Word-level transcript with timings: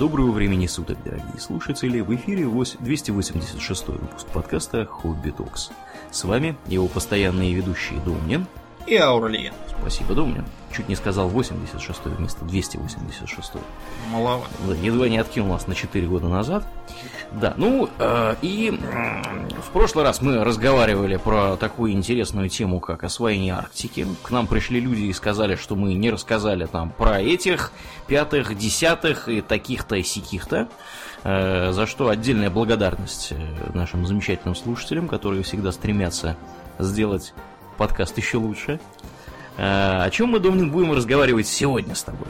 Доброго 0.00 0.30
времени 0.30 0.66
суток, 0.66 0.96
дорогие 1.04 1.38
слушатели. 1.38 2.00
В 2.00 2.14
эфире 2.14 2.46
286 2.80 3.88
выпуск 3.88 4.26
подкаста 4.28 4.86
«Хобби 4.86 5.28
Токс». 5.28 5.70
С 6.10 6.24
вами 6.24 6.56
его 6.68 6.88
постоянные 6.88 7.52
ведущие 7.52 8.00
Домнин 8.00 8.46
и 8.86 8.96
Аурлиен. 8.96 9.54
Спасибо, 9.80 10.14
Домнин. 10.14 10.44
Чуть 10.76 10.88
не 10.88 10.94
сказал 10.94 11.28
86 11.28 12.00
вместо 12.04 12.44
286. 12.44 13.52
Маловато. 14.12 14.50
Да, 14.68 14.74
едва 14.74 15.08
не 15.08 15.18
откинул 15.18 15.48
нас 15.48 15.66
на 15.66 15.74
4 15.74 16.06
года 16.06 16.28
назад. 16.28 16.64
Да, 17.32 17.54
ну 17.56 17.88
э, 17.98 18.34
и 18.42 18.78
э, 18.80 19.22
в 19.60 19.70
прошлый 19.72 20.04
раз 20.04 20.20
мы 20.20 20.44
разговаривали 20.44 21.16
про 21.16 21.56
такую 21.56 21.92
интересную 21.92 22.48
тему, 22.48 22.78
как 22.78 23.04
освоение 23.04 23.54
Арктики. 23.54 24.06
К 24.22 24.30
нам 24.30 24.46
пришли 24.46 24.80
люди 24.80 25.02
и 25.02 25.12
сказали, 25.12 25.56
что 25.56 25.76
мы 25.76 25.94
не 25.94 26.10
рассказали 26.10 26.66
там 26.66 26.90
про 26.90 27.20
этих 27.20 27.72
пятых, 28.06 28.56
десятых 28.56 29.28
и 29.28 29.40
таких-то 29.40 29.96
и 29.96 30.02
сяких-то. 30.02 30.68
Э, 31.24 31.72
за 31.72 31.86
что 31.86 32.08
отдельная 32.08 32.50
благодарность 32.50 33.32
э, 33.32 33.36
нашим 33.74 34.06
замечательным 34.06 34.54
слушателям, 34.54 35.08
которые 35.08 35.42
всегда 35.42 35.72
стремятся 35.72 36.36
сделать 36.78 37.34
подкаст 37.80 38.18
еще 38.18 38.36
лучше. 38.36 38.78
Э, 39.56 40.02
о 40.02 40.10
чем 40.10 40.28
мы, 40.28 40.38
Домнин, 40.38 40.70
будем 40.70 40.92
разговаривать 40.92 41.46
сегодня 41.46 41.94
с 41.94 42.02
тобой? 42.02 42.28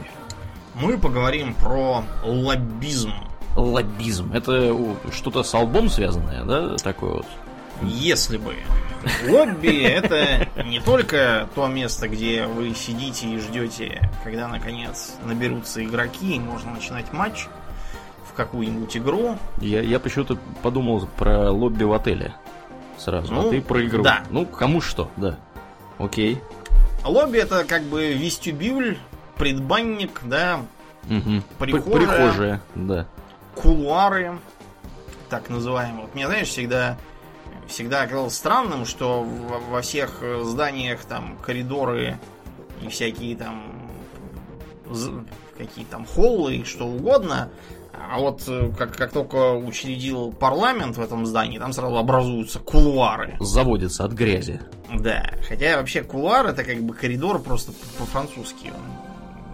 Мы 0.75 0.97
поговорим 0.97 1.53
про 1.55 2.05
лоббизм 2.23 3.11
лоббизм. 3.57 4.31
Это 4.33 4.73
что-то 5.11 5.43
с 5.43 5.53
албом 5.53 5.89
связанное, 5.89 6.45
да, 6.45 6.77
такое 6.77 7.15
вот? 7.15 7.25
Если 7.81 8.37
бы. 8.37 8.55
Лобби 9.27 9.81
это 9.81 10.47
не 10.63 10.79
только 10.79 11.49
то 11.53 11.67
место, 11.67 12.07
где 12.07 12.45
вы 12.45 12.73
сидите 12.73 13.27
и 13.27 13.37
ждете, 13.37 14.09
когда 14.23 14.47
наконец 14.47 15.15
наберутся 15.25 15.83
игроки 15.83 16.35
и 16.35 16.39
можно 16.39 16.71
начинать 16.71 17.11
матч 17.11 17.47
в 18.29 18.33
какую-нибудь 18.33 18.95
игру. 18.95 19.37
Я, 19.59 19.81
я 19.81 19.99
почему-то 19.99 20.37
подумал 20.61 21.09
про 21.17 21.51
лобби 21.51 21.83
в 21.83 21.91
отеле 21.91 22.35
сразу, 23.01 23.33
ну, 23.33 23.47
а 23.47 23.51
ты 23.51 23.61
про 23.61 23.85
игру. 23.85 24.03
Да. 24.03 24.23
Ну, 24.29 24.45
кому 24.45 24.81
что, 24.81 25.09
да. 25.17 25.37
Окей. 25.97 26.39
Лобби 27.03 27.39
это 27.39 27.63
как 27.63 27.83
бы 27.83 28.13
вестибюль, 28.13 28.97
предбанник, 29.37 30.21
да, 30.23 30.61
угу. 31.05 31.41
прихожая. 31.57 31.97
Прихожая, 31.97 32.61
да 32.75 33.07
кулуары, 33.55 34.39
так 35.29 35.49
называемые. 35.49 36.03
Вот 36.03 36.15
мне, 36.15 36.27
знаешь, 36.27 36.47
всегда 36.47 36.97
всегда 37.67 38.01
оказалось 38.01 38.35
странным, 38.35 38.85
что 38.85 39.23
во 39.23 39.81
всех 39.81 40.17
э, 40.21 40.41
зданиях 40.43 41.05
там 41.05 41.37
коридоры 41.37 42.17
и 42.81 42.89
всякие 42.89 43.35
там 43.37 43.89
какие 45.57 45.85
там 45.85 46.05
холлы 46.05 46.57
и 46.57 46.63
что 46.65 46.85
угодно, 46.85 47.49
а 47.93 48.19
вот 48.19 48.43
э, 48.47 48.71
как, 48.77 48.95
как 48.95 49.11
только 49.11 49.53
учредил 49.53 50.31
парламент 50.31 50.97
в 50.97 51.01
этом 51.01 51.25
здании, 51.25 51.59
там 51.59 51.73
сразу 51.73 51.97
образуются 51.97 52.59
кулуары. 52.59 53.35
Заводится 53.39 54.05
от 54.05 54.13
грязи. 54.13 54.61
Да, 54.93 55.31
хотя 55.47 55.77
вообще 55.77 56.03
кулуар 56.03 56.47
это 56.47 56.63
как 56.63 56.81
бы 56.81 56.93
коридор 56.93 57.41
просто 57.41 57.71
по-французски 57.97 58.71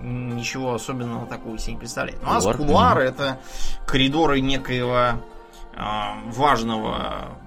ничего 0.02 0.74
особенного 0.74 1.26
такого 1.26 1.58
себе 1.58 1.74
не 1.74 1.80
представляет. 1.80 2.20
У 2.22 2.26
нас 2.26 2.44
Кулуар, 2.44 2.58
кулуары 2.58 3.04
это 3.04 3.40
коридоры 3.86 4.40
некоего 4.40 5.20
э, 5.76 5.82
важного 6.32 7.38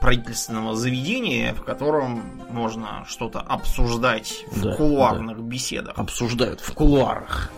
правительственного 0.00 0.74
заведения, 0.74 1.54
в 1.54 1.62
котором 1.62 2.22
можно 2.50 3.04
что-то 3.06 3.40
обсуждать 3.40 4.44
в 4.50 4.74
кулуарных 4.76 5.36
да. 5.36 5.42
беседах. 5.42 5.96
Обсуждают 5.96 6.60
в 6.60 6.72
кулуарах. 6.74 7.52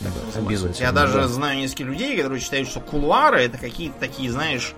Да, 0.00 0.10
обязательно. 0.38 0.84
Я 0.84 0.92
даже 0.92 1.20
да. 1.20 1.28
знаю 1.28 1.58
нескольких 1.58 1.86
людей, 1.86 2.16
которые 2.16 2.40
считают, 2.40 2.68
что 2.68 2.80
кулуары 2.80 3.42
это 3.42 3.58
какие-то 3.58 3.98
такие, 4.00 4.30
знаешь, 4.30 4.74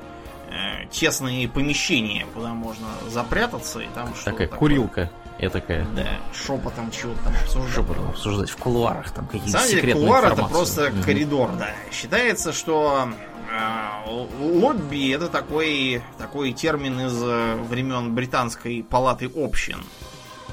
э, 0.50 0.86
тесные 0.90 1.48
помещения, 1.48 2.26
куда 2.34 2.54
можно 2.54 2.88
запрятаться 3.08 3.80
и 3.80 3.86
там 3.94 4.14
что-то. 4.14 4.32
Такая 4.32 4.48
такое. 4.48 4.58
курилка. 4.58 5.10
Я 5.38 5.50
такая. 5.50 5.84
Да, 5.96 6.06
шепотом 6.32 6.90
чего-то 6.90 7.20
там 7.24 7.34
обсуждать. 7.34 7.74
Шепотом 7.74 8.08
обсуждать 8.08 8.50
в 8.50 8.56
кулуарах 8.56 9.10
там 9.10 9.26
какие-то 9.26 9.58
самом 9.58 9.68
деле, 9.68 9.92
кулуар 9.94 10.32
это 10.32 10.44
просто 10.44 10.86
mm 10.88 11.02
коридор, 11.04 11.50
да. 11.58 11.70
Считается, 11.90 12.52
что 12.52 13.08
э, 13.50 14.10
лобби 14.40 15.10
это 15.10 15.28
такой, 15.28 16.02
такой 16.18 16.52
термин 16.52 17.00
из 17.00 17.20
э, 17.22 17.56
времен 17.68 18.14
британской 18.14 18.84
палаты 18.88 19.30
общин. 19.34 19.82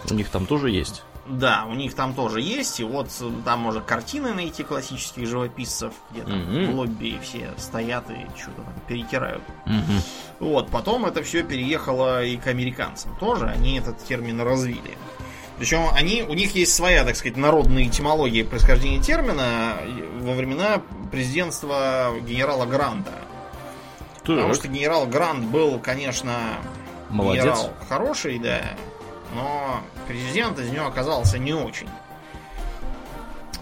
У 0.09 0.13
них 0.13 0.29
там 0.29 0.45
тоже 0.45 0.71
есть. 0.71 1.03
Да, 1.29 1.65
у 1.69 1.75
них 1.75 1.93
там 1.93 2.15
тоже 2.15 2.41
есть, 2.41 2.79
и 2.79 2.83
вот 2.83 3.09
э, 3.21 3.31
там 3.45 3.59
можно 3.59 3.81
картины 3.81 4.33
найти 4.33 4.63
классических 4.63 5.27
живописцев, 5.27 5.93
где 6.09 6.23
там 6.23 6.33
mm-hmm. 6.33 6.71
в 6.71 6.75
лобби 6.75 7.19
все 7.21 7.53
стоят 7.57 8.09
и 8.09 8.25
что-то 8.35 8.63
там 8.63 8.73
перетирают. 8.87 9.43
Mm-hmm. 9.67 10.01
Вот, 10.39 10.69
потом 10.71 11.05
это 11.05 11.21
все 11.21 11.43
переехало 11.43 12.23
и 12.23 12.35
к 12.37 12.47
американцам 12.47 13.15
тоже, 13.19 13.45
они 13.45 13.77
этот 13.77 14.03
термин 14.03 14.41
развили. 14.41 14.97
Причем 15.59 15.89
они, 15.93 16.23
у 16.23 16.33
них 16.33 16.55
есть 16.55 16.73
своя, 16.73 17.03
так 17.03 17.15
сказать, 17.15 17.37
народная 17.37 17.83
этимология 17.83 18.43
происхождения 18.43 18.99
термина 18.99 19.73
во 20.21 20.33
времена 20.33 20.81
президентства 21.11 22.11
генерала 22.21 22.65
Гранта. 22.65 23.11
Так. 24.23 24.35
Потому 24.35 24.53
что 24.55 24.67
генерал 24.67 25.05
Грант 25.05 25.45
был, 25.45 25.77
конечно, 25.79 26.33
Молодец. 27.09 27.43
генерал 27.43 27.73
хороший, 27.87 28.39
да, 28.39 28.61
но 29.33 29.81
президент 30.07 30.59
из 30.59 30.69
него 30.69 30.87
оказался 30.87 31.37
не 31.37 31.53
очень. 31.53 31.87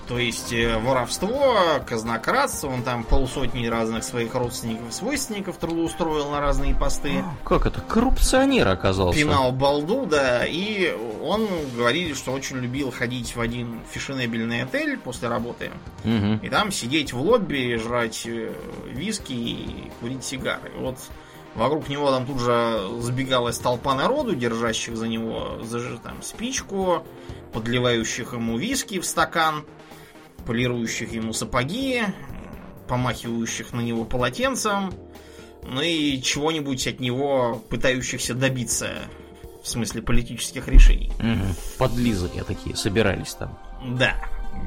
То 0.08 0.18
есть 0.18 0.54
э, 0.54 0.78
воровство, 0.78 1.82
казнократство, 1.86 2.70
он 2.70 2.84
там 2.84 3.04
полсотни 3.04 3.68
разных 3.68 4.06
своих 4.06 4.34
родственников, 4.34 4.94
свойственников 4.94 5.58
трудоустроил 5.58 6.32
на 6.32 6.40
разные 6.40 6.74
посты. 6.74 7.26
Как 7.44 7.66
это? 7.66 7.82
Коррупционер 7.82 8.70
оказался. 8.70 9.20
Пинал 9.20 9.52
балду, 9.52 10.06
да, 10.06 10.46
и 10.46 10.96
он 11.22 11.48
говорили, 11.76 12.14
что 12.14 12.32
очень 12.32 12.58
любил 12.58 12.90
ходить 12.92 13.36
в 13.36 13.42
один 13.42 13.82
фешенебельный 13.92 14.64
отель 14.64 14.98
после 14.98 15.28
работы. 15.28 15.72
Угу. 16.06 16.40
И 16.42 16.50
там 16.50 16.72
сидеть 16.72 17.12
в 17.12 17.20
лобби, 17.20 17.76
жрать 17.76 18.24
э, 18.26 18.54
виски 18.86 19.34
и 19.34 19.92
курить 20.00 20.24
сигары. 20.24 20.72
Вот 20.78 20.98
Вокруг 21.58 21.90
него 21.90 22.12
там 22.12 22.28
тут 22.28 22.40
же 22.40 22.88
сбегалась 23.00 23.58
толпа 23.58 23.96
народу, 23.96 24.36
держащих 24.36 24.96
за 24.96 25.08
него 25.08 25.60
за, 25.64 25.98
там, 25.98 26.22
спичку, 26.22 27.04
подливающих 27.52 28.34
ему 28.34 28.60
виски 28.60 29.00
в 29.00 29.06
стакан, 29.06 29.66
полирующих 30.46 31.12
ему 31.14 31.34
сапоги, 31.34 32.04
помахивающих 32.88 33.74
на 33.74 33.82
него 33.82 34.06
полотенцем, 34.06 34.94
ну 35.64 35.82
и 35.82 36.22
чего-нибудь 36.22 36.86
от 36.86 37.00
него 37.00 37.64
пытающихся 37.70 38.36
добиться 38.36 38.92
в 39.64 39.68
смысле 39.68 40.04
политических 40.04 40.68
решений. 40.68 41.12
Угу. 41.18 41.56
Подлизы 41.80 42.30
такие 42.46 42.76
собирались 42.76 43.34
там. 43.34 43.58
Да. 43.98 44.16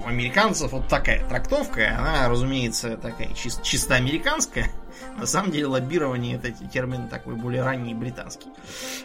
У 0.04 0.08
американцев 0.08 0.72
вот 0.72 0.88
такая 0.88 1.26
трактовка, 1.28 1.96
она, 1.98 2.28
разумеется, 2.28 2.96
такая 2.96 3.28
чис- 3.28 3.62
чисто 3.62 3.94
американская. 3.96 4.70
На 5.18 5.26
самом 5.26 5.50
деле 5.50 5.66
лоббирование 5.66 6.36
это 6.36 6.52
термин 6.68 7.08
такой 7.08 7.34
более 7.34 7.62
ранний 7.62 7.94
британский. 7.94 8.48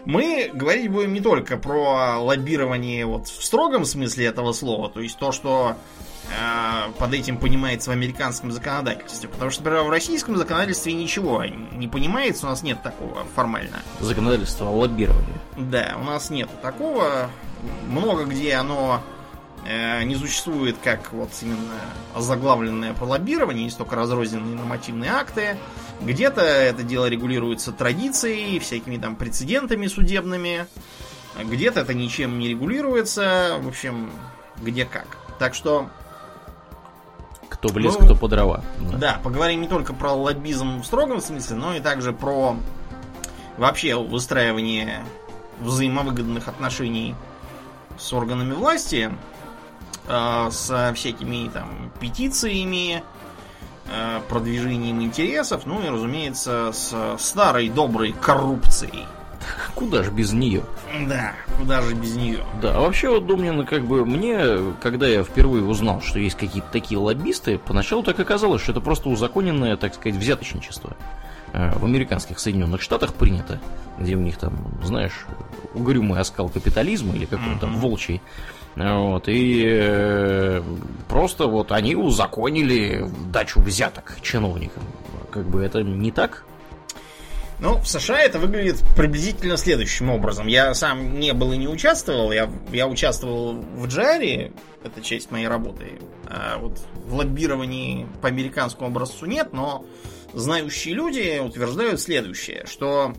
Мы 0.05 0.49
говорить 0.53 0.89
будем 0.89 1.13
не 1.13 1.19
только 1.21 1.57
про 1.57 2.19
лоббирование 2.19 3.05
вот 3.05 3.27
в 3.27 3.43
строгом 3.43 3.85
смысле 3.85 4.25
этого 4.25 4.53
слова, 4.53 4.89
то 4.89 4.99
есть 5.01 5.17
то, 5.17 5.31
что 5.31 5.75
э, 6.29 6.91
под 6.97 7.13
этим 7.13 7.37
понимается 7.37 7.89
в 7.89 7.93
американском 7.93 8.51
законодательстве. 8.51 9.29
Потому 9.29 9.51
что, 9.51 9.63
например, 9.63 9.83
в 9.83 9.89
российском 9.89 10.37
законодательстве 10.37 10.93
ничего 10.93 11.43
не 11.45 11.87
понимается, 11.87 12.45
у 12.45 12.49
нас 12.49 12.63
нет 12.63 12.81
такого 12.81 13.25
формально. 13.35 13.81
Законодательство 13.99 14.67
о 14.67 14.71
лоббировании. 14.71 15.35
Да, 15.57 15.95
у 15.99 16.03
нас 16.03 16.29
нет 16.29 16.49
такого. 16.61 17.29
Много 17.89 18.25
где 18.25 18.53
оно 18.55 19.01
не 19.65 20.15
существует 20.15 20.75
как 20.83 21.11
вот 21.11 21.29
именно 21.41 21.79
озаглавленное 22.13 22.93
про 22.93 23.05
лоббирование, 23.05 23.65
есть 23.65 23.77
только 23.77 23.95
разрозненные 23.95 24.55
нормативные 24.55 25.11
акты. 25.11 25.57
Где-то 26.01 26.41
это 26.41 26.83
дело 26.83 27.07
регулируется 27.07 27.71
традицией, 27.71 28.59
всякими 28.59 28.97
там 28.97 29.15
прецедентами 29.15 29.87
судебными. 29.87 30.67
Где-то 31.43 31.81
это 31.81 31.93
ничем 31.93 32.39
не 32.39 32.49
регулируется. 32.49 33.57
В 33.59 33.67
общем, 33.67 34.11
где 34.61 34.85
как. 34.85 35.17
Так 35.39 35.53
что... 35.53 35.89
Кто 37.49 37.69
лес, 37.79 37.95
ну, 37.99 38.05
кто 38.05 38.15
по 38.15 38.27
дрова. 38.27 38.63
Да. 38.79 38.97
да, 38.97 39.21
поговорим 39.23 39.61
не 39.61 39.67
только 39.67 39.93
про 39.93 40.11
лоббизм 40.13 40.81
в 40.81 40.85
строгом 40.85 41.21
смысле, 41.21 41.55
но 41.55 41.75
и 41.75 41.79
также 41.79 42.11
про 42.13 42.57
вообще 43.57 43.95
выстраивание 43.95 45.03
взаимовыгодных 45.61 46.47
отношений 46.47 47.15
с 47.97 48.11
органами 48.13 48.53
власти 48.53 49.11
э, 50.07 50.47
со 50.51 50.93
всякими 50.93 51.49
там 51.49 51.91
петициями, 51.99 53.03
э, 53.87 54.21
продвижением 54.29 55.01
интересов, 55.01 55.65
ну 55.65 55.81
и, 55.81 55.89
разумеется, 55.89 56.71
с 56.73 57.17
старой 57.19 57.69
доброй 57.69 58.13
коррупцией. 58.13 59.05
Куда 59.75 60.03
же 60.03 60.11
без 60.11 60.31
нее? 60.31 60.63
Да, 61.07 61.33
куда 61.59 61.81
же 61.81 61.93
без 61.93 62.15
нее? 62.15 62.43
Да, 62.61 62.75
а 62.75 62.79
вообще, 62.79 63.09
вот, 63.09 63.27
Домнин, 63.27 63.65
как 63.65 63.85
бы 63.85 64.05
мне, 64.05 64.73
когда 64.81 65.07
я 65.07 65.23
впервые 65.23 65.63
узнал, 65.65 66.01
что 66.01 66.19
есть 66.19 66.37
какие-то 66.37 66.69
такие 66.71 66.97
лоббисты, 66.97 67.57
поначалу 67.57 68.01
так 68.01 68.19
и 68.19 68.23
казалось, 68.23 68.61
что 68.61 68.71
это 68.71 68.81
просто 68.81 69.09
узаконенное, 69.09 69.77
так 69.77 69.93
сказать, 69.93 70.17
взяточничество. 70.17 70.95
Э, 71.53 71.77
в 71.77 71.85
американских 71.85 72.39
Соединенных 72.39 72.81
Штатах 72.81 73.13
принято, 73.13 73.59
где 73.99 74.15
у 74.15 74.19
них 74.19 74.37
там, 74.37 74.53
знаешь, 74.83 75.25
угрюмый 75.73 76.19
оскал 76.19 76.49
капитализма 76.49 77.13
или 77.15 77.25
какой-то 77.25 77.59
там 77.59 77.77
волчий. 77.77 78.21
Вот, 78.75 79.29
и 79.29 79.63
э, 79.65 80.61
просто 81.07 81.47
вот 81.47 81.71
они 81.71 81.95
узаконили 81.95 83.09
дачу 83.31 83.61
взяток 83.61 84.17
чиновникам. 84.21 84.83
Как 85.31 85.47
бы 85.47 85.63
это 85.63 85.81
не 85.81 86.11
так? 86.11 86.43
Ну, 87.59 87.79
в 87.79 87.87
США 87.87 88.19
это 88.19 88.37
выглядит 88.37 88.83
приблизительно 88.97 89.55
следующим 89.55 90.09
образом. 90.09 90.47
Я 90.47 90.73
сам 90.73 91.19
не 91.19 91.31
был 91.33 91.53
и 91.53 91.57
не 91.57 91.69
участвовал. 91.69 92.33
Я, 92.33 92.49
я 92.73 92.87
участвовал 92.87 93.53
в 93.53 93.87
Джаре, 93.87 94.51
это 94.83 95.01
часть 95.01 95.31
моей 95.31 95.47
работы. 95.47 95.93
А 96.27 96.57
вот 96.57 96.79
в 97.05 97.15
лоббировании 97.15 98.07
по 98.21 98.27
американскому 98.27 98.89
образцу 98.89 99.25
нет, 99.25 99.53
но 99.53 99.85
знающие 100.33 100.93
люди 100.93 101.39
утверждают 101.39 102.01
следующее, 102.01 102.65
что 102.67 103.13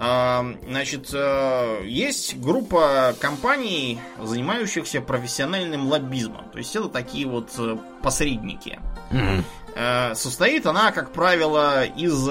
значит, 0.00 1.10
э, 1.12 1.82
есть 1.84 2.38
группа 2.38 3.14
компаний, 3.20 3.98
занимающихся 4.18 5.02
профессиональным 5.02 5.88
лоббизмом. 5.88 6.48
То 6.52 6.58
есть 6.58 6.74
это 6.74 6.88
такие 6.88 7.26
вот 7.26 7.50
э, 7.58 7.76
посредники. 8.02 8.78
Mm-hmm. 9.10 10.14
Состоит 10.14 10.66
она, 10.66 10.90
как 10.90 11.12
правило, 11.12 11.84
из 11.84 12.28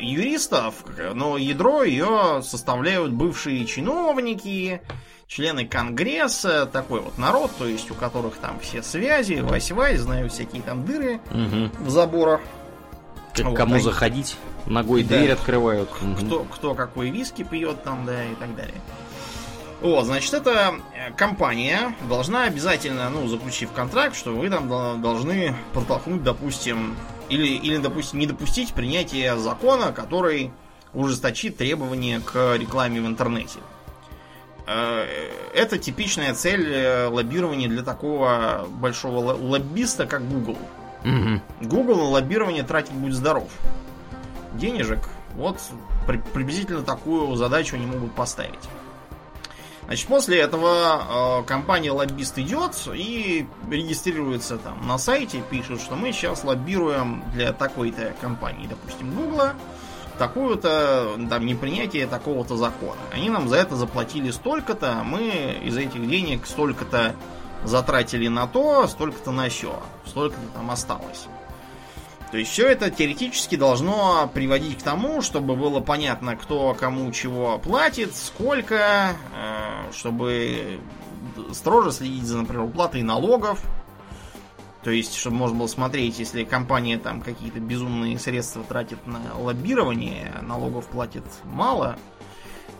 юристов, 0.00 0.76
но 1.12 1.36
ядро 1.36 1.82
ее 1.82 2.40
составляют 2.42 3.12
бывшие 3.12 3.66
чиновники, 3.66 4.80
члены 5.30 5.66
Конгресса, 5.66 6.66
такой 6.66 7.00
вот 7.00 7.16
народ, 7.16 7.52
то 7.56 7.66
есть 7.66 7.90
у 7.90 7.94
которых 7.94 8.36
там 8.36 8.58
все 8.60 8.82
связи, 8.82 9.34
вась-вась, 9.34 9.98
знают 9.98 10.32
всякие 10.32 10.62
там 10.62 10.84
дыры 10.84 11.20
угу. 11.30 11.70
в 11.84 11.90
заборах. 11.90 12.40
Как 13.34 13.46
вот, 13.46 13.56
кому 13.56 13.74
они... 13.74 13.82
заходить, 13.84 14.36
ногой 14.66 15.02
да. 15.02 15.16
дверь 15.16 15.32
открывают. 15.32 15.90
Кто, 16.18 16.44
кто 16.44 16.74
какой 16.74 17.10
виски 17.10 17.42
пьет 17.42 17.82
там, 17.82 18.04
да, 18.06 18.24
и 18.24 18.34
так 18.34 18.54
далее. 18.56 18.80
Вот, 19.80 20.04
значит, 20.04 20.34
эта 20.34 20.74
э, 20.94 21.12
компания 21.12 21.94
должна 22.06 22.44
обязательно, 22.44 23.08
ну, 23.08 23.26
заключив 23.28 23.72
контракт, 23.72 24.14
что 24.14 24.32
вы 24.32 24.50
там 24.50 24.68
должны 25.00 25.54
протолкнуть, 25.72 26.22
допустим, 26.22 26.96
или, 27.30 27.46
или, 27.46 27.78
допустим, 27.78 28.18
не 28.18 28.26
допустить 28.26 28.74
принятия 28.74 29.36
закона, 29.36 29.92
который 29.92 30.52
ужесточит 30.92 31.56
требования 31.56 32.20
к 32.20 32.56
рекламе 32.56 33.00
в 33.00 33.06
интернете. 33.06 33.60
Э, 34.66 35.06
это 35.54 35.78
типичная 35.78 36.34
цель 36.34 36.70
э, 36.70 37.06
лоббирования 37.06 37.68
для 37.68 37.82
такого 37.82 38.68
большого 38.68 39.34
лоббиста, 39.34 40.04
как 40.04 40.28
Google. 40.28 40.58
Угу. 41.04 41.68
Google 41.68 41.96
на 41.96 42.04
лоббирование 42.10 42.62
тратить 42.62 42.92
будет 42.92 43.14
здоров. 43.14 43.50
Денежек. 44.54 45.08
Вот 45.34 45.58
при, 46.06 46.18
приблизительно 46.18 46.82
такую 46.82 47.34
задачу 47.36 47.76
они 47.76 47.86
могут 47.86 48.12
поставить. 48.12 48.68
Значит, 49.90 50.06
после 50.06 50.38
этого 50.38 51.40
э, 51.40 51.48
компания 51.48 51.90
лоббист 51.90 52.38
идет 52.38 52.76
и 52.94 53.46
регистрируется 53.68 54.56
там 54.58 54.86
на 54.86 54.98
сайте, 54.98 55.42
пишет, 55.50 55.80
что 55.80 55.96
мы 55.96 56.12
сейчас 56.12 56.44
лоббируем 56.44 57.24
для 57.32 57.52
такой-то 57.52 58.14
компании, 58.20 58.68
допустим, 58.68 59.12
Гугла, 59.12 59.54
такую-то, 60.16 61.16
там, 61.28 61.44
непринятие 61.44 62.06
такого-то 62.06 62.56
закона. 62.56 63.00
Они 63.12 63.30
нам 63.30 63.48
за 63.48 63.56
это 63.56 63.74
заплатили 63.74 64.30
столько-то, 64.30 65.02
мы 65.04 65.58
из 65.64 65.76
этих 65.76 66.08
денег 66.08 66.46
столько-то 66.46 67.16
затратили 67.64 68.28
на 68.28 68.46
то, 68.46 68.86
столько-то 68.86 69.32
на 69.32 69.48
все, 69.48 69.80
столько-то 70.06 70.46
там 70.54 70.70
осталось. 70.70 71.26
То 72.30 72.38
есть 72.38 72.52
все 72.52 72.68
это 72.68 72.90
теоретически 72.90 73.56
должно 73.56 74.30
приводить 74.32 74.78
к 74.78 74.82
тому, 74.82 75.20
чтобы 75.20 75.56
было 75.56 75.80
понятно, 75.80 76.36
кто 76.36 76.74
кому 76.74 77.10
чего 77.10 77.58
платит, 77.58 78.14
сколько, 78.14 79.16
э, 79.34 79.92
чтобы 79.92 80.78
строже 81.52 81.90
следить 81.90 82.24
за, 82.24 82.38
например, 82.38 82.64
уплатой 82.64 83.02
налогов. 83.02 83.60
То 84.84 84.90
есть, 84.90 85.14
чтобы 85.14 85.36
можно 85.36 85.58
было 85.58 85.66
смотреть, 85.66 86.20
если 86.20 86.44
компания 86.44 86.98
там 86.98 87.20
какие-то 87.20 87.58
безумные 87.58 88.18
средства 88.18 88.62
тратит 88.62 89.06
на 89.06 89.20
лоббирование, 89.36 90.32
налогов 90.40 90.86
платит 90.86 91.24
мало, 91.44 91.98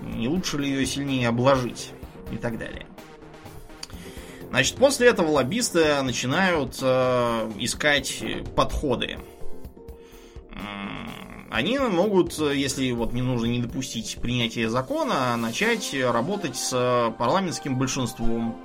не 0.01 0.29
лучше 0.29 0.59
ли 0.59 0.71
ее 0.71 0.87
сильнее 0.87 1.29
обложить 1.29 1.93
и 2.31 2.37
так 2.37 2.57
далее. 2.57 2.87
Значит, 4.51 4.77
после 4.77 5.09
этого 5.09 5.31
лоббисты 5.31 6.03
начинают 6.03 6.79
э, 6.83 7.51
искать 7.59 8.23
подходы 8.55 9.19
они 11.51 11.79
могут, 11.79 12.39
если 12.39 12.93
вот 12.93 13.13
не 13.13 13.23
нужно 13.23 13.47
не 13.47 13.59
допустить 13.59 14.19
принятия 14.23 14.71
закона, 14.71 15.37
начать 15.37 15.95
работать 16.01 16.57
с 16.57 17.13
парламентским 17.19 17.77
большинством. 17.77 18.57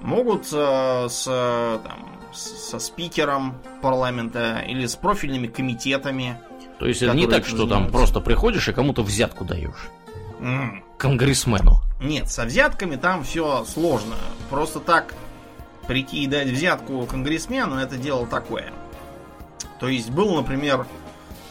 Могут 0.00 0.48
э, 0.52 1.06
с, 1.08 1.24
там, 1.24 2.18
со 2.32 2.78
спикером 2.80 3.62
парламента 3.82 4.64
или 4.66 4.86
с 4.86 4.96
профильными 4.96 5.46
комитетами. 5.46 6.40
То 6.80 6.86
есть 6.86 7.02
это 7.02 7.14
не 7.14 7.28
так, 7.28 7.46
что 7.46 7.68
там 7.68 7.88
просто 7.92 8.20
приходишь 8.20 8.68
и 8.68 8.72
кому-то 8.72 9.02
взятку 9.02 9.44
даешь. 9.44 9.90
Mm. 10.40 10.80
Конгрессмену. 10.98 11.82
Нет, 12.02 12.30
со 12.30 12.44
взятками 12.44 12.96
там 12.96 13.22
все 13.24 13.64
сложно. 13.64 14.16
Просто 14.50 14.80
так 14.80 15.14
прийти 15.86 16.24
и 16.24 16.26
дать 16.26 16.48
взятку 16.48 17.06
конгрессмену, 17.06 17.76
это 17.76 17.96
дело 17.96 18.26
такое. 18.26 18.72
То 19.78 19.88
есть 19.88 20.10
был, 20.10 20.34
например, 20.34 20.86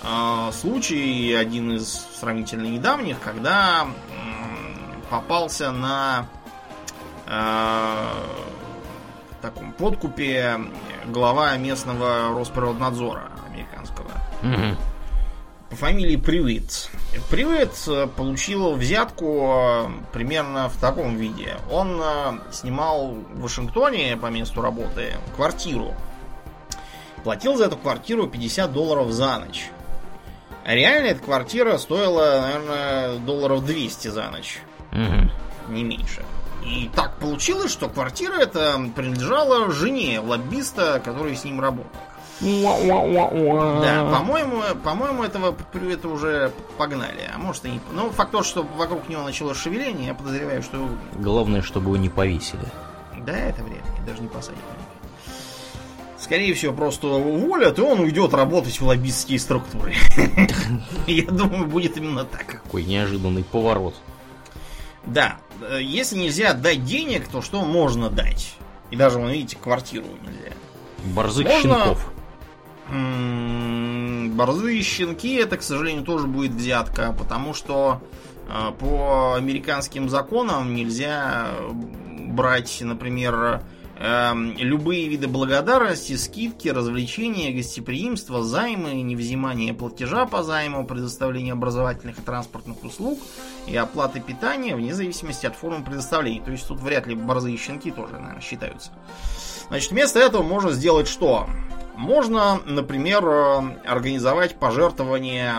а, 0.04 0.52
случай, 0.52 1.34
один 1.34 1.74
из 1.74 2.08
сравнительно 2.20 2.68
недавних, 2.68 3.20
когда 3.20 3.88
попался 5.10 5.72
на 5.72 6.26
э, 7.28 8.08
таком 9.42 9.74
подкупе 9.74 10.58
глава 11.08 11.58
местного 11.58 12.30
Росприроднадзора 12.30 13.30
американского. 13.46 14.12
Угу. 14.42 14.91
По 15.72 15.78
фамилии 15.78 16.18
Привит. 16.18 16.90
Привит 17.30 17.72
получил 18.18 18.74
взятку 18.74 19.90
примерно 20.12 20.68
в 20.68 20.76
таком 20.76 21.16
виде. 21.16 21.56
Он 21.72 22.02
снимал 22.52 23.14
в 23.14 23.40
Вашингтоне 23.42 24.18
по 24.18 24.28
месту 24.28 24.62
работы 24.62 25.14
квартиру. 25.38 25.96
Платил 27.24 27.56
за 27.56 27.66
эту 27.66 27.78
квартиру 27.78 28.28
50 28.28 28.74
долларов 28.74 29.12
за 29.12 29.40
ночь. 29.40 29.70
А 30.66 30.76
реально 30.76 31.08
эта 31.08 31.24
квартира 31.24 31.78
стоила, 31.78 32.42
наверное, 32.42 33.18
долларов 33.20 33.66
200 33.66 34.10
за 34.10 34.30
ночь. 34.30 34.62
Угу. 34.92 35.74
Не 35.74 35.84
меньше. 35.86 36.26
И 36.66 36.90
так 36.94 37.18
получилось, 37.18 37.72
что 37.72 37.88
квартира 37.88 38.36
эта 38.36 38.78
принадлежала 38.94 39.72
жене 39.72 40.20
лоббиста, 40.20 41.02
который 41.04 41.36
с 41.38 41.46
ним 41.46 41.62
работал. 41.62 41.90
Да, 43.82 44.10
по-моему, 44.12 44.62
по-моему, 44.84 45.24
этого 45.24 45.56
это 45.74 46.10
уже 46.10 46.52
погнали. 46.78 47.30
А 47.34 47.38
может 47.38 47.66
и 47.66 47.70
не. 47.70 47.80
Ну, 47.94 48.10
факт 48.10 48.32
то, 48.32 48.44
что 48.44 48.64
вокруг 48.64 49.10
него 49.10 49.24
началось 49.24 49.58
шевеление, 49.58 50.08
я 50.08 50.14
подозреваю, 50.14 50.64
что. 50.64 50.90
Главное, 51.16 51.62
чтобы 51.62 51.88
его 51.88 51.98
не 51.98 52.10
повесили. 52.10 52.66
Да, 53.26 53.34
это 53.34 53.64
вряд 53.64 53.86
ли, 53.86 54.06
даже 54.06 54.22
не 54.22 54.28
посадят 54.28 54.60
скорее 56.32 56.54
всего, 56.54 56.72
просто 56.72 57.08
уволят, 57.08 57.78
и 57.78 57.82
он 57.82 58.00
уйдет 58.00 58.34
работать 58.34 58.80
в 58.80 58.86
лоббистские 58.86 59.38
структуры. 59.38 59.94
Я 61.08 61.26
думаю, 61.26 61.66
будет 61.68 61.98
именно 61.98 62.24
так. 62.24 62.46
Какой 62.64 62.86
неожиданный 62.86 63.44
поворот. 63.44 63.96
Да, 65.06 65.40
если 65.82 66.18
нельзя 66.18 66.54
дать 66.54 66.86
денег, 66.86 67.28
то 67.28 67.42
что 67.42 67.66
можно 67.66 68.10
дать? 68.10 68.56
И 68.92 68.96
даже, 68.96 69.20
вы 69.20 69.34
видите, 69.34 69.58
квартиру 69.62 70.06
нельзя. 70.22 70.56
Борзых 71.04 71.48
можно... 71.48 71.62
щенков. 71.62 72.14
Борзые 74.36 74.82
щенки, 74.82 75.36
это, 75.36 75.58
к 75.58 75.64
сожалению, 75.64 76.04
тоже 76.04 76.28
будет 76.28 76.52
взятка, 76.52 77.16
потому 77.18 77.54
что 77.54 78.02
э, 78.48 78.72
по 78.80 79.36
американским 79.36 80.10
законам 80.10 80.76
нельзя 80.76 81.48
брать, 82.28 82.80
например, 82.82 83.62
Эм, 84.04 84.58
любые 84.58 85.08
виды 85.08 85.28
благодарности, 85.28 86.16
скидки, 86.16 86.68
развлечения, 86.70 87.52
гостеприимства, 87.52 88.44
займы, 88.44 88.94
невзимание 89.04 89.76
платежа 89.76 90.26
по 90.26 90.42
займу, 90.42 90.88
предоставление 90.88 91.54
образовательных 91.54 92.18
и 92.18 92.22
транспортных 92.24 92.84
услуг 92.84 93.20
и 93.68 93.78
оплаты 93.78 94.20
питания 94.20 94.76
вне 94.76 94.96
зависимости 94.96 95.46
от 95.46 95.56
формы 95.56 95.86
предоставления. 95.86 96.42
То 96.42 96.50
есть 96.50 96.68
тут 96.68 96.80
вряд 96.80 97.06
ли 97.06 97.14
борзые 97.14 97.56
щенки 97.58 97.92
тоже, 97.92 98.14
наверное, 98.14 98.42
считаются. 98.42 98.90
Значит, 99.68 99.92
вместо 99.92 100.18
этого 100.18 100.42
можно 100.42 100.72
сделать 100.72 101.08
что? 101.08 101.48
Можно, 102.02 102.60
например, 102.66 103.24
э, 103.24 103.62
организовать 103.86 104.56
пожертвование 104.56 105.54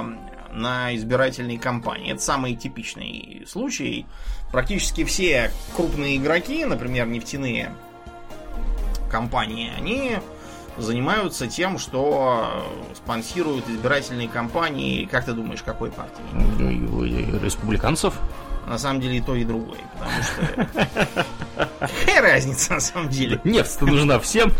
на 0.51 0.93
избирательной 0.97 1.57
кампании. 1.57 2.13
Это 2.13 2.21
самый 2.21 2.57
типичный 2.57 3.45
случай. 3.47 4.07
Практически 4.51 5.05
все 5.05 5.53
крупные 5.77 6.17
игроки, 6.17 6.65
например, 6.65 7.07
нефтяные 7.07 7.73
компании, 9.09 9.71
они 9.77 10.19
занимаются 10.79 11.47
тем, 11.47 11.79
что 11.79 12.67
спонсируют 12.97 13.69
избирательные 13.69 14.27
кампании. 14.27 15.05
Как 15.05 15.25
ты 15.25 15.35
думаешь, 15.35 15.63
какой 15.63 15.93
партии? 15.93 17.39
Республиканцев? 17.39 18.15
На 18.67 18.79
самом 18.79 19.01
деле 19.01 19.19
и 19.19 19.21
то, 19.21 19.37
и 19.37 19.45
другое. 19.45 19.81
Потому 19.95 20.23
что... 20.25 21.27
Какая 22.05 22.21
разница 22.21 22.75
на 22.75 22.81
самом 22.81 23.09
деле? 23.11 23.41
Нефть 23.45 23.81
нужна 23.83 24.19
всем. 24.19 24.53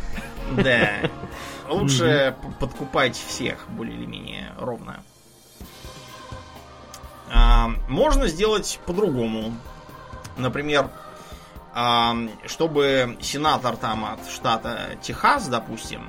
Да. 0.53 1.11
Лучше 1.73 2.37
подкупать 2.61 3.17
всех 3.17 3.67
более 3.69 3.97
или 3.97 4.07
менее 4.07 4.53
ровно. 4.59 5.03
А, 7.33 7.69
можно 7.89 8.27
сделать 8.29 8.79
по-другому. 8.87 9.55
Например, 10.37 10.91
а, 11.75 12.15
чтобы 12.47 13.17
сенатор 13.21 13.77
там 13.77 14.05
от 14.05 14.29
штата 14.29 14.97
Техас, 15.01 15.49
допустим, 15.49 16.09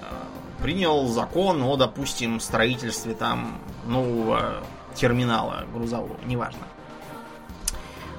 а, 0.00 0.62
принял 0.62 1.06
закон 1.08 1.62
о, 1.62 1.76
допустим, 1.76 2.40
строительстве 2.40 3.14
там 3.14 3.58
нового 3.84 4.62
терминала 4.94 5.64
грузового, 5.72 6.16
неважно. 6.24 6.62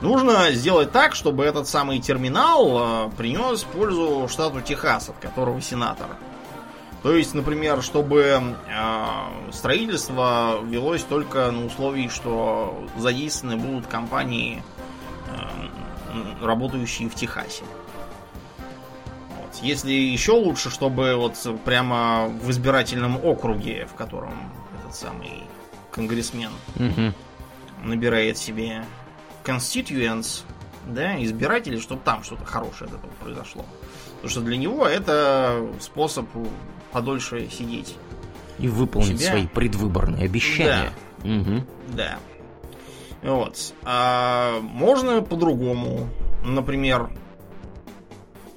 Нужно 0.01 0.51
сделать 0.51 0.91
так, 0.91 1.15
чтобы 1.15 1.43
этот 1.43 1.67
самый 1.67 1.99
терминал 1.99 3.09
принес 3.17 3.63
пользу 3.63 4.27
штату 4.29 4.61
Техас, 4.61 5.09
от 5.09 5.17
которого 5.17 5.59
сенатор. 5.59 6.05
То 7.03 7.15
есть, 7.15 7.33
например, 7.33 7.83
чтобы 7.83 8.55
э, 8.67 9.51
строительство 9.51 10.59
велось 10.63 11.03
только 11.03 11.51
на 11.51 11.65
условии, 11.65 12.07
что 12.07 12.87
задействованы 12.97 13.57
будут 13.57 13.87
компании, 13.87 14.63
э, 15.27 16.45
работающие 16.45 17.07
в 17.07 17.15
Техасе. 17.15 17.63
Вот. 19.37 19.61
Если 19.61 19.91
еще 19.91 20.31
лучше, 20.31 20.71
чтобы 20.71 21.15
вот 21.15 21.35
прямо 21.63 22.27
в 22.27 22.49
избирательном 22.49 23.23
округе, 23.23 23.85
в 23.85 23.95
котором 23.95 24.33
этот 24.79 24.95
самый 24.95 25.43
конгрессмен 25.91 26.51
угу. 26.75 27.13
набирает 27.83 28.37
себе 28.37 28.85
constituents, 29.43 30.41
да, 30.87 31.23
избиратели, 31.23 31.79
чтобы 31.79 32.01
там 32.03 32.23
что-то 32.23 32.45
хорошее 32.45 32.89
от 32.89 32.97
этого 32.97 33.11
произошло. 33.21 33.65
Потому 34.15 34.29
что 34.29 34.41
для 34.41 34.57
него 34.57 34.87
это 34.87 35.63
способ 35.79 36.25
подольше 36.91 37.49
сидеть. 37.49 37.95
И 38.59 38.67
выполнить 38.67 39.19
себя. 39.19 39.31
свои 39.31 39.47
предвыборные 39.47 40.25
обещания. 40.25 40.91
Да. 41.23 41.29
Угу. 41.29 41.63
Да. 41.95 42.19
Вот. 43.23 43.73
А 43.83 44.59
можно 44.61 45.21
по-другому. 45.21 46.09
Например, 46.43 47.11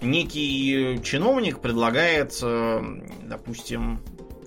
некий 0.00 1.00
чиновник 1.02 1.60
предлагает, 1.60 2.38
э, 2.42 2.82
допустим, 3.24 4.00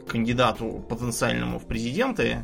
кандидату 0.07 0.83
потенциальному 0.89 1.59
в 1.59 1.65
президенты, 1.65 2.43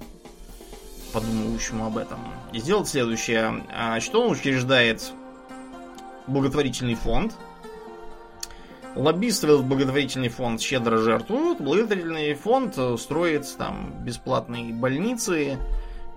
подумывающему 1.13 1.86
об 1.86 1.98
этом, 1.98 2.19
сделать 2.53 2.88
следующее. 2.88 3.63
А 3.75 4.00
что 4.00 4.24
он 4.24 4.31
учреждает 4.34 5.12
благотворительный 6.27 6.96
фонд– 6.96 7.34
Лоббисты 9.00 9.56
в 9.56 9.63
благотворительный 9.63 10.27
фонд 10.27 10.60
щедро 10.60 10.98
жертвуют. 10.98 11.62
Благотворительный 11.62 12.34
фонд 12.34 12.74
э, 12.77 12.98
строит 13.00 13.48
там 13.58 13.94
бесплатные 14.03 14.74
больницы, 14.74 15.58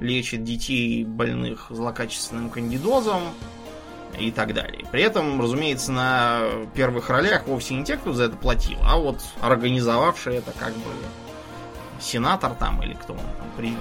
лечит 0.00 0.42
детей 0.42 1.04
больных 1.04 1.66
злокачественным 1.70 2.50
кандидозом 2.50 3.22
и 4.18 4.32
так 4.32 4.52
далее. 4.52 4.84
При 4.90 5.02
этом, 5.02 5.40
разумеется, 5.40 5.92
на 5.92 6.40
первых 6.74 7.08
ролях 7.08 7.46
вовсе 7.46 7.74
не 7.76 7.84
те, 7.84 7.96
кто 7.96 8.12
за 8.14 8.24
это 8.24 8.36
платил, 8.36 8.78
а 8.82 8.96
вот 8.96 9.20
организовавший 9.40 10.38
это 10.38 10.50
как 10.58 10.72
бы 10.72 10.90
сенатор 12.00 12.52
там 12.54 12.82
или 12.82 12.94
кто 12.94 13.12
он 13.12 13.20
там, 13.20 13.46
при... 13.56 13.76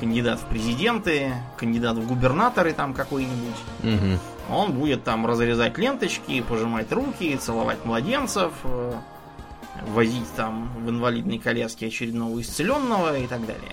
кандидат 0.00 0.40
в 0.40 0.46
президенты, 0.46 1.34
кандидат 1.58 1.98
в 1.98 2.08
губернаторы 2.08 2.72
там 2.72 2.94
какой-нибудь. 2.94 3.56
Угу. 3.82 4.18
Он 4.50 4.72
будет 4.72 5.04
там 5.04 5.26
разрезать 5.26 5.78
ленточки, 5.78 6.40
пожимать 6.42 6.92
руки, 6.92 7.36
целовать 7.36 7.84
младенцев, 7.84 8.52
э, 8.64 8.92
возить 9.88 10.30
там 10.36 10.70
в 10.84 10.90
инвалидной 10.90 11.38
коляске 11.38 11.86
очередного 11.86 12.40
исцеленного 12.40 13.18
и 13.18 13.26
так 13.26 13.46
далее. 13.46 13.72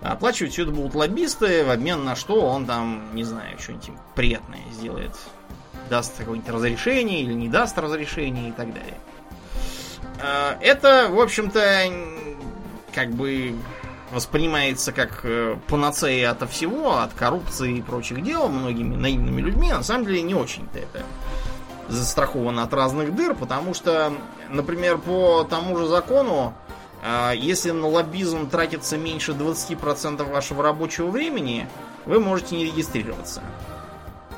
Оплачивать 0.00 0.52
все 0.52 0.62
это 0.62 0.72
будут 0.72 0.94
лоббисты, 0.94 1.64
в 1.64 1.70
обмен 1.70 2.04
на 2.04 2.16
что 2.16 2.46
он 2.46 2.66
там, 2.66 3.14
не 3.14 3.24
знаю, 3.24 3.58
что-нибудь 3.58 3.90
приятное 4.14 4.60
сделает. 4.72 5.12
Даст 5.90 6.16
какое-нибудь 6.18 6.50
разрешение 6.50 7.22
или 7.22 7.32
не 7.32 7.48
даст 7.48 7.78
разрешение 7.78 8.48
и 8.48 8.52
так 8.52 8.72
далее. 8.72 8.98
Э, 10.20 10.56
это, 10.60 11.08
в 11.10 11.20
общем-то, 11.20 11.60
как 12.94 13.10
бы 13.10 13.54
воспринимается 14.14 14.92
как 14.92 15.20
э, 15.24 15.56
панацея 15.68 16.30
ото 16.30 16.46
всего, 16.46 16.98
от 16.98 17.12
коррупции 17.12 17.78
и 17.78 17.82
прочих 17.82 18.22
дел 18.22 18.48
многими 18.48 18.94
наивными 18.94 19.40
людьми, 19.40 19.70
на 19.70 19.82
самом 19.82 20.06
деле 20.06 20.22
не 20.22 20.34
очень-то 20.34 20.78
это 20.78 21.02
застраховано 21.88 22.62
от 22.62 22.72
разных 22.72 23.14
дыр, 23.14 23.34
потому 23.34 23.74
что, 23.74 24.14
например, 24.48 24.98
по 24.98 25.44
тому 25.44 25.76
же 25.76 25.86
закону, 25.86 26.54
э, 27.02 27.32
если 27.36 27.72
на 27.72 27.88
лоббизм 27.88 28.48
тратится 28.48 28.96
меньше 28.96 29.32
20% 29.32 30.24
вашего 30.30 30.62
рабочего 30.62 31.10
времени, 31.10 31.68
вы 32.06 32.20
можете 32.20 32.56
не 32.56 32.66
регистрироваться. 32.66 33.42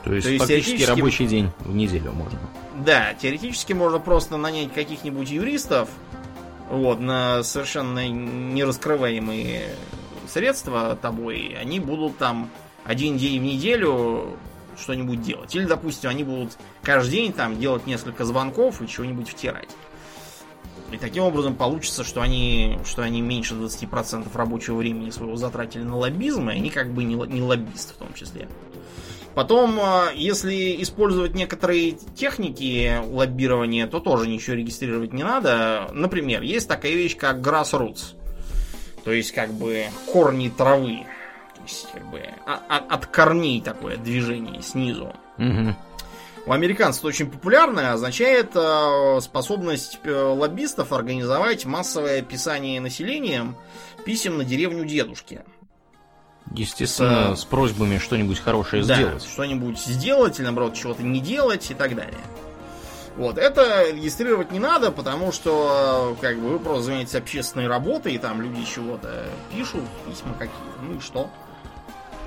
То 0.04 0.14
есть, 0.14 0.26
То 0.26 0.33
есть 0.33 0.45
фактически 0.45 0.88
рабочий 0.88 1.26
день 1.26 1.50
в 1.61 1.75
неделю 1.75 2.12
можно. 2.12 2.38
Да, 2.76 3.14
теоретически 3.14 3.73
можно 3.73 3.99
просто 3.99 4.37
нанять 4.37 4.73
каких-нибудь 4.73 5.28
юристов, 5.30 5.88
вот, 6.70 7.00
на 7.00 7.42
совершенно 7.42 8.08
нераскрываемые 8.08 9.70
средства 10.28 10.96
тобой, 11.00 11.56
они 11.61 11.80
будут 11.80 12.18
там 12.18 12.50
один 12.85 13.16
день 13.16 13.40
в 13.40 13.44
неделю 13.44 14.37
что-нибудь 14.78 15.23
делать. 15.23 15.54
Или, 15.54 15.64
допустим, 15.64 16.11
они 16.11 16.25
будут 16.25 16.56
каждый 16.82 17.12
день 17.12 17.32
там 17.32 17.58
делать 17.58 17.87
несколько 17.87 18.25
звонков 18.25 18.82
и 18.82 18.88
чего-нибудь 18.88 19.28
втирать. 19.28 19.70
И 20.92 20.99
таким 20.99 21.25
образом 21.25 21.56
получится, 21.56 22.04
что 22.04 22.20
они, 22.20 22.78
что 22.85 23.02
они 23.02 23.20
меньше 23.20 23.54
20% 23.54 24.28
рабочего 24.35 24.76
времени 24.76 25.11
своего 25.11 25.37
затратили 25.37 25.82
на 25.82 25.96
лоббизм, 25.96 26.49
и 26.49 26.54
они 26.54 26.70
как 26.70 26.92
бы 26.92 27.02
не, 27.02 27.14
не 27.14 27.42
лоббисты 27.42 27.94
в 27.94 27.96
том 27.96 28.14
числе. 28.14 28.49
Потом, 29.37 29.78
а, 29.83 30.12
если 30.14 30.83
использовать 30.83 31.35
некоторые 31.35 31.99
техники 32.16 33.02
лоббирования, 33.05 33.87
то 33.87 34.00
тоже 34.00 34.31
ничего 34.31 34.57
регистрировать 34.57 35.12
не 35.12 35.25
надо. 35.25 35.90
Например, 35.93 36.40
есть 36.40 36.66
такая 36.66 36.93
вещь, 36.93 37.19
как 37.19 37.47
grassroots. 37.47 38.14
То 39.05 39.12
есть, 39.12 39.33
как 39.33 39.52
бы, 39.52 39.88
корни 40.11 40.49
травы. 40.49 41.05
То 41.55 41.62
есть, 41.64 41.87
как 41.93 42.11
бы, 42.11 42.21
от, 42.21 42.31
а, 42.47 42.62
а, 42.71 42.95
от 42.95 43.07
корней 43.09 43.61
такое 43.61 43.99
движение 43.99 44.62
снизу. 44.62 45.12
Угу. 45.37 45.76
У 46.47 46.52
американцев 46.52 47.00
это 47.00 47.09
очень 47.09 47.31
популярно, 47.31 47.93
означает 47.93 48.52
способность 49.23 49.99
э, 50.05 50.14
лоббистов 50.14 50.93
организовать 50.95 51.66
массовое 51.66 52.21
описание 52.21 52.81
населением 52.81 53.55
писем 54.07 54.38
на 54.38 54.47
деревню 54.47 54.87
дедушки. 54.87 55.43
Естественно, 56.54 57.34
с, 57.36 57.40
с 57.40 57.44
просьбами 57.44 57.98
что-нибудь 57.98 58.38
хорошее 58.38 58.84
да, 58.84 58.94
сделать. 58.94 59.24
Что-нибудь 59.24 59.78
сделать, 59.78 60.38
или 60.38 60.44
наоборот, 60.44 60.74
чего-то 60.74 61.02
не 61.02 61.20
делать 61.20 61.70
и 61.70 61.74
так 61.74 61.94
далее. 61.94 62.20
Вот, 63.16 63.38
это 63.38 63.90
регистрировать 63.90 64.52
не 64.52 64.58
надо, 64.58 64.92
потому 64.92 65.32
что, 65.32 66.16
как 66.20 66.38
бы, 66.38 66.50
вы 66.50 66.58
просто 66.58 66.84
занимаетесь 66.84 67.14
общественной 67.14 67.66
работой, 67.66 68.14
и 68.14 68.18
там 68.18 68.42
люди 68.42 68.64
чего-то 68.64 69.24
пишут, 69.50 69.82
письма 70.06 70.34
какие-то, 70.34 70.82
ну 70.82 70.98
и 70.98 71.00
что? 71.00 71.30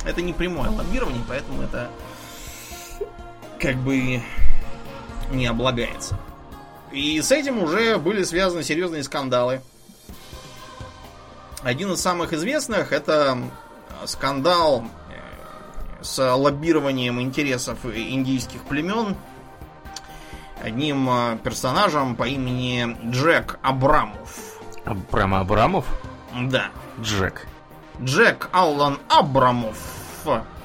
Это 0.03 0.21
не 0.21 0.33
прямое 0.33 0.69
лоббирование, 0.69 1.23
поэтому 1.27 1.61
это 1.61 1.89
как 3.59 3.75
бы 3.75 4.21
не 5.31 5.45
облагается. 5.45 6.17
И 6.91 7.21
с 7.21 7.31
этим 7.31 7.61
уже 7.61 7.97
были 7.97 8.23
связаны 8.23 8.63
серьезные 8.63 9.03
скандалы. 9.03 9.61
Один 11.61 11.91
из 11.91 12.01
самых 12.01 12.33
известных 12.33 12.93
это 12.93 13.37
скандал 14.05 14.83
э, 15.09 16.03
с 16.03 16.35
лоббированием 16.35 17.21
интересов 17.21 17.85
индийских 17.85 18.63
племен 18.63 19.15
одним 20.63 21.09
э, 21.09 21.37
персонажем 21.43 22.15
по 22.15 22.27
имени 22.27 22.97
Джек 23.11 23.59
Абрамов. 23.61 24.59
Прямо 25.11 25.41
Абрамов? 25.41 25.85
Да. 26.33 26.67
Джек. 27.01 27.47
Джек 28.01 28.49
Аллан 28.51 28.99
Абрамов 29.09 29.77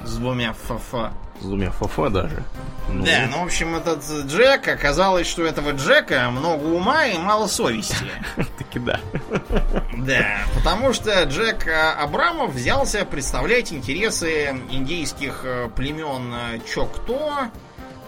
с 0.03 0.15
двумя 0.17 0.53
ФФ. 0.53 1.11
С 1.41 1.45
двумя 1.45 1.71
ФФ 1.71 2.11
даже. 2.11 2.43
Ну. 2.89 3.03
Да, 3.03 3.27
ну, 3.31 3.41
в 3.41 3.45
общем, 3.45 3.75
этот 3.75 4.03
Джек, 4.27 4.67
оказалось, 4.67 5.27
что 5.27 5.41
у 5.41 5.45
этого 5.45 5.71
Джека 5.71 6.29
много 6.31 6.65
ума 6.65 7.07
и 7.07 7.17
мало 7.17 7.47
совести. 7.47 7.95
Таки 8.57 8.79
да. 8.79 8.99
Да, 9.97 10.37
потому 10.55 10.93
что 10.93 11.23
Джек 11.23 11.67
Абрамов 11.67 12.53
взялся 12.53 13.05
представлять 13.05 13.73
интересы 13.73 14.55
индейских 14.69 15.41
э, 15.43 15.69
племен 15.75 16.33
э, 16.33 16.59
Чокто, 16.71 17.49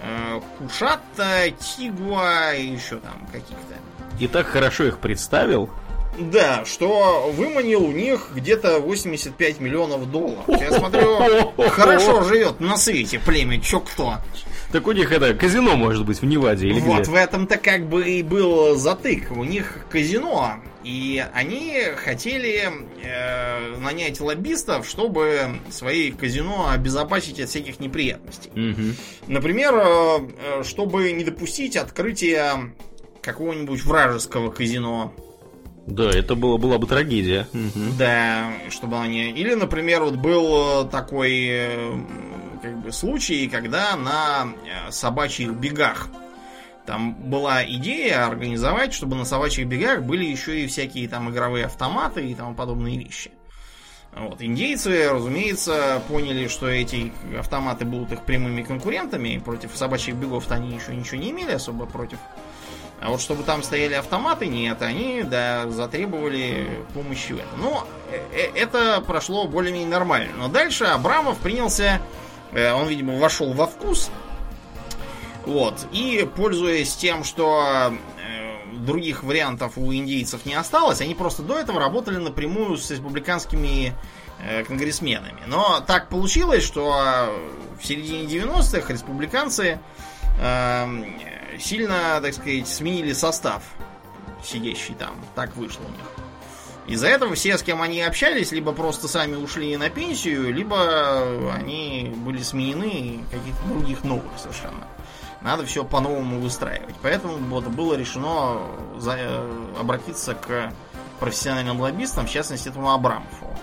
э, 0.01 0.41
Кушатта, 0.57 1.51
Тигуа 1.59 2.53
и 2.53 2.67
еще 2.67 2.97
там 2.97 3.27
каких-то. 3.31 3.75
И 4.19 4.27
так 4.27 4.47
хорошо 4.47 4.85
их 4.85 4.99
представил, 4.99 5.69
да, 6.17 6.65
что 6.65 7.31
выманил 7.35 7.83
у 7.83 7.91
них 7.91 8.31
где-то 8.33 8.79
85 8.79 9.59
миллионов 9.59 10.09
долларов. 10.09 10.45
Я 10.47 10.71
смотрю, 10.71 11.53
хорошо 11.69 12.23
живет 12.23 12.59
на 12.59 12.77
свете 12.77 13.19
племя, 13.19 13.59
чё 13.59 13.79
кто. 13.79 14.15
Так 14.71 14.85
у 14.87 14.91
них 14.91 15.11
это 15.11 15.33
казино 15.33 15.77
может 15.77 16.05
быть 16.05 16.21
в 16.21 16.25
Неваде 16.25 16.67
или 16.67 16.79
Вот, 16.81 17.03
где? 17.03 17.11
в 17.11 17.15
этом-то 17.15 17.57
как 17.57 17.87
бы 17.87 18.09
и 18.09 18.21
был 18.21 18.75
затык. 18.75 19.31
У 19.31 19.45
них 19.45 19.77
казино, 19.89 20.55
и 20.83 21.25
они 21.33 21.83
хотели 21.95 22.69
э, 23.01 23.77
нанять 23.77 24.19
лоббистов, 24.19 24.87
чтобы 24.87 25.59
свои 25.69 26.11
казино 26.11 26.69
обезопасить 26.69 27.39
от 27.39 27.49
всяких 27.49 27.79
неприятностей. 27.79 28.49
Угу. 28.51 29.31
Например, 29.31 29.73
э, 29.75 30.63
чтобы 30.63 31.11
не 31.13 31.23
допустить 31.23 31.77
открытия 31.77 32.73
какого-нибудь 33.21 33.83
вражеского 33.83 34.51
казино 34.51 35.13
да, 35.87 36.09
это 36.09 36.35
было, 36.35 36.57
была 36.57 36.77
бы 36.77 36.85
трагедия. 36.85 37.47
Да, 37.97 38.51
чтобы 38.69 38.99
они... 38.99 39.31
Или, 39.31 39.53
например, 39.53 40.03
вот 40.03 40.15
был 40.15 40.83
э, 40.83 40.89
такой 40.89 41.47
э, 41.49 41.99
как 42.61 42.77
бы 42.81 42.91
случай, 42.91 43.47
когда 43.47 43.95
на 43.95 44.47
э, 44.65 44.91
собачьих 44.91 45.53
бегах 45.53 46.09
там 46.85 47.13
была 47.13 47.65
идея 47.65 48.27
организовать, 48.27 48.93
чтобы 48.93 49.15
на 49.15 49.23
собачьих 49.23 49.65
бегах 49.65 50.03
были 50.03 50.25
еще 50.25 50.61
и 50.61 50.67
всякие 50.67 51.07
там 51.07 51.29
игровые 51.29 51.65
автоматы 51.65 52.29
и 52.29 52.35
тому 52.35 52.53
подобные 52.53 52.99
вещи. 52.99 53.31
Вот. 54.13 54.41
Индейцы, 54.41 55.09
разумеется, 55.09 56.01
поняли, 56.09 56.49
что 56.49 56.67
эти 56.67 57.13
автоматы 57.39 57.85
будут 57.85 58.11
их 58.11 58.25
прямыми 58.25 58.61
конкурентами. 58.61 59.37
Против 59.37 59.71
собачьих 59.73 60.15
бегов-то 60.15 60.55
они 60.55 60.75
еще 60.75 60.93
ничего 60.93 61.21
не 61.21 61.31
имели 61.31 61.51
особо 61.51 61.85
против. 61.85 62.17
А 62.99 63.09
вот 63.09 63.21
чтобы 63.21 63.43
там 63.43 63.61
стояли 63.61 63.93
автоматы, 63.93 64.47
нет, 64.47 64.81
они, 64.81 65.21
да, 65.23 65.69
затребовали 65.69 66.83
помощи 66.93 67.33
в 67.33 67.37
этом. 67.37 67.61
Но 67.61 67.87
э, 68.11 68.19
э, 68.31 68.51
это 68.55 69.01
прошло 69.05 69.47
более-менее 69.47 69.89
нормально. 69.89 70.33
Но 70.35 70.47
дальше 70.47 70.85
Абрамов 70.85 71.37
принялся, 71.37 72.01
э, 72.51 72.71
он, 72.71 72.87
видимо, 72.87 73.17
вошел 73.17 73.53
во 73.53 73.67
вкус. 73.67 74.09
Вот. 75.45 75.87
И, 75.91 76.27
пользуясь 76.35 76.95
тем, 76.95 77.23
что 77.23 77.93
других 78.73 79.23
вариантов 79.23 79.73
у 79.77 79.93
индейцев 79.93 80.45
не 80.45 80.55
осталось, 80.55 80.99
они 80.99 81.15
просто 81.15 81.41
до 81.43 81.57
этого 81.57 81.79
работали 81.79 82.17
напрямую 82.17 82.77
с 82.77 82.91
республиканскими 82.91 83.93
конгрессменами. 84.67 85.41
Но 85.47 85.79
так 85.79 86.09
получилось, 86.09 86.63
что 86.63 87.33
в 87.79 87.85
середине 87.85 88.25
90-х 88.25 88.91
республиканцы 88.91 89.79
сильно, 91.59 92.19
так 92.21 92.33
сказать, 92.33 92.67
сменили 92.67 93.13
состав 93.13 93.63
сидящий 94.43 94.95
там. 94.95 95.15
Так 95.35 95.55
вышло 95.55 95.83
у 95.83 95.89
них. 95.89 96.07
Из-за 96.87 97.07
этого 97.07 97.35
все, 97.35 97.57
с 97.57 97.63
кем 97.63 97.81
они 97.81 98.01
общались, 98.01 98.51
либо 98.53 98.71
просто 98.71 99.09
сами 99.09 99.35
ушли 99.35 99.75
на 99.75 99.89
пенсию, 99.89 100.53
либо 100.53 101.53
они 101.53 102.13
были 102.15 102.41
сменены 102.41 103.19
каких-то 103.29 103.67
других 103.67 104.03
новых 104.05 104.31
совершенно. 104.37 104.87
Надо 105.41 105.65
все 105.65 105.83
по-новому 105.83 106.39
выстраивать. 106.39 106.95
Поэтому 107.01 107.37
вот 107.37 107.65
было 107.67 107.93
решено 107.93 108.61
за, 108.97 109.17
э, 109.17 109.65
обратиться 109.79 110.33
к 110.33 110.73
профессиональным 111.19 111.81
лоббистам, 111.81 112.25
в 112.25 112.29
частности, 112.29 112.69
этому 112.69 112.91
Абрамову. 112.91 113.55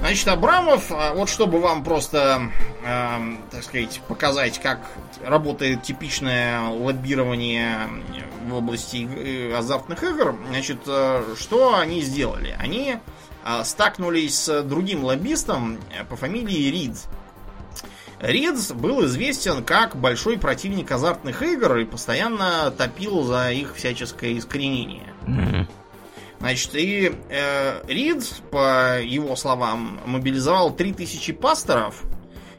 Значит, 0.00 0.28
Абрамов, 0.28 0.90
а, 0.90 1.12
вот 1.12 1.28
чтобы 1.28 1.60
вам 1.60 1.84
просто, 1.84 2.50
э, 2.82 3.18
так 3.50 3.62
сказать, 3.62 4.00
показать, 4.08 4.58
как 4.58 4.80
работает 5.22 5.82
типичное 5.82 6.62
лоббирование 6.68 7.86
в 8.48 8.54
области 8.54 9.06
э, 9.06 9.54
азартных 9.54 10.02
игр, 10.02 10.36
значит, 10.48 10.78
э, 10.86 11.34
что 11.38 11.78
они 11.78 12.00
сделали? 12.00 12.56
Они 12.58 12.96
э, 13.44 13.64
стакнулись 13.64 14.36
с 14.36 14.62
другим 14.62 15.04
лоббистом 15.04 15.78
по 16.08 16.16
фамилии 16.16 16.70
Рид. 16.70 16.96
Рид 18.20 18.56
был 18.74 19.04
известен 19.04 19.62
как 19.62 19.96
большой 19.96 20.38
противник 20.38 20.90
азартных 20.90 21.42
игр 21.42 21.76
и 21.76 21.84
постоянно 21.84 22.70
топил 22.70 23.22
за 23.22 23.52
их 23.52 23.76
всяческое 23.76 24.38
искоренение. 24.38 25.12
Mm-hmm. 25.26 25.66
Значит, 26.40 26.74
и 26.74 27.12
э, 27.28 27.82
Рид, 27.86 28.24
по 28.50 28.98
его 29.00 29.36
словам, 29.36 30.00
мобилизовал 30.06 30.74
3000 30.74 31.34
пасторов 31.34 32.02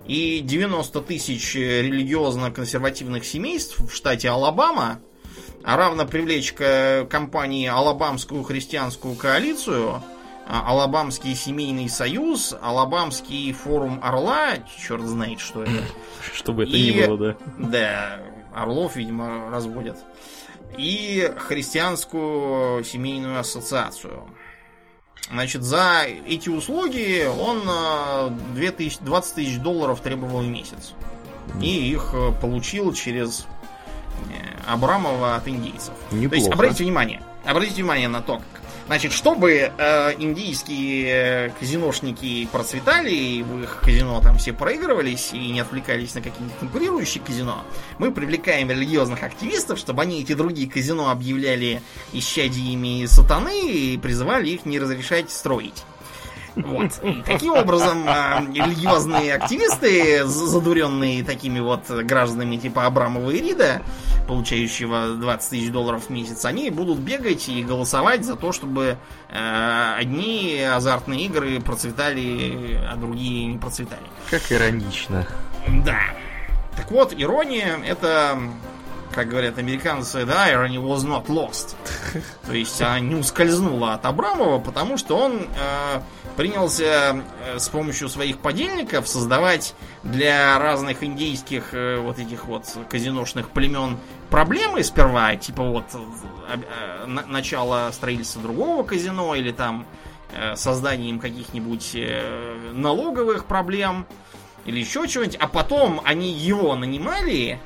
и 0.06 0.40
90 0.42 1.02
тысяч 1.02 1.56
религиозно-консервативных 1.56 3.26
семейств 3.26 3.80
в 3.80 3.92
штате 3.92 4.30
Алабама, 4.30 5.00
а 5.64 5.78
равно 5.78 6.06
привлечь 6.06 6.54
к 6.54 7.08
компании 7.10 7.68
Алабамскую 7.68 8.44
христианскую 8.44 9.16
коалицию, 9.16 10.04
а, 10.48 10.70
Алабамский 10.70 11.34
семейный 11.34 11.90
союз, 11.90 12.56
Алабамский 12.62 13.52
форум 13.52 14.00
Орла, 14.04 14.58
черт 14.80 15.04
знает, 15.04 15.40
что 15.40 15.64
это. 15.64 15.84
Чтобы 16.34 16.64
это 16.64 16.78
и, 16.78 16.94
ни 16.94 17.06
было, 17.06 17.18
да. 17.18 17.38
Да, 17.58 18.20
Орлов, 18.54 18.96
видимо, 18.96 19.50
разводят 19.50 19.98
и 20.78 21.32
христианскую 21.38 22.84
семейную 22.84 23.40
ассоциацию. 23.40 24.24
Значит, 25.32 25.64
за 25.64 26.06
эти 26.28 26.50
услуги 26.50 27.26
он 27.26 27.62
2000, 28.54 28.98
э, 29.02 29.06
20 29.06 29.36
тысяч 29.36 29.60
долларов 29.60 30.02
требовал 30.02 30.42
в 30.42 30.48
месяц. 30.48 30.94
И 31.62 31.92
их 31.92 32.12
э, 32.14 32.32
получил 32.42 32.94
через 32.94 33.46
э, 34.30 34.72
Абрамова 34.72 35.36
от 35.36 35.48
индейцев. 35.48 35.94
Неплохо. 36.12 36.30
То 36.30 36.36
есть, 36.36 36.50
обратите 36.50 36.84
внимание, 36.84 37.22
обратите 37.46 37.76
внимание 37.76 38.08
на 38.10 38.22
то, 38.22 38.42
Значит, 38.92 39.14
чтобы 39.14 39.72
э, 39.78 40.14
индийские 40.20 41.54
казиношники 41.58 42.46
процветали, 42.52 43.10
и 43.10 43.42
в 43.42 43.64
их 43.64 43.80
казино 43.82 44.20
там 44.20 44.38
все 44.38 44.52
проигрывались 44.52 45.30
и 45.32 45.50
не 45.50 45.62
отвлекались 45.62 46.14
на 46.14 46.22
какие-нибудь 46.22 46.58
конкурирующие 46.60 47.24
казино, 47.24 47.64
мы 48.00 48.12
привлекаем 48.12 48.70
религиозных 48.70 49.24
активистов, 49.24 49.80
чтобы 49.80 50.02
они 50.02 50.22
эти 50.22 50.34
другие 50.34 50.70
казино 50.70 51.10
объявляли 51.10 51.82
исчадиями 52.12 53.06
сатаны 53.06 53.66
и 53.66 53.98
призывали 53.98 54.50
их 54.50 54.66
не 54.66 54.78
разрешать 54.78 55.32
строить. 55.32 55.86
Вот. 56.58 56.92
И 57.02 57.24
таким 57.26 57.54
образом, 57.54 58.06
э, 58.10 58.42
религиозные 58.54 59.36
активисты, 59.36 60.26
задуренные 60.26 61.24
такими 61.24 61.62
вот 61.62 61.90
гражданами 61.90 62.58
типа 62.58 62.88
Абрамова 62.88 63.32
и 63.32 63.40
Рида, 63.40 63.84
получающего 64.32 65.16
20 65.16 65.50
тысяч 65.50 65.72
долларов 65.72 66.06
в 66.06 66.10
месяц, 66.10 66.46
они 66.46 66.70
будут 66.70 67.00
бегать 67.00 67.50
и 67.50 67.62
голосовать 67.64 68.24
за 68.24 68.38
то, 68.38 68.54
чтобы 68.54 68.98
э, 69.28 69.94
одни 69.98 70.58
азартные 70.62 71.26
игры 71.26 71.60
процветали, 71.60 72.80
а 72.90 72.96
другие 72.96 73.48
не 73.48 73.58
процветали. 73.58 74.06
Как 74.30 74.50
иронично. 74.50 75.28
Да. 75.84 76.00
Так 76.78 76.92
вот, 76.92 77.14
ирония 77.14 77.78
это 77.86 78.40
как 79.14 79.30
говорят 79.30 79.58
американцы, 79.58 80.20
the 80.20 80.34
irony 80.34 80.78
was 80.78 81.04
not 81.04 81.28
lost. 81.28 81.76
То 82.46 82.54
есть 82.54 82.82
она 82.82 83.00
не 83.00 83.16
ускользнула 83.16 83.94
от 83.94 84.06
Абрамова, 84.06 84.60
потому 84.60 84.98
что 84.98 85.18
он 85.18 85.42
э, 85.42 86.02
принялся 86.38 87.24
э, 87.46 87.60
с 87.60 87.70
помощью 87.70 88.10
своих 88.10 88.40
подельников 88.40 89.08
создавать 89.08 89.76
для 90.04 90.58
разных 90.60 91.04
индейских 91.04 91.74
э, 91.74 91.98
вот 92.00 92.20
этих 92.20 92.46
вот 92.46 92.66
казиношных 92.90 93.50
племен 93.50 93.98
проблемы 94.30 94.84
сперва, 94.84 95.36
типа 95.36 95.64
вот 95.64 95.86
э, 95.94 96.58
э, 97.04 97.06
начало 97.06 97.90
строительства 97.92 98.42
другого 98.42 98.84
казино 98.84 99.36
или 99.36 99.52
там 99.52 99.86
э, 100.34 100.56
созданием 100.56 101.20
каких-нибудь 101.20 101.92
э, 101.96 102.72
налоговых 102.74 103.46
проблем 103.46 104.06
или 104.66 104.80
еще 104.80 105.08
чего-нибудь, 105.08 105.38
а 105.38 105.48
потом 105.48 106.02
они 106.06 106.32
его 106.32 106.76
нанимали 106.76 107.60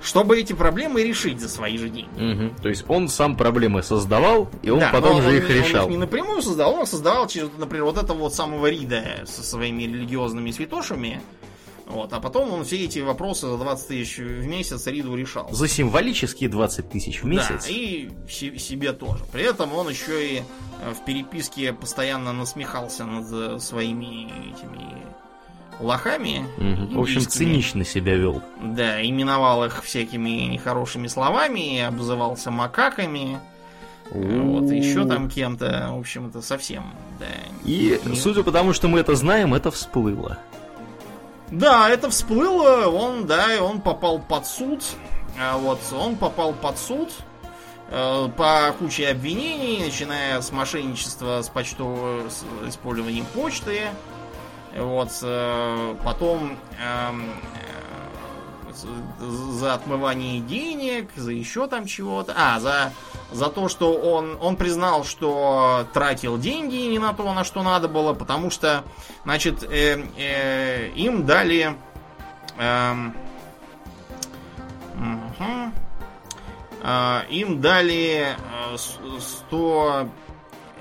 чтобы 0.00 0.38
эти 0.38 0.52
проблемы 0.52 1.02
решить 1.02 1.40
за 1.40 1.48
свои 1.48 1.78
же 1.78 1.88
деньги. 1.88 2.48
Угу. 2.48 2.62
То 2.62 2.68
есть 2.68 2.84
он 2.88 3.08
сам 3.08 3.36
проблемы 3.36 3.82
создавал, 3.82 4.48
и 4.62 4.70
он 4.70 4.80
да, 4.80 4.90
потом 4.92 5.22
же 5.22 5.28
он, 5.28 5.34
их 5.36 5.50
решал. 5.50 5.84
Он 5.84 5.90
их 5.90 5.96
не 5.96 5.96
напрямую 5.96 6.42
создавал, 6.42 6.74
он 6.74 6.86
создавал 6.86 7.26
через, 7.26 7.50
например, 7.56 7.84
вот 7.84 7.98
этого 7.98 8.18
вот 8.18 8.34
самого 8.34 8.68
Рида 8.68 9.24
со 9.26 9.42
своими 9.42 9.84
религиозными 9.84 10.50
святошами. 10.50 11.20
Вот, 11.86 12.12
а 12.12 12.20
потом 12.20 12.52
он 12.52 12.64
все 12.64 12.84
эти 12.84 12.98
вопросы 12.98 13.46
за 13.46 13.56
20 13.56 13.88
тысяч 13.88 14.18
в 14.18 14.44
месяц 14.44 14.86
Риду 14.88 15.14
решал. 15.14 15.48
За 15.52 15.68
символические 15.68 16.48
20 16.50 16.90
тысяч 16.90 17.22
в 17.22 17.26
месяц? 17.26 17.66
Да, 17.66 17.72
и 17.72 18.10
себе 18.28 18.92
тоже. 18.92 19.24
При 19.32 19.44
этом 19.44 19.72
он 19.72 19.88
еще 19.88 20.38
и 20.38 20.38
э, 20.38 20.92
в 20.92 21.04
переписке 21.04 21.72
постоянно 21.72 22.32
насмехался 22.32 23.04
над 23.04 23.32
э, 23.32 23.58
своими 23.60 24.24
этими 24.50 25.16
лохами. 25.80 26.46
Мгм. 26.56 26.94
В 26.96 27.00
общем, 27.00 27.20
цинично 27.20 27.84
себя 27.84 28.14
вел. 28.16 28.42
Да, 28.62 29.04
именовал 29.04 29.64
их 29.64 29.82
всякими 29.84 30.30
нехорошими 30.46 31.06
словами, 31.06 31.80
обзывался 31.80 32.50
макаками. 32.50 33.38
Вот, 34.10 34.70
еще 34.70 35.04
там 35.04 35.28
кем-то, 35.28 35.88
в 35.90 35.98
общем, 35.98 36.28
это 36.28 36.40
совсем, 36.40 36.84
да. 37.18 37.26
И, 37.64 38.00
не- 38.04 38.14
судя 38.16 38.44
по 38.44 38.52
тому, 38.52 38.72
что 38.72 38.86
мы 38.86 39.00
это 39.00 39.16
знаем, 39.16 39.52
это 39.52 39.70
всплыло. 39.72 40.38
Да, 41.50 41.88
это 41.90 42.08
всплыло, 42.10 42.86
он, 42.88 43.26
да, 43.26 43.52
и 43.54 43.58
он 43.58 43.80
попал 43.80 44.18
под 44.20 44.46
суд. 44.46 44.82
А 45.40 45.58
Вот, 45.58 45.80
он 45.92 46.16
попал 46.16 46.52
под 46.54 46.78
суд 46.78 47.10
э, 47.90 48.28
по 48.36 48.74
куче 48.78 49.08
обвинений, 49.08 49.82
начиная 49.84 50.40
с 50.40 50.50
мошенничества 50.52 51.42
с 51.42 51.48
почтовым 51.48 52.30
с 52.30 52.44
использованием 52.68 53.26
почты. 53.34 53.80
Вот, 54.78 55.08
э, 55.22 55.96
потом 56.04 56.58
эм, 56.80 57.30
э, 57.54 57.86
за 59.52 59.74
отмывание 59.74 60.40
денег, 60.40 61.10
за 61.16 61.32
еще 61.32 61.66
там 61.66 61.86
чего-то. 61.86 62.34
А, 62.36 62.60
за, 62.60 62.92
за 63.32 63.48
то, 63.48 63.68
что 63.68 63.94
он, 63.94 64.36
он 64.40 64.56
признал, 64.56 65.04
что 65.04 65.86
тратил 65.94 66.36
деньги 66.38 66.76
не 66.76 66.98
на 66.98 67.12
то, 67.14 67.32
на 67.32 67.44
что 67.44 67.62
надо 67.62 67.88
было, 67.88 68.12
потому 68.12 68.50
что, 68.50 68.84
значит, 69.24 69.62
э, 69.62 70.02
э, 70.18 70.88
им 70.94 71.24
дали... 71.24 71.74
эм, 72.58 73.16
мгм. 74.94 75.72
А, 76.82 77.24
им 77.30 77.60
дали 77.60 78.36
э, 78.72 78.76
с- 78.76 78.98
100... 79.48 80.08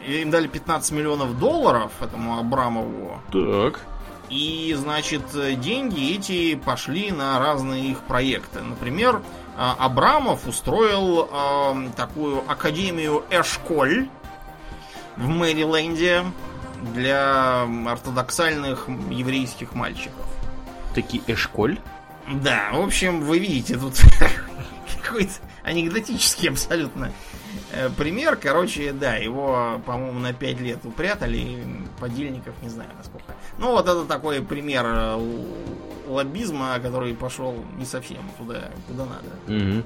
Им 0.06 0.30
дали 0.30 0.48
15 0.48 0.92
миллионов 0.92 1.40
долларов 1.40 1.92
этому 2.02 2.38
Абрамову. 2.38 3.20
Так. 3.32 3.82
И, 4.30 4.74
значит, 4.78 5.24
деньги 5.60 6.16
эти 6.16 6.56
пошли 6.56 7.12
на 7.12 7.40
разные 7.40 7.92
их 7.92 8.00
проекты. 8.02 8.62
Например, 8.62 9.22
э, 9.58 9.72
Абрамов 9.78 10.48
устроил 10.48 11.30
э, 11.32 11.90
такую 11.96 12.44
академию 12.50 13.24
Эшколь 13.30 14.08
в 15.16 15.28
Мэриленде 15.28 16.24
для 16.94 17.64
ортодоксальных 17.88 18.88
еврейских 19.10 19.74
мальчиков. 19.74 20.26
Таки 20.94 21.22
Эшколь. 21.28 21.80
Да, 22.28 22.72
в 22.74 22.82
общем, 22.82 23.22
вы 23.22 23.40
видите 23.40 23.78
тут 23.78 23.94
какой-то 25.04 25.34
анекдотический 25.64 26.50
абсолютно 26.50 27.12
пример. 27.98 28.36
Короче, 28.36 28.92
да, 28.94 29.16
его, 29.16 29.82
по-моему, 29.86 30.20
на 30.20 30.34
5 30.34 30.62
лет 30.62 30.80
упрятали, 30.84 31.64
подельников 32.00 32.54
не 32.62 32.70
знаю 32.70 32.90
насколько. 32.98 33.36
Ну, 33.58 33.72
вот 33.72 33.88
это 33.88 34.06
такой 34.06 34.42
пример 34.42 34.86
э, 34.86 35.36
лоббизма, 36.08 36.80
который 36.82 37.14
пошел 37.14 37.56
не 37.78 37.86
совсем 37.86 38.20
туда, 38.38 38.70
куда 38.88 39.06
надо. 39.06 39.30
Мгм. 39.54 39.84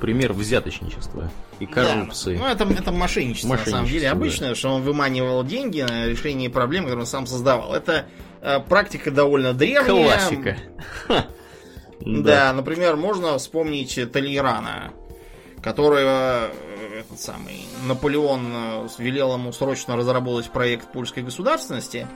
Пример 0.00 0.32
взяточничества 0.32 1.30
и 1.60 1.66
коррупции. 1.66 2.36
Да, 2.36 2.42
ну, 2.42 2.48
это, 2.48 2.64
это 2.64 2.92
мошенничество, 2.92 3.48
на 3.48 3.58
самом 3.58 3.82
Мошенничество, 3.82 3.92
деле, 3.92 4.06
да. 4.06 4.12
обычное, 4.12 4.54
что 4.54 4.68
он 4.70 4.82
выманивал 4.82 5.44
деньги 5.44 5.80
на 5.80 6.06
решение 6.06 6.50
проблем, 6.50 6.84
которые 6.84 7.02
он 7.02 7.06
сам 7.06 7.26
создавал. 7.26 7.74
Это 7.74 8.06
э, 8.40 8.58
практика 8.60 9.10
довольно 9.10 9.52
древняя. 9.52 9.84
Классика. 9.86 10.56
Да. 12.04 12.52
например, 12.52 12.96
можно 12.96 13.38
вспомнить 13.38 13.96
Толейрана, 14.10 14.92
которого 15.62 16.48
э, 16.50 16.81
этот 16.94 17.20
самый 17.20 17.64
Наполеон 17.86 18.52
э, 18.52 18.88
велел 18.98 19.34
ему 19.34 19.52
срочно 19.52 19.96
разработать 19.96 20.50
проект 20.50 20.88
польской 20.92 21.22
государственности, 21.22 22.06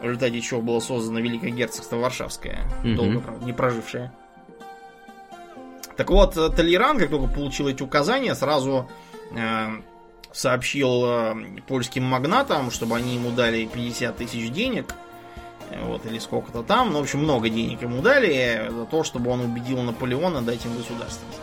в 0.00 0.04
результате 0.04 0.40
чего 0.40 0.60
было 0.60 0.80
создано 0.80 1.18
Великое 1.20 1.50
Герцогство 1.50 1.96
Варшавское, 1.96 2.60
Мгм. 2.84 2.96
долго, 2.96 3.20
правда, 3.20 3.44
не 3.44 3.52
прожившее. 3.52 4.12
Так 5.96 6.10
вот, 6.10 6.36
э, 6.36 6.48
Толейран, 6.50 6.98
как 6.98 7.10
только 7.10 7.26
получил 7.32 7.68
эти 7.68 7.82
указания, 7.82 8.34
сразу 8.34 8.88
э, 9.34 9.66
сообщил 10.32 11.04
э, 11.04 11.34
польским 11.66 12.04
магнатам, 12.04 12.70
чтобы 12.70 12.96
они 12.96 13.14
ему 13.16 13.30
дали 13.30 13.64
50 13.66 14.16
тысяч 14.16 14.50
денег, 14.52 14.94
э, 15.70 15.84
вот, 15.84 16.06
или 16.06 16.18
сколько-то 16.20 16.62
там, 16.62 16.92
ну, 16.92 16.98
в 17.00 17.02
общем, 17.02 17.20
много 17.20 17.48
денег 17.48 17.82
ему 17.82 18.00
дали 18.02 18.68
за 18.70 18.84
то, 18.86 19.02
чтобы 19.02 19.30
он 19.30 19.40
убедил 19.40 19.82
Наполеона 19.82 20.40
дать 20.42 20.64
им 20.64 20.76
государственность. 20.76 21.40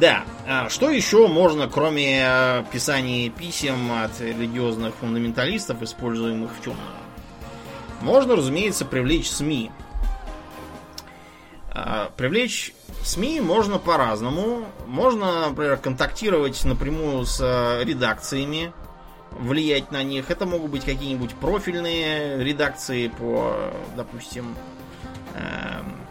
Да, 0.00 0.24
а 0.46 0.68
что 0.68 0.90
еще 0.90 1.26
можно, 1.26 1.68
кроме 1.68 2.20
э, 2.22 2.64
писания 2.70 3.30
писем 3.30 3.92
от 3.92 4.20
религиозных 4.20 4.94
фундаменталистов, 4.96 5.82
используемых 5.82 6.50
в 6.52 6.60
темную? 6.60 6.96
Можно, 8.02 8.36
разумеется, 8.36 8.84
привлечь 8.84 9.30
СМИ. 9.30 9.70
А, 11.72 12.10
Привлечь 12.16 12.74
СМИ 13.04 13.40
можно 13.40 13.78
по-разному. 13.78 14.66
Можно, 14.86 15.48
например, 15.48 15.78
контактировать 15.78 16.62
напрямую 16.66 17.24
с 17.24 17.40
э, 17.40 17.82
редакциями, 17.84 18.74
влиять 19.30 19.92
на 19.92 20.02
них. 20.02 20.30
Это 20.30 20.44
могут 20.44 20.72
быть 20.72 20.84
какие-нибудь 20.84 21.34
профильные 21.36 22.44
редакции 22.44 23.08
по, 23.08 23.72
допустим, 23.96 24.54
эм, 25.34 26.05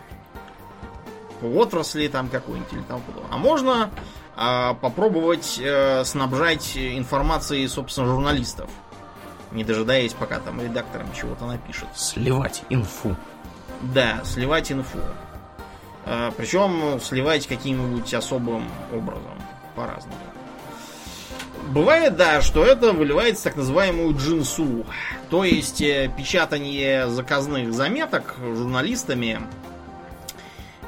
отрасли 1.43 2.07
там 2.07 2.29
какой-нибудь 2.29 2.73
или 2.73 2.81
там 2.81 3.01
подобное. 3.01 3.31
А 3.33 3.37
можно 3.37 3.89
а, 4.35 4.73
попробовать 4.75 5.59
э, 5.63 6.03
снабжать 6.03 6.75
информацией, 6.75 7.67
собственно, 7.67 8.07
журналистов, 8.07 8.69
не 9.51 9.63
дожидаясь, 9.63 10.13
пока 10.13 10.39
там 10.39 10.61
редактор 10.61 11.01
им 11.01 11.13
чего-то 11.13 11.45
напишет. 11.45 11.87
Сливать 11.95 12.63
инфу. 12.69 13.15
Да, 13.81 14.21
сливать 14.25 14.71
инфу. 14.71 14.99
Э, 16.05 16.31
Причем 16.35 16.99
сливать 16.99 17.47
каким-нибудь 17.47 18.13
особым 18.13 18.69
образом, 18.91 19.41
по-разному. 19.75 20.17
Бывает, 21.69 22.15
да, 22.15 22.41
что 22.41 22.63
это 22.63 22.91
выливается 22.91 23.41
в 23.41 23.43
так 23.45 23.55
называемую 23.55 24.15
джинсу. 24.15 24.85
То 25.29 25.43
есть 25.43 25.81
э, 25.81 26.11
печатание 26.15 27.07
заказных 27.07 27.73
заметок 27.73 28.35
журналистами 28.37 29.39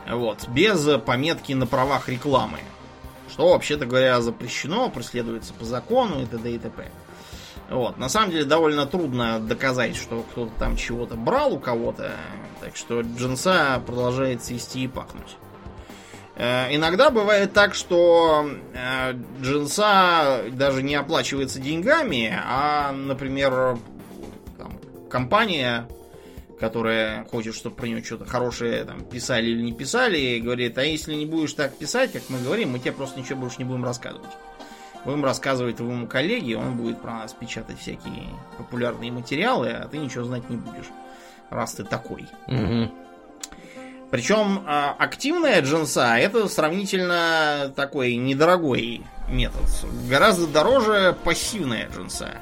вот, 0.10 0.48
без 0.50 0.88
пометки 1.06 1.54
на 1.54 1.68
правах 1.68 2.10
рекламы. 2.10 2.60
Что, 3.30 3.50
вообще-то 3.50 3.86
говоря, 3.86 4.22
запрещено, 4.22 4.90
преследуется 4.90 5.54
по 5.54 5.66
закону 5.66 6.22
и 6.22 6.26
т.д. 6.26 6.52
и 6.52 6.58
т.п. 6.58 6.90
Вот. 7.70 7.98
На 7.98 8.10
самом 8.10 8.32
деле 8.32 8.46
довольно 8.46 8.86
трудно 8.86 9.40
доказать, 9.40 9.96
что 9.96 10.24
кто-то 10.32 10.52
там 10.58 10.78
чего-то 10.78 11.16
брал 11.16 11.54
у 11.54 11.60
кого-то. 11.60 12.12
Так 12.62 12.76
что 12.76 13.02
джинса 13.02 13.82
продолжает 13.86 14.44
свести 14.44 14.86
и 14.86 14.88
пахнуть. 14.88 15.38
Э, 16.36 16.74
Иногда 16.74 17.10
бывает 17.10 17.54
так, 17.54 17.76
что 17.76 18.50
э, 18.74 19.14
джинса 19.42 20.44
даже 20.52 20.82
не 20.82 20.96
оплачивается 20.96 21.60
деньгами, 21.60 22.34
а, 22.46 22.92
например, 22.92 23.78
там, 24.58 24.80
компания, 25.10 25.88
которая 26.60 27.26
хочет, 27.26 27.56
чтобы 27.56 27.76
про 27.76 27.88
нее 27.88 28.04
что-то 28.04 28.26
хорошее 28.26 28.84
там, 28.84 29.04
писали 29.04 29.48
или 29.48 29.62
не 29.62 29.74
писали, 29.74 30.40
говорит, 30.40 30.78
а 30.78 30.84
если 30.84 31.14
не 31.14 31.26
будешь 31.26 31.54
так 31.54 31.78
писать, 31.78 32.14
как 32.14 32.24
мы 32.30 32.40
говорим, 32.40 32.72
мы 32.72 32.80
тебе 32.80 32.94
просто 32.94 33.20
ничего 33.20 33.42
больше 33.42 33.58
не 33.60 33.66
будем 33.66 33.86
рассказывать. 33.86 34.32
Будем 35.06 35.24
рассказывать 35.24 35.78
твоему 35.78 36.08
коллеге, 36.08 36.58
он 36.58 36.76
будет 36.76 37.02
про 37.02 37.14
нас 37.14 37.34
печатать 37.34 37.80
всякие 37.80 38.30
популярные 38.58 39.12
материалы, 39.12 39.70
а 39.70 39.88
ты 39.88 39.98
ничего 40.00 40.24
знать 40.24 40.50
не 40.50 40.58
будешь, 40.58 40.88
раз 41.50 41.76
ты 41.76 41.84
такой. 41.84 42.28
Мгм. 42.48 42.92
Причем 44.10 44.64
а, 44.66 44.96
активная 44.98 45.62
джинса 45.62 46.18
это 46.18 46.48
сравнительно 46.48 47.72
такой 47.76 48.16
недорогой 48.16 49.06
метод. 49.28 49.64
Гораздо 50.10 50.48
дороже 50.48 51.16
пассивная 51.24 51.90
джинса. 51.90 52.36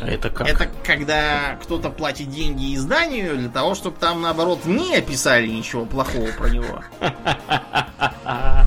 А 0.00 0.06
это 0.06 0.30
как? 0.30 0.48
Это 0.48 0.68
когда 0.84 1.58
кто-то 1.62 1.90
платит 1.90 2.30
деньги 2.30 2.74
изданию 2.74 3.36
для 3.36 3.48
того, 3.48 3.74
чтобы 3.74 3.98
там 3.98 4.22
наоборот 4.22 4.64
не 4.64 4.96
описали 4.96 5.46
ничего 5.46 5.84
плохого 5.84 6.28
про 6.32 6.48
него. 6.48 6.82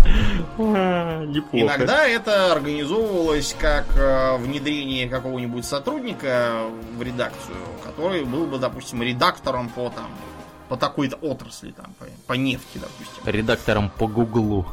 Неплохо. 0.58 1.50
Иногда 1.52 2.08
это 2.08 2.52
организовывалось 2.52 3.56
как 3.60 3.86
э, 3.98 4.38
внедрение 4.38 5.10
какого-нибудь 5.10 5.66
сотрудника 5.66 6.62
в 6.98 7.02
редакцию, 7.02 7.58
который 7.84 8.24
был 8.24 8.46
бы, 8.46 8.58
допустим, 8.58 9.04
редактором 9.04 9.70
по 9.70 9.90
там 9.90 10.10
по 10.70 10.78
такой-то 10.78 11.18
отрасли, 11.18 11.72
там, 11.72 11.94
по, 12.00 12.06
по 12.28 12.34
нефти, 12.34 12.80
допустим. 12.80 13.22
Редактором 13.26 13.90
по 13.90 14.08
Гуглу. 14.08 14.66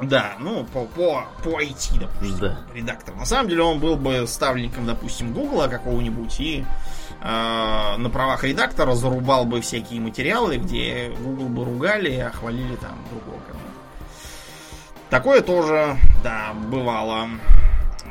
Да, 0.00 0.34
ну, 0.38 0.64
по, 0.64 0.84
по, 0.84 1.24
по 1.42 1.60
IT, 1.60 1.98
допустим, 1.98 2.38
Да. 2.38 2.58
редактор. 2.72 3.16
На 3.16 3.24
самом 3.24 3.48
деле 3.48 3.62
он 3.62 3.80
был 3.80 3.96
бы 3.96 4.26
ставленником, 4.28 4.86
допустим, 4.86 5.32
Гугла 5.32 5.66
какого-нибудь 5.66 6.38
и 6.38 6.64
э, 7.20 7.96
на 7.96 8.08
правах 8.10 8.44
редактора 8.44 8.94
зарубал 8.94 9.44
бы 9.44 9.60
всякие 9.60 10.00
материалы, 10.00 10.58
где 10.58 11.10
Google 11.20 11.48
бы 11.48 11.64
ругали, 11.64 12.14
а 12.18 12.30
хвалили 12.30 12.76
там 12.76 12.96
другого. 13.10 13.40
Такое 15.10 15.40
тоже, 15.40 15.96
да, 16.22 16.52
бывало. 16.54 17.28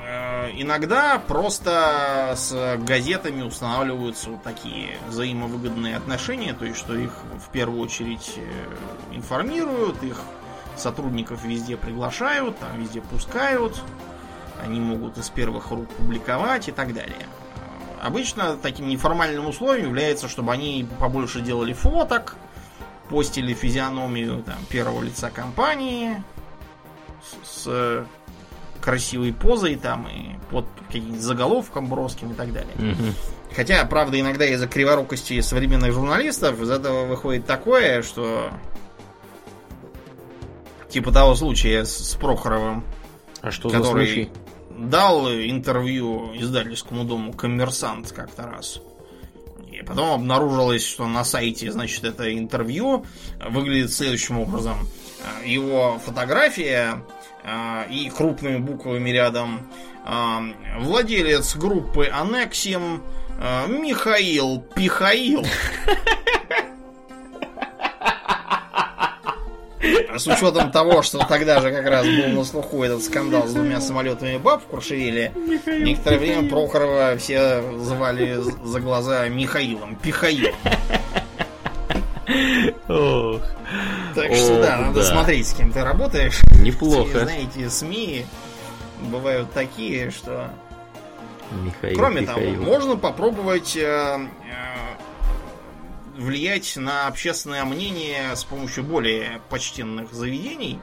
э, 0.04 0.50
иногда 0.56 1.20
просто 1.26 2.34
с 2.36 2.78
газетами 2.80 3.44
устанавливаются 3.44 4.32
вот 4.32 4.44
такие 4.44 4.98
взаимовыгодные 5.08 5.96
отношения, 5.96 6.54
то 6.54 6.66
есть 6.66 6.80
что 6.80 6.96
их 6.96 7.12
в 7.46 7.50
первую 7.52 7.82
очередь 7.82 8.34
э, 8.38 9.16
информируют, 9.16 10.02
их 10.04 10.20
сотрудников 10.80 11.44
везде 11.44 11.78
приглашают, 11.78 12.58
там 12.60 12.80
везде 12.80 13.02
пускают, 13.02 13.82
они 14.64 14.80
могут 14.80 15.18
из 15.18 15.30
первых 15.30 15.72
рук 15.72 15.90
публиковать 15.90 16.68
и 16.68 16.72
так 16.72 16.94
далее. 16.94 17.28
Обычно 18.02 18.58
таким 18.58 18.88
неформальным 18.88 19.48
условием 19.48 19.88
является, 19.88 20.28
чтобы 20.28 20.52
они 20.52 20.88
побольше 21.00 21.42
делали 21.42 21.74
фоток, 21.74 22.36
постили 23.10 23.54
физиономию 23.54 24.44
там, 24.44 24.58
первого 24.70 25.02
лица 25.02 25.30
компании 25.32 26.24
с, 27.44 27.64
с 27.64 28.06
красивой 28.82 29.34
позой 29.34 29.76
там 29.76 30.08
и 30.08 30.38
под 30.52 30.66
каким-нибудь 30.88 31.22
заголовком 31.22 31.88
броским 31.88 32.32
и 32.32 32.36
так 32.36 32.54
далее. 32.54 32.74
Хотя, 33.56 33.84
правда, 33.86 34.20
иногда 34.20 34.46
из-за 34.46 34.68
криворукости 34.68 35.42
современных 35.42 35.92
журналистов 35.92 36.62
из 36.62 36.70
этого 36.70 37.06
выходит 37.06 37.46
такое, 37.46 38.02
что 38.04 38.52
типа 40.90 41.12
того 41.12 41.36
случая 41.36 41.86
с, 41.86 41.96
с 42.12 42.16
Прохоровым, 42.16 42.84
А 43.42 43.52
что 43.52 43.70
за 43.70 43.78
который 43.78 44.06
случай? 44.08 44.30
дал 44.78 45.30
интервью 45.32 46.32
издательскому 46.36 47.04
дому 47.04 47.34
«Коммерсант» 47.34 48.12
как-то 48.12 48.44
раз. 48.44 48.80
И 49.72 49.84
потом 49.84 50.12
обнаружилось, 50.14 50.86
что 50.86 51.08
на 51.08 51.24
сайте, 51.24 51.72
значит, 51.72 52.04
это 52.04 52.34
интервью 52.36 53.06
выглядит 53.50 53.94
следующим 53.94 54.40
образом. 54.40 54.88
Э, 55.44 55.48
Его 55.48 56.00
фотография 56.04 57.04
э, 57.44 57.84
и 57.92 58.10
крупными 58.10 58.58
буквами 58.58 59.10
рядом 59.12 59.70
э, 60.06 60.80
владелец 60.80 61.56
группы 61.56 62.06
Анексим 62.08 63.04
Михаил 63.68 64.62
Пихаил. 64.76 65.46
С 70.18 70.26
учетом 70.28 70.72
того, 70.72 71.02
что 71.04 71.20
тогда 71.20 71.62
же 71.62 71.72
как 71.72 71.86
раз 71.86 72.06
был 72.06 72.28
на 72.30 72.44
слуху 72.44 72.84
этот 72.84 73.04
скандал 73.04 73.48
с 73.48 73.54
двумя 73.54 73.80
самолетами 73.80 74.38
баб 74.38 74.64
в 74.64 74.66
Куршевеле, 74.66 75.32
некоторое 75.68 76.18
время 76.18 76.50
Прохорова 76.50 77.16
все 77.18 77.62
звали 77.78 78.40
за 78.64 78.80
глаза 78.80 79.28
Михаилом, 79.30 79.96
Пихаилом. 79.96 80.56
Ох, 82.90 83.42
Так 84.16 84.34
что 84.36 84.60
О, 84.60 84.62
да, 84.62 84.78
надо 84.78 85.00
да. 85.02 85.06
смотреть, 85.06 85.48
с 85.48 85.54
кем 85.54 85.72
ты 85.72 85.84
работаешь. 85.84 86.42
Неплохо. 86.62 87.10
Все, 87.10 87.20
Знаете, 87.26 87.70
СМИ 87.70 88.26
бывают 89.04 89.52
такие, 89.54 90.12
что... 90.12 90.50
Михаил 91.64 91.98
Кроме 91.98 92.22
Михаил. 92.22 92.56
того, 92.56 92.66
можно 92.66 92.98
попробовать 92.98 93.78
э, 93.78 94.20
влиять 96.18 96.76
на 96.78 97.08
общественное 97.08 97.64
мнение 97.66 98.36
с 98.36 98.44
помощью 98.44 98.84
более 98.84 99.42
почтенных 99.50 100.12
заведений. 100.14 100.80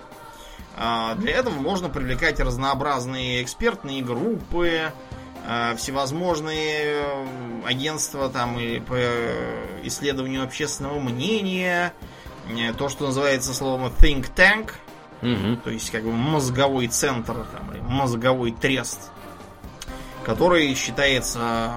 А, 0.77 1.15
Для 1.17 1.33
этого 1.33 1.55
можно 1.55 1.89
привлекать 1.89 2.41
разнообразные 2.41 3.43
экспертные 3.43 4.03
группы, 4.03 4.93
э, 5.47 5.77
всевозможные 5.77 7.03
э, 7.03 7.27
агентства 7.67 8.29
там 8.29 8.59
и 8.59 8.81
по 8.81 8.97
исследованию 9.85 10.43
общественного 10.43 10.99
мнения, 10.99 11.93
э, 12.49 12.73
то, 12.73 12.89
что 12.89 13.07
называется 13.07 13.55
словом 13.55 13.93
think 14.01 14.31
tank, 14.35 14.73
Мгм. 15.23 15.59
то 15.59 15.71
есть 15.71 15.91
как 15.91 16.03
бы 16.03 16.13
мозговой 16.13 16.89
центр 16.89 17.47
там, 17.53 17.73
или 17.73 17.81
мозговой 17.81 18.51
трест, 18.53 19.11
который 20.25 20.75
считается 20.75 21.75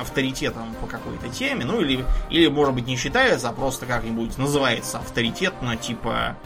авторитетом 0.00 0.74
по 0.80 0.86
какой-то 0.86 1.28
теме, 1.28 1.64
ну 1.64 1.80
или, 1.80 2.04
или 2.30 2.46
может 2.48 2.74
быть 2.74 2.86
не 2.86 2.96
считается, 2.96 3.48
а 3.48 3.52
просто 3.52 3.86
как-нибудь 3.86 4.38
называется 4.38 4.98
авторитетно, 4.98 5.76
типа 5.76 6.36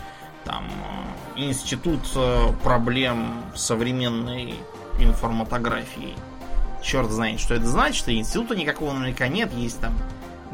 там 0.45 0.67
э, 1.37 1.41
институт 1.41 2.01
э, 2.17 2.49
проблем 2.63 3.43
современной 3.55 4.55
информатографии. 4.99 6.15
Черт 6.83 7.11
знает, 7.11 7.41
что 7.41 7.55
это 7.55 7.67
значит, 7.67 8.09
и 8.09 8.19
института 8.19 8.57
никакого 8.57 8.93
наверняка 8.93 9.29
нет, 9.29 9.53
есть 9.53 9.81
там 9.81 9.95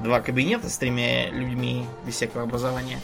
два 0.03 0.21
кабинета 0.21 0.69
с 0.69 0.79
тремя 0.79 1.31
людьми 1.31 1.87
без 2.07 2.15
всякого 2.15 2.45
образования. 2.45 3.01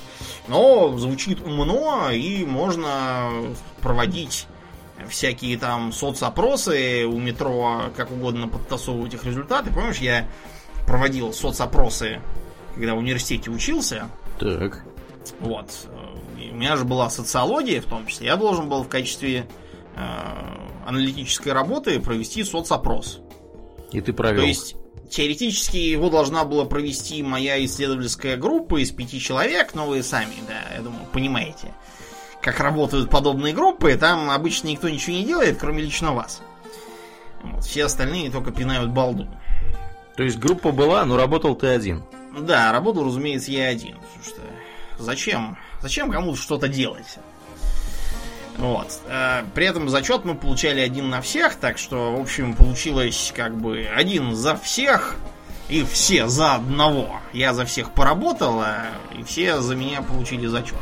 Но 0.49 0.97
звучит 0.97 1.41
умно, 1.41 2.11
и 2.11 2.45
можно 2.45 3.31
проводить 3.81 4.47
всякие 5.09 5.59
там 5.59 5.93
соцопросы 5.93 7.05
у 7.07 7.19
метро, 7.19 7.93
как 7.97 8.11
угодно 8.11 8.49
подтасовывать 8.49 9.15
их 9.15 9.25
результаты. 9.25 9.71
Помнишь, 9.73 9.99
я 9.99 10.29
проводил 10.87 11.33
соцопросы, 11.33 12.21
когда 12.75 12.95
в 12.95 12.99
университете 12.99 13.51
учился. 13.51 14.09
Так. 14.39 14.85
Вот. 15.41 15.89
У 16.37 16.55
меня 16.55 16.77
же 16.77 16.85
была 16.85 17.11
социология 17.11 17.81
в 17.81 17.87
том 17.87 18.07
числе. 18.07 18.27
Я 18.27 18.37
должен 18.37 18.69
был 18.69 18.83
в 18.83 18.89
качестве 18.89 19.47
э, 19.97 20.01
аналитической 20.87 21.51
работы 21.51 21.99
провести 22.01 22.45
соцопрос. 22.45 23.21
И 23.93 24.01
ты 24.01 24.13
провел. 24.13 24.43
То 24.43 24.47
есть, 24.47 24.77
теоретически 25.11 25.77
его 25.77 26.11
должна 26.11 26.45
была 26.45 26.65
провести 26.65 27.23
моя 27.23 27.65
исследовательская 27.65 28.37
группа 28.37 28.83
из 28.83 28.91
пяти 28.91 29.21
человек, 29.21 29.75
но 29.75 29.87
вы 29.87 30.03
сами, 30.03 30.35
да, 30.47 30.75
я 30.75 30.83
думаю, 30.83 31.07
понимаете, 31.13 31.75
как 32.45 32.61
работают 32.61 33.09
подобные 33.09 33.55
группы. 33.55 33.97
Там 33.97 34.29
обычно 34.31 34.69
никто 34.69 34.91
ничего 34.91 35.17
не 35.17 35.25
делает, 35.25 35.57
кроме 35.59 35.83
лично 35.83 36.13
вас. 36.13 36.43
Вот, 37.43 37.65
все 37.65 37.87
остальные 37.87 38.31
только 38.31 38.53
пинают 38.53 38.91
балду. 38.91 39.27
То 40.17 40.23
есть 40.23 40.39
группа 40.39 40.71
была, 40.71 41.07
но 41.07 41.17
работал 41.17 41.57
ты 41.57 41.69
один. 41.69 42.05
Да, 42.39 42.71
работал, 42.71 43.07
разумеется, 43.07 43.51
я 43.51 43.69
один. 43.69 43.97
Потому 43.97 44.25
что 44.25 44.41
зачем? 44.99 45.57
Зачем 45.81 46.11
кому-то 46.11 46.39
что-то 46.39 46.69
делать? 46.69 47.17
Вот. 48.59 48.89
Э, 49.09 49.43
При 49.55 49.67
этом 49.67 49.89
зачет 49.89 50.25
мы 50.27 50.35
получали 50.35 50.81
один 50.81 51.09
на 51.09 51.23
всех, 51.23 51.57
так 51.57 51.79
что, 51.79 52.15
в 52.15 52.21
общем, 52.21 52.55
получилось 52.55 53.33
как 53.35 53.57
бы 53.57 53.89
один 53.97 54.35
за 54.37 54.55
всех 54.55 55.17
и 55.71 55.83
все 55.83 56.29
за 56.29 56.55
одного. 56.55 57.21
Я 57.33 57.55
за 57.55 57.65
всех 57.65 57.93
поработал, 57.93 58.61
а 58.61 58.85
и 59.19 59.23
все 59.23 59.61
за 59.61 59.75
меня 59.75 60.03
получили 60.03 60.47
зачет. 60.47 60.79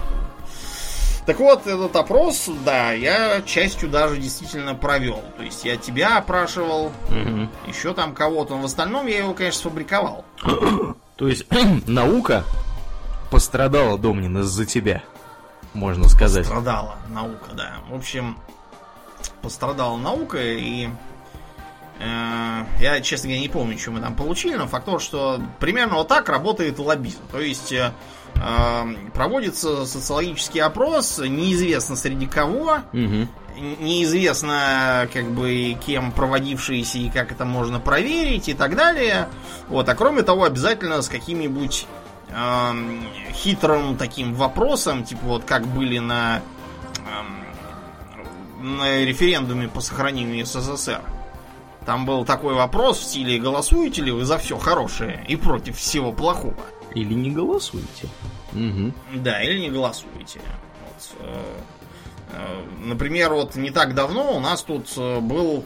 Так 1.27 1.39
вот, 1.39 1.67
этот 1.69 1.95
опрос, 1.95 2.49
да, 2.65 2.93
я 2.93 3.43
частью 3.43 3.89
даже 3.89 4.17
действительно 4.17 4.75
провел. 4.75 5.23
То 5.37 5.45
есть 5.45 5.65
я 5.65 5.77
тебя 5.77 6.19
опрашивал, 6.19 6.91
Мгм. 7.11 7.49
еще 7.69 7.95
там 7.95 8.13
кого-то. 8.13 8.57
Но 8.57 8.63
в 8.63 8.65
остальном 8.65 9.07
я 9.07 9.19
его, 9.19 9.33
конечно, 9.33 9.61
сфабриковал. 9.61 10.25
То 11.17 11.29
есть 11.29 11.47
наука 11.87 12.43
пострадала, 13.31 13.99
Домнин, 13.99 14.39
из-за 14.39 14.67
тебя, 14.67 15.05
можно 15.75 16.09
сказать. 16.09 16.45
Пострадала 16.47 16.97
наука, 17.09 17.51
да. 17.53 17.75
В 17.89 17.95
общем, 17.95 18.37
пострадала 19.43 19.97
наука, 19.97 20.39
и 20.43 20.89
э, 22.01 22.65
я, 22.81 23.01
честно 23.01 23.29
говоря, 23.29 23.41
не 23.43 23.49
помню, 23.49 23.79
что 23.79 23.93
мы 23.93 24.01
там 24.01 24.15
получили, 24.17 24.57
но 24.57 24.67
факт 24.67 24.87
то, 24.87 24.99
что 24.99 25.41
примерно 25.61 25.95
вот 25.97 26.09
так 26.09 26.29
работает 26.29 26.79
лоббизм. 26.81 27.21
То 27.31 27.41
есть 27.41 27.73
э, 27.73 27.93
проводится 29.15 29.87
социологический 29.87 30.61
опрос, 30.61 31.19
неизвестно 31.19 31.97
среди 31.97 32.27
кого, 32.27 32.79
Мгм. 32.93 33.29
неизвестно, 33.81 35.09
как 35.13 35.31
бы, 35.31 35.77
кем 35.87 36.13
проводившийся 36.13 36.99
и 36.99 37.11
как 37.11 37.33
это 37.33 37.45
можно 37.45 37.79
проверить 37.81 38.49
и 38.49 38.55
так 38.55 38.75
далее. 38.77 39.29
Вот, 39.69 39.89
а 39.89 39.95
кроме 39.95 40.23
того, 40.23 40.45
обязательно 40.45 41.03
с 41.03 41.09
каким-нибудь 41.09 41.87
эм, 42.35 43.05
хитрым 43.33 43.97
таким 43.97 44.35
вопросом, 44.35 45.05
типа 45.05 45.21
вот 45.25 45.45
как 45.45 45.67
были 45.67 45.99
на, 45.99 46.41
эм, 48.61 48.79
на 48.79 49.05
референдуме 49.05 49.69
по 49.69 49.81
сохранению 49.81 50.47
СССР. 50.47 51.03
Там 51.85 52.07
был 52.07 52.25
такой 52.25 52.55
вопрос 52.55 52.99
в 53.01 53.03
стиле 53.05 53.39
«Голосуете 53.39 54.03
ли 54.03 54.13
вы 54.13 54.25
за 54.25 54.39
все 54.39 54.57
хорошее 54.57 55.25
и 55.29 55.37
против 55.37 55.77
всего 55.77 56.13
плохого?» 56.13 56.55
Или 56.95 57.15
не 57.15 57.31
голосуйте. 57.31 58.09
Мгм. 58.53 58.95
Да, 59.15 59.43
или 59.43 59.59
не 59.59 59.71
голосуете. 59.71 60.41
Вот, 60.81 61.17
э, 61.21 61.45
э, 62.33 62.65
например, 62.85 63.33
вот 63.33 63.57
не 63.57 63.71
так 63.71 63.95
давно 63.95 64.37
у 64.37 64.41
нас 64.41 64.63
тут 64.63 64.93
э, 64.97 65.21
был 65.21 65.65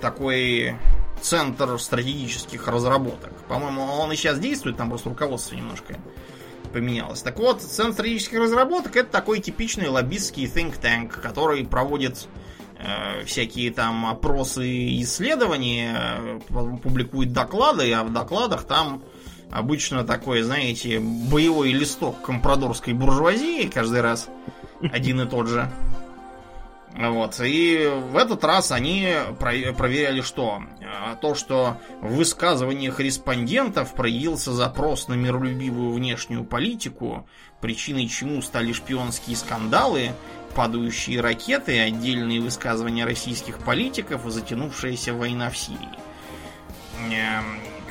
такой 0.00 0.76
центр 1.20 1.78
стратегических 1.78 2.68
разработок. 2.68 3.32
По-моему, 3.48 3.82
он 3.82 4.12
и 4.12 4.16
сейчас 4.16 4.38
действует, 4.38 4.76
там 4.76 4.88
просто 4.88 5.08
руководство 5.08 5.56
немножко 5.56 5.96
поменялось. 6.72 7.22
Так 7.22 7.38
вот, 7.38 7.62
центр 7.62 7.94
стратегических 7.94 8.38
разработок 8.38 8.96
это 8.96 9.10
такой 9.10 9.40
типичный 9.40 9.88
лоббистский 9.88 10.44
think 10.44 10.80
tank, 10.80 11.08
который 11.08 11.64
проводит 11.64 12.28
э, 12.78 13.24
всякие 13.24 13.72
там 13.72 14.06
опросы 14.06 14.68
и 14.68 15.02
исследования, 15.02 16.40
публикует 16.48 17.32
доклады, 17.32 17.92
а 17.92 18.04
в 18.04 18.12
докладах 18.12 18.64
там 18.64 19.02
обычно 19.50 20.04
такой, 20.04 20.42
знаете, 20.42 21.00
боевой 21.00 21.72
листок 21.72 22.22
компрадорской 22.22 22.92
буржуазии 22.92 23.68
каждый 23.68 24.00
раз 24.00 24.28
один 24.80 25.20
и 25.20 25.26
тот 25.28 25.48
же. 25.48 25.70
Вот. 26.98 27.38
И 27.40 27.88
в 28.10 28.16
этот 28.16 28.42
раз 28.44 28.72
они 28.72 29.08
проверяли 29.38 30.20
что? 30.20 30.62
А, 30.82 31.14
то, 31.14 31.34
что 31.36 31.76
в 32.00 32.14
высказываниях 32.14 32.98
респондентов 32.98 33.94
проявился 33.94 34.52
запрос 34.52 35.06
на 35.06 35.14
миролюбивую 35.14 35.92
внешнюю 35.92 36.44
политику, 36.44 37.28
причиной 37.60 38.08
чему 38.08 38.42
стали 38.42 38.72
шпионские 38.72 39.36
скандалы, 39.36 40.10
падающие 40.56 41.20
ракеты, 41.20 41.78
отдельные 41.78 42.40
высказывания 42.40 43.04
российских 43.04 43.58
политиков 43.60 44.26
и 44.26 44.30
затянувшаяся 44.30 45.14
война 45.14 45.50
в 45.50 45.56
Сирии. 45.56 45.98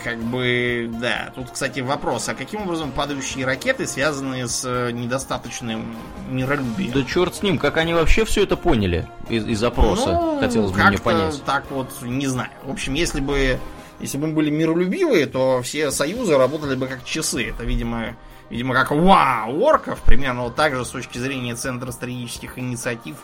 Как 0.08 0.20
бы, 0.20 0.90
да. 1.02 1.34
Тут, 1.36 1.52
кстати, 1.52 1.82
вопрос, 1.82 2.30
а 2.30 2.34
каким 2.34 2.62
образом 2.62 2.94
падающие 2.94 3.46
ракеты 3.46 3.86
связаны 3.86 4.48
с 4.48 4.64
э, 4.64 4.92
недостаточным 4.92 5.98
миролюбием? 6.30 6.94
Да 6.94 7.04
черт 7.04 7.36
с 7.36 7.44
ним, 7.44 7.58
как 7.58 7.76
они 7.76 7.94
вообще 7.94 8.24
все 8.24 8.44
это 8.44 8.56
поняли 8.56 9.06
из, 9.28 9.46
из 9.46 9.60
запроса, 9.60 10.14
ну, 10.14 10.40
хотелось 10.40 10.72
бы 10.72 10.82
мне 10.82 10.98
понять. 10.98 11.44
так 11.46 11.70
вот, 11.72 11.92
не 12.04 12.26
знаю. 12.28 12.52
В 12.64 12.72
общем, 12.72 12.94
если 12.94 13.20
бы, 13.20 13.60
если 14.00 14.18
бы 14.18 14.28
мы 14.28 14.34
были 14.36 14.50
миролюбивые, 14.50 15.26
то 15.26 15.62
все 15.62 15.92
союзы 15.92 16.38
работали 16.38 16.76
бы 16.76 16.88
как 16.88 17.04
часы. 17.04 17.50
Это, 17.50 17.66
видимо, 17.66 18.16
видимо, 18.50 18.74
как 18.76 18.92
вау, 18.92 19.60
орков, 19.60 20.00
примерно 20.04 20.44
вот 20.44 20.56
так 20.56 20.74
же 20.74 20.86
с 20.86 20.90
точки 20.90 21.18
зрения 21.18 21.54
Центра 21.56 21.92
стратегических 21.92 22.58
инициатив. 22.58 23.18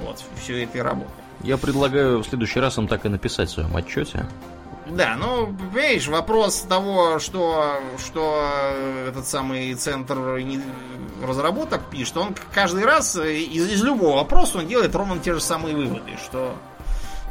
Вот, 0.00 0.20
все 0.42 0.64
это 0.64 0.78
и 0.78 0.80
работает. 0.80 1.14
Я 1.44 1.58
предлагаю 1.58 2.18
в 2.18 2.26
следующий 2.26 2.58
раз 2.58 2.76
им 2.76 2.88
так 2.88 3.06
и 3.06 3.08
написать 3.08 3.50
в 3.50 3.52
своем 3.52 3.76
отчете. 3.76 4.26
Да, 4.90 5.16
ну, 5.18 5.54
понимаешь, 5.72 6.06
вопрос 6.08 6.60
того, 6.60 7.18
что, 7.18 7.80
что 7.98 8.42
этот 9.06 9.26
самый 9.26 9.74
центр 9.74 10.18
разработок 11.22 11.82
пишет, 11.90 12.16
он 12.16 12.34
каждый 12.52 12.84
раз 12.84 13.16
из, 13.16 13.70
из 13.70 13.82
любого 13.82 14.16
вопроса 14.16 14.58
он 14.58 14.66
делает 14.66 14.94
ровно 14.94 15.18
те 15.18 15.34
же 15.34 15.40
самые 15.40 15.76
выводы, 15.76 16.12
что 16.24 16.54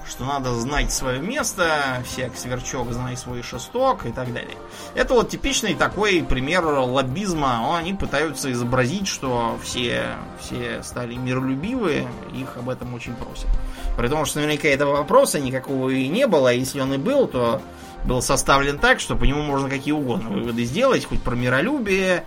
что 0.09 0.25
надо 0.25 0.53
знать 0.53 0.91
свое 0.91 1.19
место, 1.19 2.03
всяк 2.05 2.37
сверчок, 2.37 2.91
знай 2.91 3.17
свой 3.17 3.41
шесток 3.41 4.05
и 4.05 4.11
так 4.11 4.33
далее. 4.33 4.57
Это 4.95 5.13
вот 5.13 5.29
типичный 5.29 5.75
такой 5.75 6.23
пример 6.23 6.65
лоббизма. 6.65 7.77
Они 7.77 7.93
пытаются 7.93 8.51
изобразить, 8.51 9.07
что 9.07 9.57
все, 9.61 10.15
все 10.39 10.81
стали 10.83 11.15
миролюбивые, 11.15 12.07
их 12.33 12.57
об 12.57 12.69
этом 12.69 12.93
очень 12.93 13.15
просят. 13.15 13.49
При 13.97 14.07
том, 14.07 14.25
что 14.25 14.39
наверняка 14.39 14.67
этого 14.67 14.97
вопроса 14.97 15.39
никакого 15.39 15.89
и 15.89 16.07
не 16.07 16.27
было, 16.27 16.49
а 16.49 16.53
если 16.53 16.79
он 16.79 16.93
и 16.93 16.97
был, 16.97 17.27
то 17.27 17.61
был 18.05 18.21
составлен 18.21 18.79
так, 18.79 18.99
что 18.99 19.15
по 19.15 19.25
нему 19.25 19.41
можно 19.41 19.69
какие 19.69 19.93
угодно 19.93 20.29
выводы 20.29 20.63
сделать, 20.63 21.05
хоть 21.05 21.21
про 21.21 21.35
миролюбие, 21.35 22.25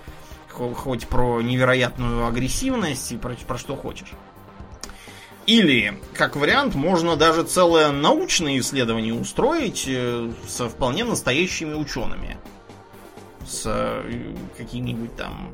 хоть 0.50 1.08
про 1.08 1.40
невероятную 1.40 2.26
агрессивность 2.26 3.12
и 3.12 3.16
про, 3.16 3.34
про 3.34 3.56
что 3.56 3.76
хочешь. 3.76 4.12
Или, 5.50 5.98
как 6.14 6.36
вариант, 6.36 6.76
можно 6.76 7.16
даже 7.16 7.42
целое 7.42 7.90
научное 7.90 8.60
исследование 8.60 9.12
устроить 9.12 9.82
э, 9.88 10.30
со 10.46 10.68
вполне 10.68 11.02
настоящими 11.02 11.74
учеными. 11.74 12.36
С 13.44 13.64
э, 13.66 14.32
какими-нибудь 14.56 15.16
там 15.16 15.52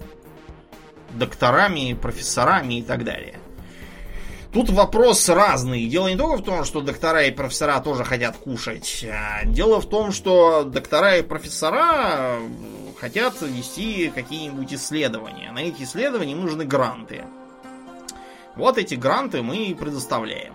докторами, 1.14 1.94
профессорами 1.94 2.80
и 2.80 2.82
так 2.82 3.04
далее. 3.04 3.40
Тут 4.52 4.68
вопрос 4.68 5.26
разный. 5.30 5.86
Дело 5.86 6.08
не 6.08 6.16
только 6.16 6.42
в 6.42 6.44
том, 6.44 6.64
что 6.66 6.82
доктора 6.82 7.22
и 7.22 7.30
профессора 7.30 7.80
тоже 7.80 8.04
хотят 8.04 8.36
кушать. 8.36 9.02
А 9.10 9.46
дело 9.46 9.80
в 9.80 9.88
том, 9.88 10.12
что 10.12 10.64
доктора 10.64 11.16
и 11.16 11.22
профессора 11.22 12.36
хотят 13.00 13.40
вести 13.40 14.12
какие-нибудь 14.14 14.74
исследования. 14.74 15.52
На 15.52 15.60
эти 15.60 15.84
исследования 15.84 16.34
нужны 16.34 16.66
гранты. 16.66 17.24
Вот 18.56 18.78
эти 18.78 18.94
гранты 18.94 19.42
мы 19.42 19.56
и 19.56 19.74
предоставляем. 19.74 20.54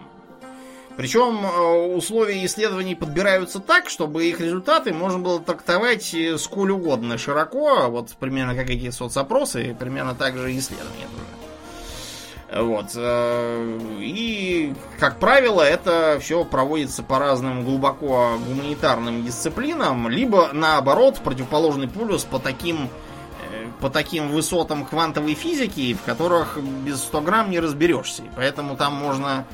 Причем 0.97 1.45
э, 1.45 1.95
условия 1.95 2.45
исследований 2.45 2.95
подбираются 2.95 3.59
так, 3.59 3.89
чтобы 3.89 4.25
их 4.25 4.41
результаты 4.41 4.93
можно 4.93 5.19
было 5.19 5.39
трактовать 5.39 6.13
э, 6.13 6.37
сколь 6.37 6.71
угодно 6.71 7.17
широко, 7.17 7.87
вот 7.87 8.11
примерно 8.19 8.55
как 8.55 8.69
эти 8.69 8.89
соцопросы, 8.89 9.75
примерно 9.79 10.15
так 10.15 10.35
же 10.37 10.55
исследования 10.57 11.07
тоже. 11.15 12.63
Вот. 12.63 12.87
Э, 12.95 13.79
и, 14.01 14.73
как 14.99 15.19
правило, 15.19 15.61
это 15.61 16.19
все 16.19 16.43
проводится 16.43 17.03
по 17.03 17.19
разным 17.19 17.63
глубоко 17.63 18.37
гуманитарным 18.45 19.23
дисциплинам, 19.23 20.09
либо, 20.09 20.49
наоборот, 20.51 21.19
противоположный 21.23 21.87
полюс 21.87 22.25
по 22.25 22.39
таким 22.39 22.89
по 23.81 23.89
таким 23.89 24.29
высотам 24.29 24.85
квантовой 24.85 25.33
физики, 25.33 25.93
в 25.93 26.01
которых 26.03 26.59
без 26.61 27.01
100 27.01 27.21
грамм 27.21 27.49
не 27.49 27.59
разберешься. 27.59 28.23
Поэтому 28.35 28.77
там 28.77 28.93
можно, 28.93 29.45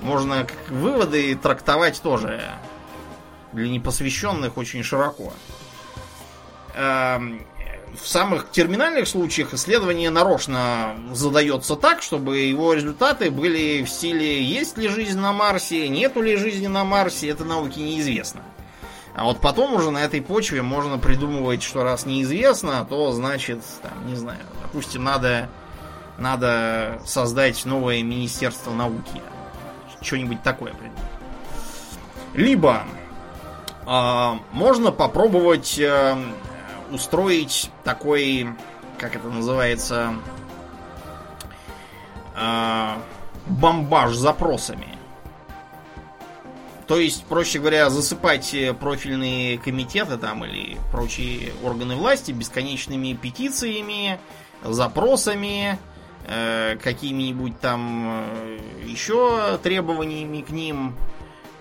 можно 0.00 0.46
выводы 0.70 1.34
трактовать 1.36 2.00
тоже 2.02 2.42
для 3.52 3.68
непосвященных 3.68 4.56
очень 4.56 4.82
широко. 4.82 5.32
Эм, 6.74 7.46
в 8.00 8.08
самых 8.08 8.50
терминальных 8.50 9.06
случаях 9.06 9.54
исследование 9.54 10.10
нарочно 10.10 10.96
задается 11.12 11.76
так, 11.76 12.02
чтобы 12.02 12.38
его 12.38 12.74
результаты 12.74 13.30
были 13.30 13.84
в 13.84 13.88
стиле 13.88 14.42
есть 14.42 14.76
ли 14.76 14.88
жизнь 14.88 15.18
на 15.18 15.32
Марсе, 15.32 15.88
нету 15.88 16.20
ли 16.20 16.36
жизни 16.36 16.66
на 16.66 16.84
Марсе, 16.84 17.28
это 17.28 17.44
науке 17.44 17.80
неизвестно. 17.80 18.42
А 19.14 19.24
вот 19.24 19.40
потом 19.40 19.74
уже 19.74 19.90
на 19.90 19.98
этой 19.98 20.20
почве 20.20 20.60
можно 20.62 20.98
придумывать, 20.98 21.62
что 21.62 21.84
раз 21.84 22.04
неизвестно, 22.04 22.84
то 22.84 23.12
значит, 23.12 23.62
там, 23.80 24.06
не 24.08 24.16
знаю, 24.16 24.40
допустим, 24.60 25.04
надо, 25.04 25.48
надо 26.18 27.00
создать 27.06 27.64
новое 27.64 28.02
Министерство 28.02 28.72
науки. 28.72 29.22
Что-нибудь 30.00 30.42
такое 30.42 30.72
придумать. 30.72 31.00
Либо 32.34 32.82
э, 33.86 34.32
можно 34.50 34.90
попробовать 34.90 35.78
э, 35.78 36.16
устроить 36.90 37.70
такой, 37.84 38.48
как 38.98 39.14
это 39.14 39.28
называется, 39.28 40.14
э, 42.36 42.94
бомбаж 43.46 44.14
запросами. 44.14 44.98
То 46.86 46.98
есть, 46.98 47.24
проще 47.24 47.58
говоря, 47.58 47.88
засыпать 47.88 48.52
э, 48.52 48.74
профильные 48.74 49.58
комитеты 49.58 50.18
там 50.18 50.44
или 50.44 50.76
прочие 50.92 51.52
органы 51.62 51.96
власти 51.96 52.32
бесконечными 52.32 53.14
петициями, 53.14 54.18
запросами, 54.62 55.78
э, 56.26 56.76
какими-нибудь 56.82 57.58
там 57.60 58.26
э, 58.26 58.58
еще 58.86 59.58
требованиями 59.62 60.42
к 60.42 60.50
ним, 60.50 60.94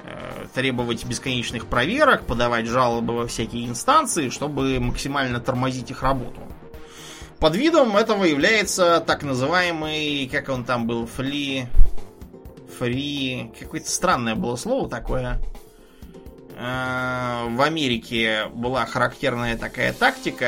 э, 0.03 0.45
требовать 0.53 1.05
бесконечных 1.05 1.67
проверок, 1.67 2.25
подавать 2.25 2.65
жалобы 2.65 3.15
во 3.15 3.27
всякие 3.27 3.67
инстанции, 3.67 4.27
чтобы 4.27 4.77
максимально 4.81 5.39
тормозить 5.39 5.89
их 5.89 6.03
работу. 6.03 6.41
Под 7.39 7.55
видом 7.55 7.95
этого 7.95 8.25
является 8.25 9.01
так 9.05 9.23
называемый, 9.23 10.29
как 10.29 10.49
он 10.49 10.65
там 10.65 10.85
был, 10.85 11.07
фли 11.07 11.67
фри... 12.77 13.51
Какое-то 13.59 13.89
странное 13.89 14.35
было 14.35 14.55
слово 14.55 14.89
такое. 14.89 15.39
Э, 16.57 17.47
в 17.49 17.61
Америке 17.61 18.45
была 18.53 18.85
характерная 18.85 19.57
такая 19.57 19.93
тактика, 19.93 20.47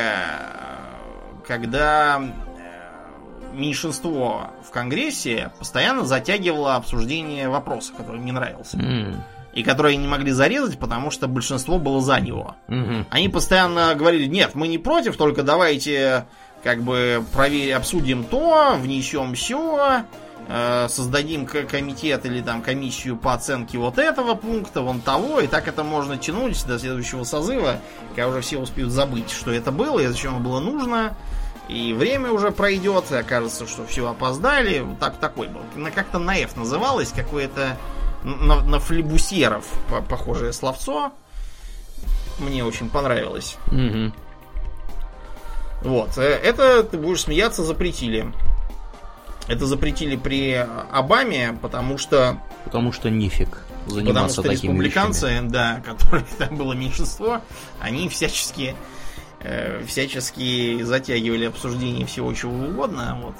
когда 1.46 2.20
э, 2.20 3.54
меньшинство 3.54 4.50
в 4.66 4.70
Конгрессе 4.70 5.50
постоянно 5.58 6.04
затягивало 6.04 6.76
обсуждение 6.76 7.48
вопроса, 7.48 7.92
который 7.96 8.20
мне 8.20 8.32
нравился. 8.32 8.76
Mm. 8.76 9.16
И 9.54 9.62
которые 9.62 9.96
не 9.96 10.06
могли 10.06 10.32
зарезать, 10.32 10.78
потому 10.78 11.10
что 11.10 11.28
большинство 11.28 11.78
было 11.78 12.02
за 12.02 12.20
него. 12.20 12.56
Mm-hmm. 12.68 13.06
Они 13.08 13.30
постоянно 13.30 13.94
говорили, 13.94 14.26
нет, 14.26 14.54
мы 14.54 14.68
не 14.68 14.76
против, 14.76 15.16
только 15.16 15.42
давайте 15.42 16.26
как 16.62 16.82
бы 16.82 17.24
проверим, 17.32 17.78
обсудим 17.78 18.24
то, 18.24 18.76
внесем 18.78 19.34
все, 19.34 20.04
создадим 20.48 21.46
комитет 21.46 22.24
или 22.24 22.40
там 22.40 22.62
комиссию 22.62 23.16
по 23.16 23.34
оценке 23.34 23.78
вот 23.78 23.98
этого 23.98 24.34
пункта, 24.34 24.80
вон 24.80 25.00
того, 25.00 25.40
и 25.40 25.46
так 25.46 25.66
это 25.66 25.82
можно 25.82 26.18
тянуть 26.18 26.64
до 26.66 26.78
следующего 26.78 27.24
созыва, 27.24 27.80
когда 28.10 28.28
уже 28.28 28.42
все 28.42 28.58
успеют 28.58 28.92
забыть, 28.92 29.30
что 29.30 29.50
это 29.50 29.72
было 29.72 29.98
и 29.98 30.06
зачем 30.06 30.42
было 30.42 30.60
нужно, 30.60 31.16
и 31.68 31.92
время 31.92 32.30
уже 32.30 32.52
пройдет, 32.52 33.10
и 33.10 33.16
окажется, 33.16 33.66
что 33.66 33.86
все 33.86 34.08
опоздали. 34.08 34.80
Вот 34.80 34.98
так 35.00 35.16
такой 35.16 35.48
был. 35.48 35.62
Как-то 35.92 36.18
на 36.18 36.36
F 36.36 36.56
называлось, 36.56 37.10
какое-то 37.10 37.76
на, 38.22 38.60
на 38.60 38.78
флебусьеров 38.78 39.66
похожее 40.08 40.52
словцо. 40.52 41.12
Мне 42.38 42.64
очень 42.64 42.88
понравилось. 42.88 43.56
Угу. 43.68 44.12
Вот. 45.82 46.18
Э, 46.18 46.22
это, 46.22 46.82
ты 46.82 46.98
будешь 46.98 47.22
смеяться, 47.22 47.64
запретили. 47.64 48.32
Это 49.48 49.66
запретили 49.66 50.16
при 50.16 50.54
Обаме, 50.92 51.56
потому 51.62 51.98
что... 51.98 52.40
Потому 52.64 52.92
что 52.92 53.10
нифиг 53.10 53.66
Потому 53.86 54.28
что 54.28 54.42
республиканцы, 54.42 55.26
вещами. 55.26 55.48
да, 55.48 55.80
которых 55.84 56.26
там 56.38 56.56
было 56.56 56.72
меньшинство, 56.72 57.40
они 57.80 58.08
всячески 58.08 58.74
э, 59.40 59.84
всячески 59.86 60.82
затягивали 60.82 61.44
обсуждение 61.44 62.06
всего 62.06 62.32
чего 62.34 62.66
угодно. 62.66 63.18
Вот. 63.22 63.34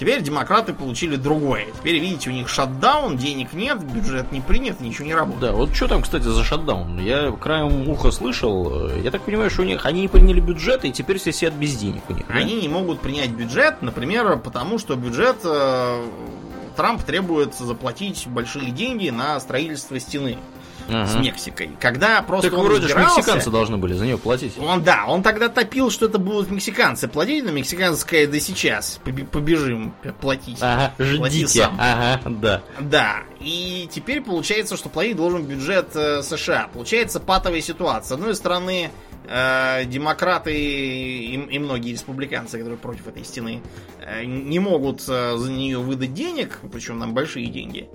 Теперь 0.00 0.22
демократы 0.22 0.72
получили 0.72 1.16
другое. 1.16 1.66
Теперь, 1.78 1.98
видите, 1.98 2.30
у 2.30 2.32
них 2.32 2.48
шатдаун, 2.48 3.18
денег 3.18 3.52
нет, 3.52 3.84
бюджет 3.84 4.32
не 4.32 4.40
принят, 4.40 4.80
ничего 4.80 5.04
не 5.06 5.14
работает. 5.14 5.52
Да, 5.52 5.52
вот 5.52 5.74
что 5.76 5.88
там, 5.88 6.00
кстати, 6.00 6.22
за 6.22 6.42
шатдаун? 6.42 6.98
Я 6.98 7.30
краем 7.32 7.86
уха 7.86 8.10
слышал. 8.10 8.88
э, 8.88 9.00
Я 9.04 9.10
так 9.10 9.20
понимаю, 9.20 9.50
что 9.50 9.60
у 9.60 9.66
них 9.66 9.84
они 9.84 10.00
не 10.00 10.08
приняли 10.08 10.40
бюджет, 10.40 10.86
и 10.86 10.90
теперь 10.90 11.18
все 11.18 11.32
сидят 11.32 11.52
без 11.52 11.76
денег 11.76 12.02
у 12.08 12.14
них. 12.14 12.24
да? 12.28 12.34
Они 12.34 12.54
не 12.54 12.68
могут 12.68 13.00
принять 13.00 13.28
бюджет, 13.28 13.82
например, 13.82 14.38
потому 14.38 14.78
что 14.78 14.94
бюджет 14.96 15.36
э, 15.44 16.02
Трамп 16.76 17.02
требует 17.02 17.54
заплатить 17.54 18.26
большие 18.26 18.70
деньги 18.70 19.10
на 19.10 19.38
строительство 19.38 20.00
стены 20.00 20.38
Ага. 20.90 21.06
с 21.06 21.14
Мексикой. 21.16 21.70
Когда 21.80 22.22
просто 22.22 22.50
Так 22.50 22.58
он 22.58 22.66
вроде 22.66 22.82
же 22.82 22.88
избирался, 22.88 23.16
мексиканцы 23.18 23.50
должны 23.50 23.76
были 23.78 23.94
за 23.94 24.04
нее 24.04 24.18
платить. 24.18 24.54
Он, 24.58 24.82
да, 24.82 25.04
он 25.06 25.22
тогда 25.22 25.48
топил, 25.48 25.90
что 25.90 26.06
это 26.06 26.18
будут 26.18 26.50
мексиканцы 26.50 27.08
платить, 27.08 27.44
но 27.44 27.50
мексиканская 27.52 28.26
да 28.26 28.40
сейчас 28.40 29.00
побежим 29.32 29.94
платить. 30.20 30.58
Ага, 30.60 30.94
Плати 30.96 31.46
ждите. 31.46 31.64
сам. 31.64 31.76
Ага, 31.80 32.20
да. 32.30 32.62
Да, 32.80 33.16
и 33.40 33.88
теперь 33.90 34.20
получается, 34.20 34.76
что 34.76 34.88
платить 34.88 35.16
должен 35.16 35.44
бюджет 35.44 35.88
э, 35.94 36.22
США. 36.22 36.68
Получается 36.72 37.20
патовая 37.20 37.60
ситуация. 37.60 38.10
С 38.10 38.12
одной 38.12 38.34
стороны, 38.34 38.90
э, 39.28 39.84
демократы 39.86 40.52
и, 40.58 41.34
и 41.34 41.58
многие 41.58 41.92
республиканцы, 41.92 42.58
которые 42.58 42.78
против 42.78 43.06
этой 43.06 43.24
стены, 43.24 43.62
э, 44.00 44.24
не 44.24 44.58
могут 44.58 45.02
э, 45.08 45.36
за 45.36 45.50
нее 45.50 45.78
выдать 45.78 46.12
денег, 46.14 46.58
причем 46.72 46.98
нам 46.98 47.14
большие 47.14 47.46
деньги. 47.46 47.88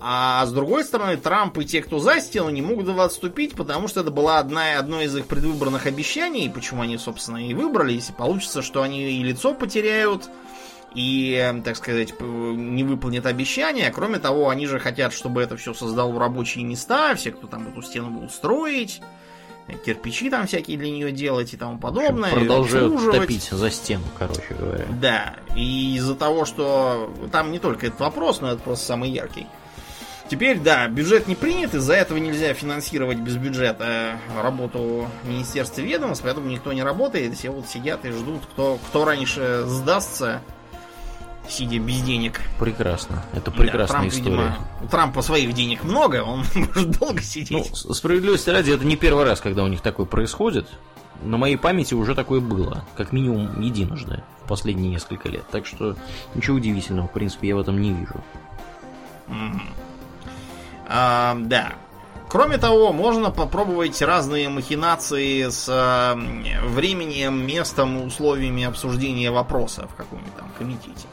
А 0.00 0.46
с 0.46 0.52
другой 0.52 0.84
стороны, 0.84 1.16
Трамп 1.16 1.58
и 1.58 1.64
те, 1.64 1.82
кто 1.82 1.98
за 1.98 2.20
стену, 2.20 2.50
не 2.50 2.62
могут 2.62 2.88
отступить, 2.88 3.54
потому 3.54 3.88
что 3.88 4.00
это 4.00 4.10
была 4.10 4.38
одна, 4.38 4.78
одно 4.78 5.00
из 5.00 5.16
их 5.16 5.26
предвыборных 5.26 5.86
обещаний, 5.86 6.50
почему 6.50 6.82
они, 6.82 6.98
собственно, 6.98 7.48
и 7.48 7.54
выбрались. 7.54 8.10
И 8.10 8.12
получится, 8.12 8.62
что 8.62 8.82
они 8.82 9.10
и 9.10 9.22
лицо 9.22 9.54
потеряют, 9.54 10.28
и, 10.94 11.54
так 11.64 11.76
сказать, 11.76 12.14
не 12.20 12.84
выполнят 12.84 13.26
обещания. 13.26 13.90
Кроме 13.94 14.18
того, 14.18 14.48
они 14.48 14.66
же 14.66 14.78
хотят, 14.78 15.12
чтобы 15.12 15.42
это 15.42 15.56
все 15.56 15.74
создало 15.74 16.18
рабочие 16.18 16.64
места, 16.64 17.14
все, 17.14 17.32
кто 17.32 17.46
там 17.46 17.68
эту 17.68 17.82
стену 17.82 18.10
будут 18.10 18.32
строить, 18.32 19.00
э, 19.66 19.74
кирпичи 19.84 20.30
там 20.30 20.46
всякие 20.46 20.78
для 20.78 20.90
нее 20.90 21.12
делать 21.12 21.52
и 21.52 21.56
тому 21.56 21.78
подобное. 21.78 22.30
её 22.30 22.38
Продолжают 22.38 23.12
топить 23.12 23.48
за 23.50 23.70
стену, 23.70 24.04
короче 24.18 24.54
говоря. 24.58 24.86
Да, 25.00 25.36
и 25.56 25.96
из-за 25.96 26.14
того, 26.14 26.44
что 26.44 27.12
там 27.32 27.52
не 27.52 27.58
только 27.58 27.88
этот 27.88 28.00
вопрос, 28.00 28.40
но 28.40 28.52
это 28.52 28.62
просто 28.62 28.86
самый 28.86 29.10
яркий. 29.10 29.46
Теперь, 30.28 30.58
да, 30.60 30.86
бюджет 30.88 31.26
не 31.26 31.34
принят, 31.34 31.74
из-за 31.74 31.94
этого 31.94 32.18
нельзя 32.18 32.52
финансировать 32.52 33.18
без 33.18 33.36
бюджета 33.36 34.18
работу 34.42 35.08
Министерства 35.24 35.80
ведомств, 35.80 36.22
поэтому 36.22 36.48
никто 36.48 36.72
не 36.74 36.82
работает, 36.82 37.34
все 37.34 37.48
вот 37.50 37.66
сидят 37.66 38.04
и 38.04 38.10
ждут, 38.10 38.42
кто, 38.52 38.78
кто 38.88 39.06
раньше 39.06 39.62
сдастся, 39.64 40.42
сидя 41.48 41.78
без 41.78 42.02
денег. 42.02 42.42
Прекрасно. 42.58 43.22
Это 43.32 43.50
Да, 43.50 43.56
прекрасная 43.56 44.00
Трамп, 44.00 44.12
история. 44.12 44.30
видимо, 44.36 44.58
у 44.82 44.86
Трампа 44.88 45.22
своих 45.22 45.54
денег 45.54 45.82
много, 45.82 46.22
он 46.22 46.44
может 46.54 46.90
долго 46.98 47.14
Ну, 47.14 47.20
сидеть. 47.22 47.74
с- 47.74 47.94
справедливости 47.94 48.50
ради, 48.50 48.70
это 48.72 48.84
не 48.84 48.96
первый 48.96 49.24
раз, 49.24 49.40
когда 49.40 49.64
у 49.64 49.68
них 49.68 49.80
такое 49.80 50.04
происходит. 50.04 50.68
На 51.22 51.38
моей 51.38 51.56
памяти 51.56 51.94
уже 51.94 52.14
такое 52.14 52.40
было. 52.40 52.84
Как 52.98 53.12
минимум 53.12 53.60
единожды 53.62 54.22
в 54.44 54.48
последние 54.48 54.90
несколько 54.90 55.28
лет. 55.30 55.44
Так 55.50 55.64
что 55.66 55.96
ничего 56.34 56.56
удивительного, 56.58 57.08
в 57.08 57.12
принципе, 57.12 57.48
я 57.48 57.56
в 57.56 57.60
этом 57.60 57.80
не 57.80 57.92
вижу. 57.94 58.22
Мгм. 59.26 59.62
А, 60.88 61.36
да. 61.38 61.74
Кроме 62.28 62.58
того, 62.58 62.92
можно 62.92 63.30
попробовать 63.30 64.02
разные 64.02 64.48
махинации 64.48 65.48
с 65.48 65.66
а, 65.70 66.14
временем, 66.64 67.46
местом, 67.46 68.02
условиями 68.04 68.64
обсуждения 68.64 69.30
вопроса 69.30 69.86
в 69.90 69.94
каком-нибудь 69.94 70.34
там 70.36 70.50
комитете. 70.58 71.06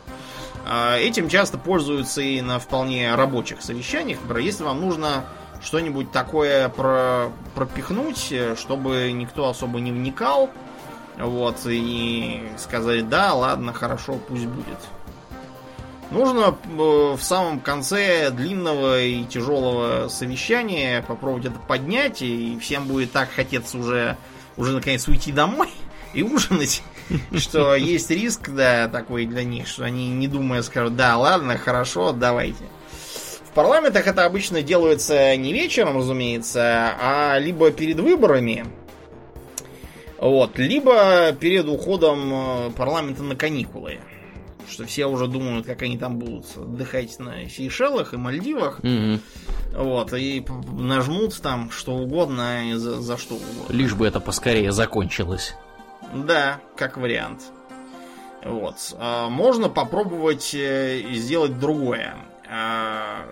А, 0.67 0.97
Этим 0.97 1.29
часто 1.29 1.57
пользуются 1.57 2.21
и 2.21 2.41
на 2.41 2.59
вполне 2.59 3.13
рабочих 3.15 3.61
совещаниях. 3.61 4.19
Например, 4.21 4.43
если 4.45 4.63
вам 4.63 4.81
нужно 4.81 5.25
что-нибудь 5.61 6.11
такое 6.11 6.69
про- 6.69 7.31
пропихнуть, 7.55 8.27
э, 8.31 8.55
чтобы 8.57 9.11
никто 9.13 9.47
особо 9.49 9.79
не 9.79 9.91
вникал, 9.91 10.49
вот, 11.17 11.57
и 11.65 12.43
сказать, 12.57 13.07
да, 13.09 13.33
ладно, 13.33 13.71
хорошо, 13.73 14.15
пусть 14.27 14.45
будет. 14.45 14.77
Нужно 16.11 16.55
э, 16.63 17.15
в 17.17 17.19
самом 17.19 17.59
конце 17.59 18.29
длинного 18.29 19.01
и 19.01 19.23
тяжелого 19.25 20.07
совещания 20.07 21.03
попробовать 21.07 21.45
это 21.45 21.59
поднять, 21.59 22.21
и 22.21 22.57
всем 22.59 22.85
будет 22.85 23.11
так 23.11 23.29
хотеться 23.31 23.77
уже, 23.77 24.17
уже 24.55 24.73
наконец 24.73 25.07
уйти 25.07 25.31
домой 25.31 25.69
и 26.13 26.21
ужинать, 26.21 26.83
что 27.37 27.75
есть 27.75 28.11
риск, 28.11 28.49
да, 28.49 28.87
такой 28.87 29.25
для 29.25 29.43
них, 29.43 29.67
что 29.67 29.83
они, 29.83 30.09
не 30.09 30.27
думая, 30.27 30.61
скажут, 30.61 30.95
да, 30.95 31.17
ладно, 31.17 31.57
хорошо, 31.57 32.11
давайте. 32.11 32.63
В 33.49 33.53
парламентах 33.55 34.05
это 34.05 34.25
обычно 34.25 34.61
делается 34.61 35.35
не 35.37 35.53
вечером, 35.53 35.97
разумеется, 35.97 36.93
а 36.99 37.37
либо 37.39 37.71
перед 37.71 37.99
выборами, 37.99 38.65
вот, 40.19 40.57
либо 40.59 41.35
перед 41.39 41.67
уходом 41.67 42.31
э, 42.33 42.71
парламента 42.71 43.23
на 43.23 43.35
каникулы. 43.35 43.99
Что 44.69 44.85
все 44.85 45.05
уже 45.05 45.27
думают, 45.27 45.65
как 45.65 45.81
они 45.81 45.97
там 45.97 46.17
будут 46.17 46.45
отдыхать 46.57 47.19
на 47.19 47.47
Сейшелах 47.49 48.13
и 48.13 48.17
Мальдивах. 48.17 48.81
Мгм. 48.83 49.21
Вот, 49.73 50.13
и 50.13 50.45
нажмут 50.71 51.39
там 51.41 51.69
что 51.71 51.95
угодно, 51.95 52.71
и 52.71 52.73
за, 52.73 53.01
за 53.01 53.17
что 53.17 53.35
угодно. 53.35 53.73
Лишь 53.73 53.93
бы 53.93 54.07
это 54.07 54.19
поскорее 54.19 54.71
закончилось. 54.71 55.55
Да, 56.13 56.59
как 56.75 56.97
вариант. 56.97 57.41
Вот. 58.43 58.75
А, 58.97 59.27
Можно 59.29 59.69
попробовать 59.69 60.53
э, 60.53 61.03
сделать 61.13 61.59
другое. 61.59 62.15
А, 62.49 63.25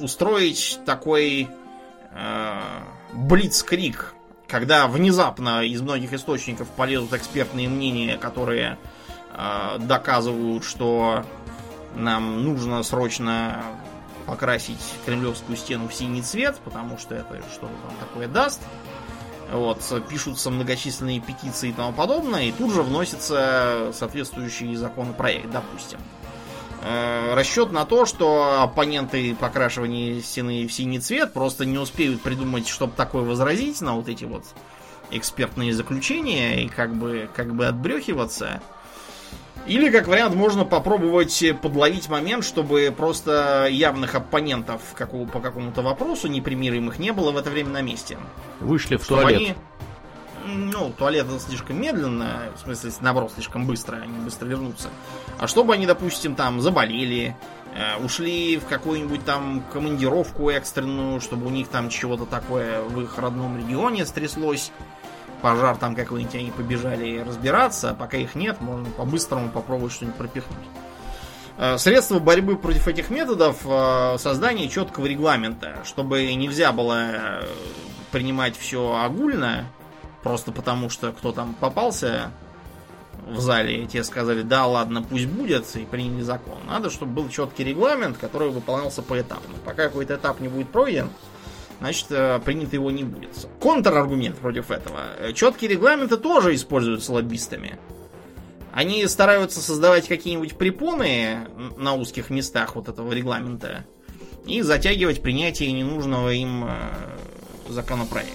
Устроить 0.00 0.80
такой 0.86 1.48
а, 2.14 2.82
блицкрик, 3.12 4.14
когда 4.48 4.88
внезапно 4.88 5.64
из 5.64 5.80
многих 5.80 6.12
источников 6.12 6.68
полезут 6.68 7.12
экспертные 7.12 7.68
мнения, 7.68 8.16
которые 8.16 8.78
доказывают, 9.78 10.64
что 10.64 11.24
нам 11.94 12.44
нужно 12.44 12.82
срочно 12.82 13.62
покрасить 14.26 14.80
кремлевскую 15.04 15.56
стену 15.56 15.88
в 15.88 15.94
синий 15.94 16.22
цвет, 16.22 16.58
потому 16.64 16.98
что 16.98 17.14
это 17.14 17.42
что-то 17.52 17.72
там 17.86 17.96
такое 18.00 18.28
даст. 18.28 18.60
Вот, 19.50 19.82
пишутся 20.08 20.50
многочисленные 20.50 21.20
петиции 21.20 21.70
и 21.70 21.72
тому 21.72 21.92
подобное, 21.92 22.44
и 22.44 22.52
тут 22.52 22.72
же 22.72 22.82
вносится 22.82 23.90
соответствующий 23.92 24.74
законопроект, 24.76 25.50
допустим. 25.50 25.98
Э, 26.82 27.34
Расчет 27.34 27.70
на 27.70 27.84
то, 27.84 28.06
что 28.06 28.62
оппоненты 28.62 29.34
покрашивания 29.34 30.22
стены 30.22 30.66
в 30.66 30.72
синий 30.72 31.00
цвет 31.00 31.32
просто 31.32 31.66
не 31.66 31.76
успеют 31.78 32.22
придумать, 32.22 32.66
чтобы 32.66 32.94
такое 32.96 33.24
возразить 33.24 33.80
на 33.82 33.94
вот 33.94 34.08
эти 34.08 34.24
вот 34.24 34.44
экспертные 35.10 35.74
заключения 35.74 36.64
и 36.64 36.68
как 36.68 36.94
бы, 36.94 37.28
как 37.34 37.54
бы 37.54 37.66
отбрехиваться. 37.66 38.62
Или, 39.66 39.90
как 39.90 40.08
вариант, 40.08 40.34
можно 40.34 40.64
попробовать 40.64 41.42
подловить 41.62 42.08
момент, 42.08 42.44
чтобы 42.44 42.92
просто 42.96 43.68
явных 43.70 44.14
оппонентов 44.16 44.80
какого, 44.94 45.26
по 45.26 45.38
какому-то 45.40 45.82
вопросу 45.82 46.26
непримиримых 46.28 46.98
не 46.98 47.12
было 47.12 47.30
в 47.30 47.36
это 47.36 47.48
время 47.50 47.70
на 47.70 47.80
месте. 47.82 48.18
Вышли 48.60 48.96
в 48.96 49.04
Чтобы 49.04 49.22
туалет. 49.22 49.38
они- 49.38 49.54
ну, 50.72 50.90
туалет 50.90 51.26
слишком 51.46 51.80
медленно, 51.80 52.48
в 52.56 52.60
смысле, 52.60 52.90
наоборот, 53.00 53.30
слишком 53.34 53.64
быстро, 53.66 53.96
они 53.98 54.18
быстро 54.24 54.46
вернутся. 54.46 54.88
А 55.38 55.46
чтобы 55.46 55.74
они, 55.74 55.86
допустим, 55.86 56.34
там 56.34 56.60
заболели, 56.60 57.36
э, 57.76 58.04
ушли 58.04 58.56
в 58.58 58.66
какую-нибудь 58.66 59.24
там 59.24 59.62
командировку 59.72 60.50
экстренную, 60.50 61.20
чтобы 61.20 61.46
у 61.46 61.50
них 61.50 61.68
там 61.68 61.88
чего-то 61.88 62.26
такое 62.26 62.82
в 62.82 63.00
их 63.00 63.16
родном 63.16 63.56
регионе 63.56 64.04
стряслось, 64.06 64.72
пожар 65.42 65.76
там 65.76 65.94
какой-нибудь, 65.94 66.34
они 66.34 66.50
побежали 66.50 67.18
разбираться, 67.18 67.90
а 67.90 67.94
пока 67.94 68.16
их 68.16 68.34
нет, 68.34 68.60
можно 68.60 68.88
по-быстрому 68.90 69.50
попробовать 69.50 69.92
что-нибудь 69.92 70.16
пропихнуть. 70.16 70.64
Э, 71.58 71.76
Средства 71.76 72.18
борьбы 72.18 72.56
против 72.56 72.88
этих 72.88 73.10
методов 73.10 73.58
э, 73.64 74.16
создание 74.18 74.68
четкого 74.68 75.06
регламента, 75.06 75.76
чтобы 75.84 76.32
нельзя 76.34 76.72
было 76.72 77.10
э, 77.12 77.48
принимать 78.12 78.56
все 78.56 78.96
огульно, 79.04 79.66
просто 80.22 80.52
потому 80.52 80.88
что 80.88 81.12
кто 81.12 81.32
там 81.32 81.54
попался 81.54 82.30
в 83.26 83.40
зале, 83.40 83.82
и 83.82 83.86
тебе 83.86 84.04
сказали, 84.04 84.42
да, 84.42 84.66
ладно, 84.66 85.02
пусть 85.02 85.26
будет, 85.26 85.76
и 85.76 85.84
приняли 85.84 86.22
закон. 86.22 86.58
Надо, 86.66 86.90
чтобы 86.90 87.12
был 87.12 87.28
четкий 87.28 87.64
регламент, 87.64 88.16
который 88.18 88.50
выполнялся 88.50 89.02
поэтапно. 89.02 89.54
Пока 89.64 89.84
какой-то 89.84 90.16
этап 90.16 90.40
не 90.40 90.48
будет 90.48 90.70
пройден, 90.70 91.10
значит, 91.82 92.06
э, 92.10 92.40
принято 92.44 92.76
его 92.76 92.92
не 92.92 93.02
будет. 93.02 93.48
Контраргумент 93.60 94.38
против 94.38 94.70
этого. 94.70 95.00
Э, 95.18 95.32
Четкие 95.32 95.70
регламенты 95.70 96.16
тоже 96.16 96.54
используются 96.54 97.12
лоббистами. 97.12 97.76
Они 98.72 99.04
стараются 99.08 99.60
создавать 99.60 100.06
какие-нибудь 100.06 100.56
препоны 100.56 101.48
на 101.76 101.94
узких 101.94 102.30
местах 102.30 102.76
вот 102.76 102.88
этого 102.88 103.12
регламента 103.12 103.84
и 104.46 104.62
затягивать 104.62 105.22
принятие 105.22 105.72
ненужного 105.72 106.32
им 106.32 106.64
э, 106.64 106.70
законопроекта. 107.68 108.30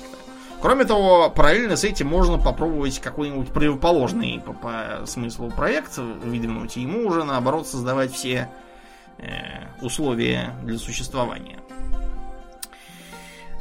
Кроме 0.62 0.84
того, 0.84 1.30
параллельно 1.30 1.78
с 1.78 1.86
этим 1.86 2.08
можно 2.08 2.38
попробовать 2.38 3.00
какой-нибудь 3.00 3.48
противоположный 3.48 4.42
по, 4.46 4.52
по 4.52 5.06
смыслу 5.06 5.52
проект 5.52 5.98
выдвинуть, 5.98 6.76
и 6.76 6.82
ему 6.82 7.08
уже 7.08 7.24
наоборот 7.24 7.66
создавать 7.66 8.12
все 8.12 8.50
э, 9.20 9.68
условия 9.82 10.54
для 10.64 10.78
существования. 10.78 11.60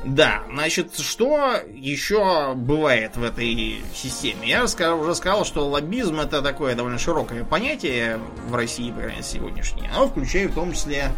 Да, 0.06 0.42
значит, 0.48 0.96
что 1.00 1.60
еще 1.74 2.54
бывает 2.54 3.16
в 3.16 3.24
этой 3.24 3.82
системе? 3.92 4.48
Я 4.48 4.62
уже 4.62 5.14
сказал, 5.16 5.44
что 5.44 5.68
лоббизм 5.68 6.20
это 6.20 6.42
такое 6.42 6.76
довольно 6.76 6.96
широкое 6.96 7.42
понятие 7.42 8.20
в 8.46 8.54
России, 8.54 8.90
по 8.92 8.98
крайней 8.98 9.16
мере, 9.16 9.24
сегодняшнее. 9.24 9.90
Оно 9.90 10.06
включает 10.06 10.52
в 10.52 10.54
том 10.54 10.72
числе 10.72 11.10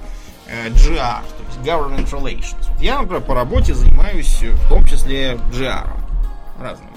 э, 0.47 0.70
GR, 0.70 1.20
то 1.22 1.45
есть 1.47 1.59
Government 1.59 2.11
Relations. 2.11 2.66
Я, 2.80 3.03
например, 3.03 3.22
по 3.24 3.34
работе 3.34 3.74
занимаюсь 3.74 4.43
в 4.43 4.68
том 4.70 4.82
числе 4.86 5.34
GR 5.53 5.86
разным. 6.59 6.89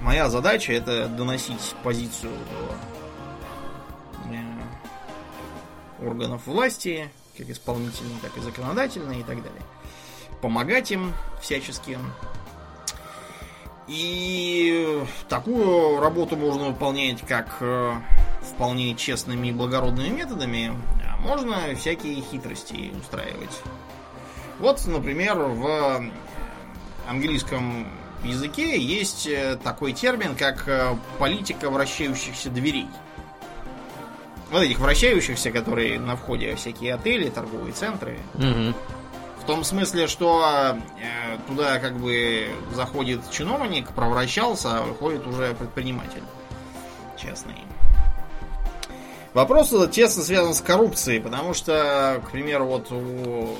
Моя 0.00 0.28
задача 0.28 0.74
это 0.74 1.08
доносить 1.08 1.74
позицию 1.82 2.32
до 2.50 4.34
э, 4.34 6.06
органов 6.06 6.46
власти, 6.46 7.08
как 7.36 7.48
исполнительные, 7.50 8.18
так 8.22 8.36
и 8.36 8.40
законодательные 8.40 9.20
и 9.20 9.22
так 9.22 9.42
далее. 9.42 9.62
Помогать 10.40 10.90
им 10.90 11.12
всячески. 11.40 11.98
И 13.88 15.04
такую 15.28 16.00
работу 16.00 16.36
можно 16.36 16.66
выполнять 16.66 17.20
как 17.22 17.58
э, 17.60 17.94
вполне 18.42 18.94
честными 18.96 19.48
и 19.48 19.52
благородными 19.52 20.08
методами, 20.08 20.72
а 21.08 21.16
можно 21.18 21.74
всякие 21.76 22.20
хитрости 22.20 22.92
устраивать. 23.00 23.62
Вот, 24.58 24.84
например, 24.86 25.36
в 25.38 26.04
английском 27.08 27.86
языке 28.24 28.80
есть 28.80 29.26
э, 29.28 29.56
такой 29.62 29.92
термин, 29.92 30.34
как 30.34 30.66
э, 30.66 30.96
политика 31.18 31.70
вращающихся 31.70 32.50
дверей 32.50 32.88
вот 34.50 34.62
этих 34.62 34.78
вращающихся, 34.78 35.50
которые 35.50 35.98
на 35.98 36.16
входе 36.16 36.54
всякие 36.54 36.94
отели, 36.94 37.28
торговые 37.28 37.72
центры. 37.72 38.18
Угу. 38.34 38.74
В 39.42 39.46
том 39.46 39.64
смысле, 39.64 40.06
что 40.06 40.76
э, 41.00 41.38
туда 41.46 41.78
как 41.78 41.96
бы 41.98 42.48
заходит 42.74 43.20
чиновник, 43.30 43.90
провращался, 43.92 44.78
а 44.78 44.82
выходит 44.82 45.26
уже 45.26 45.54
предприниматель 45.54 46.22
частный. 47.16 47.62
Вопрос 49.34 49.72
этот 49.72 49.92
тесно 49.92 50.22
связан 50.22 50.54
с 50.54 50.60
коррупцией, 50.60 51.20
потому 51.20 51.54
что, 51.54 52.22
к 52.26 52.30
примеру, 52.30 52.64
вот 52.66 52.90
у, 52.90 53.56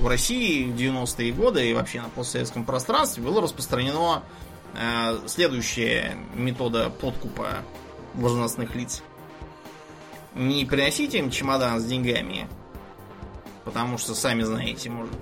в 0.00 0.08
России 0.08 0.64
в 0.64 0.74
90-е 0.74 1.32
годы 1.32 1.68
и 1.68 1.74
вообще 1.74 2.00
на 2.00 2.08
постсоветском 2.08 2.64
пространстве 2.64 3.22
было 3.22 3.42
распространено 3.42 4.22
э, 4.74 5.18
следующая 5.26 6.16
метода 6.34 6.90
подкупа 6.90 7.58
должностных 8.14 8.74
лиц 8.74 9.02
не 10.34 10.64
приносите 10.64 11.18
им 11.18 11.30
чемодан 11.30 11.80
с 11.80 11.84
деньгами, 11.84 12.48
потому 13.64 13.98
что, 13.98 14.14
сами 14.14 14.42
знаете, 14.42 14.90
может 14.90 15.14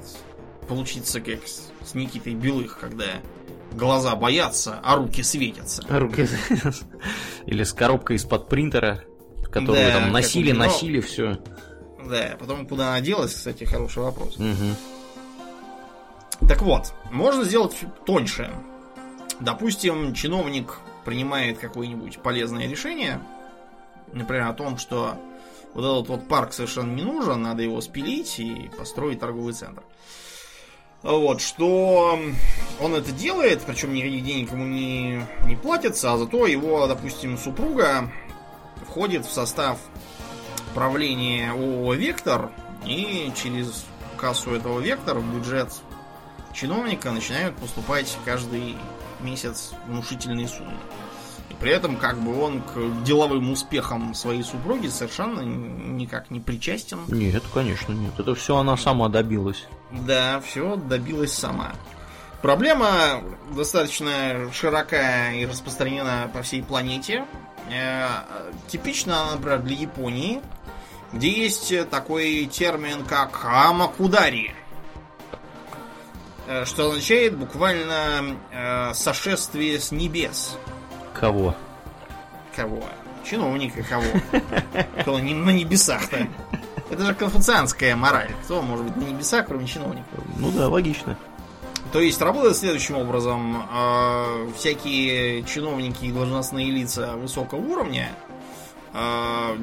получиться 0.69 1.21
как 1.21 1.41
с 1.47 1.95
Никитой 1.95 2.35
Белых, 2.35 2.79
когда 2.79 3.21
глаза 3.73 4.15
боятся, 4.17 4.81
а 4.83 4.97
руки 4.97 5.23
светятся. 5.23 5.85
А 5.89 5.99
руки 5.99 6.29
Или 7.47 7.63
с 7.63 7.73
коробкой 7.73 8.17
из-под 8.17 8.49
принтера, 8.49 9.05
которую 9.51 9.87
да, 9.87 10.01
там 10.01 10.13
носили, 10.13 10.53
носили, 10.53 11.01
все. 11.01 11.39
Да, 12.09 12.37
потом 12.39 12.67
куда 12.67 12.89
она 12.89 13.01
делась, 13.01 13.35
кстати, 13.35 13.65
хороший 13.65 14.03
вопрос. 14.03 14.37
Угу. 14.37 14.77
Так 16.49 16.63
вот, 16.63 16.93
можно 17.11 17.45
сделать 17.45 17.77
тоньше. 18.07 18.51
Допустим, 19.41 20.15
чиновник 20.15 20.79
принимает 21.05 21.59
какое-нибудь 21.59 22.19
полезное 22.19 22.69
решение, 22.69 23.21
Например, 24.13 24.49
о 24.49 24.53
том, 24.53 24.79
что 24.79 25.17
вот 25.75 25.85
этот 25.85 26.09
вот 26.09 26.29
парк 26.29 26.53
совершенно 26.53 26.93
не 26.93 27.03
нужен, 27.03 27.43
надо 27.43 27.63
его 27.63 27.81
спилить 27.81 28.39
и 28.39 28.71
построить 28.77 29.21
торговый 29.21 29.53
центр. 29.53 29.83
Вот, 31.03 31.41
что 31.41 32.19
он 32.81 32.95
это 32.95 33.11
делает, 33.13 33.63
причем 33.63 33.95
никаких 33.95 34.23
денег 34.23 34.53
ему 34.53 34.65
не, 34.65 35.25
не 35.47 35.57
платится, 35.57 36.13
а 36.13 36.19
зато 36.19 36.47
его, 36.47 36.87
допустим, 36.87 37.39
супруга 37.39 38.13
входит 38.87 39.25
в 39.25 39.33
состав 39.33 39.79
правления 40.75 41.53
ООО 41.53 41.95
«Вектор», 41.95 42.51
и 42.85 43.33
через 43.41 43.85
кассу 44.17 44.55
этого 44.55 44.81
«Вектор» 44.81 45.19
в 45.19 45.35
бюджет 45.35 45.73
чиновника 46.53 47.11
начинают 47.13 47.57
поступать 47.57 48.19
каждый 48.25 48.77
месяц 49.21 49.73
внушительные 49.87 50.49
суммы. 50.49 50.79
При 51.61 51.71
этом, 51.71 51.97
как 51.97 52.19
бы 52.19 52.41
он 52.43 52.63
к 52.63 53.05
деловым 53.05 53.53
успехам 53.53 54.15
своей 54.15 54.43
супруги 54.43 54.89
совершенно 54.89 55.43
никак 55.43 56.31
не 56.31 56.41
причастен. 56.41 57.01
Нет, 57.09 57.43
конечно, 57.53 57.93
нет. 57.93 58.19
Это 58.19 58.35
все 58.35 58.57
она 58.57 58.79
сама 58.79 59.11
добилась. 59.11 59.67
Да, 59.91 60.41
все 60.41 60.77
добилась 60.77 61.35
сама. 61.35 61.73
Проблема 62.41 63.23
достаточно 63.55 64.51
широкая 64.55 65.35
и 65.35 65.45
распространена 65.45 66.31
по 66.33 66.41
всей 66.43 66.63
планете. 66.63 67.27
Э, 67.71 68.09
типично, 68.69 69.33
например, 69.33 69.61
для 69.61 69.77
Японии, 69.77 70.41
где 71.13 71.31
есть 71.31 71.73
такой 71.91 72.47
термин, 72.47 73.05
как 73.05 73.45
амакудари, 73.45 74.55
э, 76.47 76.65
что 76.65 76.89
означает 76.89 77.37
буквально 77.37 78.39
э, 78.51 78.95
сошествие 78.95 79.79
с 79.79 79.93
небес. 79.93 80.57
Кого? 81.21 81.55
Кого? 82.57 82.83
Чиновника 83.25 83.83
кого? 83.83 84.05
Кто 85.01 85.19
на 85.19 85.51
небесах-то? 85.51 86.27
Это 86.91 87.05
же 87.05 87.15
конфуцианская 87.15 87.95
мораль. 87.95 88.31
Кто 88.45 88.63
может 88.63 88.87
быть 88.87 88.97
на 88.97 89.11
небесах, 89.11 89.47
кроме 89.47 89.67
чиновников? 89.67 90.25
Ну 90.39 90.51
да, 90.51 90.69
логично. 90.69 91.17
То 91.93 92.01
есть 92.01 92.21
работает 92.21 92.57
следующим 92.57 92.97
образом. 92.97 93.65
Э, 93.71 94.49
всякие 94.57 95.45
чиновники 95.45 96.07
и 96.07 96.13
должностные 96.13 96.71
лица 96.71 97.17
высокого 97.17 97.61
уровня 97.61 98.11
э, 98.95 99.57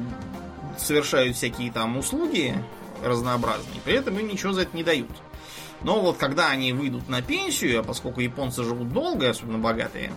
совершают 0.78 1.36
всякие 1.36 1.72
там 1.72 1.98
услуги 1.98 2.54
разнообразные, 3.02 3.80
при 3.84 3.94
этом 3.94 4.18
им 4.18 4.28
ничего 4.28 4.52
за 4.52 4.62
это 4.62 4.76
не 4.76 4.82
дают. 4.82 5.10
Но 5.82 6.00
вот 6.00 6.16
когда 6.16 6.48
они 6.48 6.72
выйдут 6.72 7.08
на 7.08 7.22
пенсию, 7.22 7.80
а 7.80 7.82
поскольку 7.82 8.20
японцы 8.20 8.64
живут 8.64 8.92
долго, 8.92 9.30
особенно 9.30 9.58
богатые, 9.58 10.12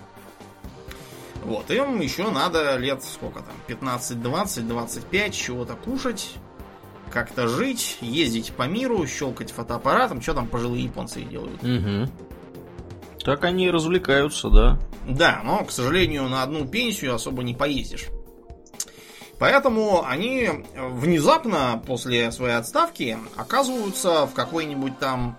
вот, 1.43 1.71
им 1.71 1.99
еще 1.99 2.29
надо 2.29 2.77
лет 2.77 3.03
сколько 3.03 3.39
там, 3.39 3.55
15, 3.67 4.21
20, 4.21 4.67
25, 4.67 5.33
чего-то 5.33 5.75
кушать, 5.75 6.33
как-то 7.11 7.47
жить, 7.47 7.97
ездить 8.01 8.53
по 8.53 8.67
миру, 8.67 9.05
щелкать 9.07 9.51
фотоаппаратом, 9.51 10.21
что 10.21 10.33
там 10.33 10.47
пожилые 10.47 10.85
японцы 10.85 11.21
делают. 11.21 11.61
Угу. 11.63 12.11
Так 13.23 13.43
они 13.43 13.67
и 13.67 13.71
развлекаются, 13.71 14.49
да. 14.49 14.79
Да, 15.07 15.41
но, 15.43 15.63
к 15.63 15.71
сожалению, 15.71 16.27
на 16.27 16.43
одну 16.43 16.65
пенсию 16.65 17.15
особо 17.15 17.43
не 17.43 17.53
поездишь. 17.53 18.07
Поэтому 19.39 20.05
они 20.05 20.49
внезапно 20.75 21.81
после 21.87 22.31
своей 22.31 22.55
отставки 22.55 23.17
оказываются 23.35 24.27
в 24.27 24.33
какой-нибудь 24.33 24.99
там 24.99 25.37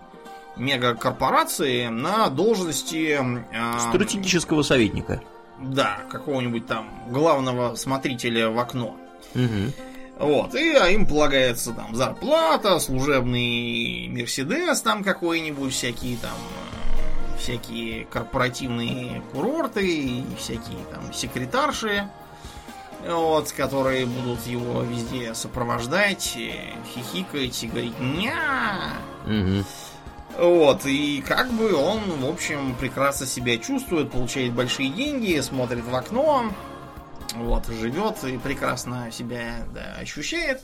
мегакорпорации 0.57 1.87
на 1.87 2.29
должности... 2.29 3.21
Э, 3.53 3.79
Стратегического 3.91 4.63
советника. 4.63 5.23
Да, 5.63 6.01
какого-нибудь 6.11 6.67
там 6.67 6.89
главного 7.09 7.75
смотрителя 7.77 8.51
в 8.51 8.59
окно. 8.59 8.97
Угу. 9.35 9.73
Вот, 10.19 10.55
и 10.55 10.75
а 10.75 10.89
им 10.89 11.07
полагается 11.07 11.73
там 11.73 11.95
зарплата, 11.95 12.79
служебный 12.79 14.09
Мерседес 14.09 14.81
там 14.81 15.03
какой-нибудь, 15.03 15.73
всякие 15.73 16.17
там 16.19 16.37
э, 16.37 17.39
всякие 17.39 18.05
корпоративные 18.05 19.23
курорты, 19.33 20.23
всякие 20.39 20.85
там 20.93 21.13
секретарши, 21.13 22.09
вот, 23.09 23.51
которые 23.53 24.07
будут 24.07 24.47
его 24.47 24.83
везде 24.83 25.35
сопровождать, 25.35 26.39
хихикать 26.95 27.65
и 27.65 27.67
говорить 27.67 27.99
«ня». 27.99 28.93
Угу. 29.27 29.65
Вот, 30.39 30.87
и 30.87 31.22
как 31.26 31.51
бы 31.51 31.74
он, 31.74 32.01
в 32.20 32.28
общем, 32.28 32.74
прекрасно 32.80 33.26
себя 33.26 33.59
чувствует, 33.59 34.11
получает 34.11 34.53
большие 34.53 34.89
деньги, 34.89 35.39
смотрит 35.41 35.85
в 35.85 35.95
окно, 35.95 36.51
вот, 37.35 37.66
живет 37.66 38.24
и 38.24 38.39
прекрасно 38.39 39.11
себя 39.12 39.66
да, 39.74 39.97
ощущает. 40.01 40.62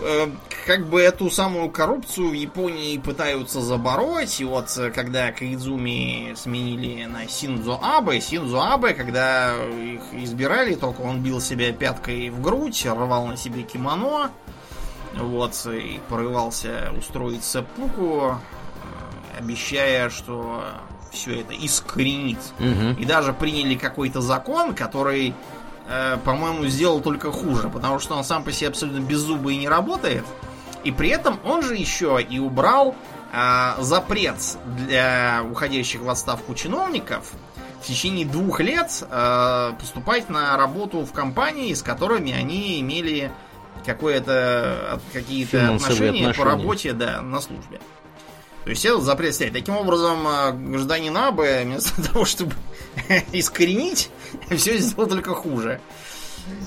Э, 0.00 0.28
как 0.66 0.86
бы 0.86 1.00
эту 1.00 1.28
самую 1.30 1.70
коррупцию 1.70 2.30
в 2.30 2.32
Японии 2.32 2.98
пытаются 2.98 3.60
забороть. 3.60 4.40
И 4.40 4.44
вот 4.44 4.70
когда 4.94 5.32
Каидзуми 5.32 6.34
сменили 6.36 7.04
на 7.04 7.28
Синдзо 7.28 7.80
Абе, 7.82 8.20
Синдзо 8.20 8.74
Абе, 8.74 8.94
когда 8.94 9.54
их 9.56 10.02
избирали, 10.12 10.74
только 10.74 11.00
он 11.00 11.22
бил 11.22 11.40
себя 11.40 11.72
пяткой 11.72 12.30
в 12.30 12.40
грудь, 12.40 12.86
рвал 12.86 13.26
на 13.26 13.36
себе 13.36 13.62
кимоно, 13.62 14.30
вот, 15.14 15.66
и 15.66 16.00
порывался 16.08 16.92
устроить 16.96 17.42
сеппуку, 17.42 18.38
обещая, 19.38 20.10
что 20.10 20.62
все 21.12 21.40
это 21.40 21.54
искоренит. 21.54 22.38
Мгм. 22.58 22.92
И 22.94 23.04
даже 23.04 23.32
приняли 23.32 23.74
какой-то 23.76 24.20
закон, 24.20 24.74
который, 24.74 25.34
э, 25.88 26.18
по-моему, 26.24 26.66
сделал 26.66 27.00
только 27.00 27.32
хуже, 27.32 27.68
потому 27.70 27.98
что 27.98 28.14
он 28.16 28.24
сам 28.24 28.42
по 28.44 28.52
себе 28.52 28.68
абсолютно 28.68 29.00
беззубый 29.00 29.54
и 29.54 29.58
не 29.58 29.68
работает. 29.68 30.24
И 30.84 30.92
при 30.92 31.08
этом 31.08 31.38
он 31.44 31.62
же 31.62 31.74
еще 31.76 32.18
и 32.28 32.38
убрал 32.38 32.94
э, 33.32 33.74
запрет 33.80 34.36
для 34.86 35.42
уходящих 35.50 36.00
в 36.00 36.08
отставку 36.08 36.54
чиновников 36.54 37.30
в 37.82 37.86
течение 37.86 38.24
двух 38.26 38.60
лет 38.60 38.90
э, 39.10 39.72
поступать 39.78 40.28
на 40.30 40.56
работу 40.56 41.00
в 41.04 41.12
компании, 41.12 41.72
с 41.74 41.82
которыми 41.82 42.32
они 42.32 42.80
имели 42.80 43.30
какое-то 43.84 44.94
от- 44.94 45.02
какие-то 45.12 45.50
Финансовые 45.58 46.10
отношения, 46.10 46.24
по 46.24 46.30
отношения. 46.30 46.50
работе, 46.62 46.92
да, 46.92 47.20
на 47.22 47.40
службе. 47.40 47.80
То 48.64 48.70
есть 48.70 48.84
этот 48.84 49.02
запрет 49.02 49.34
снять. 49.34 49.52
Таким 49.52 49.76
образом, 49.76 50.26
э, 50.26 50.52
гражданин 50.52 51.16
Абе, 51.16 51.62
вместо 51.64 52.02
того, 52.12 52.24
чтобы 52.24 52.52
искоренить, 53.32 54.10
все 54.50 54.76
сделал 54.78 55.08
только 55.08 55.34
хуже 55.34 55.80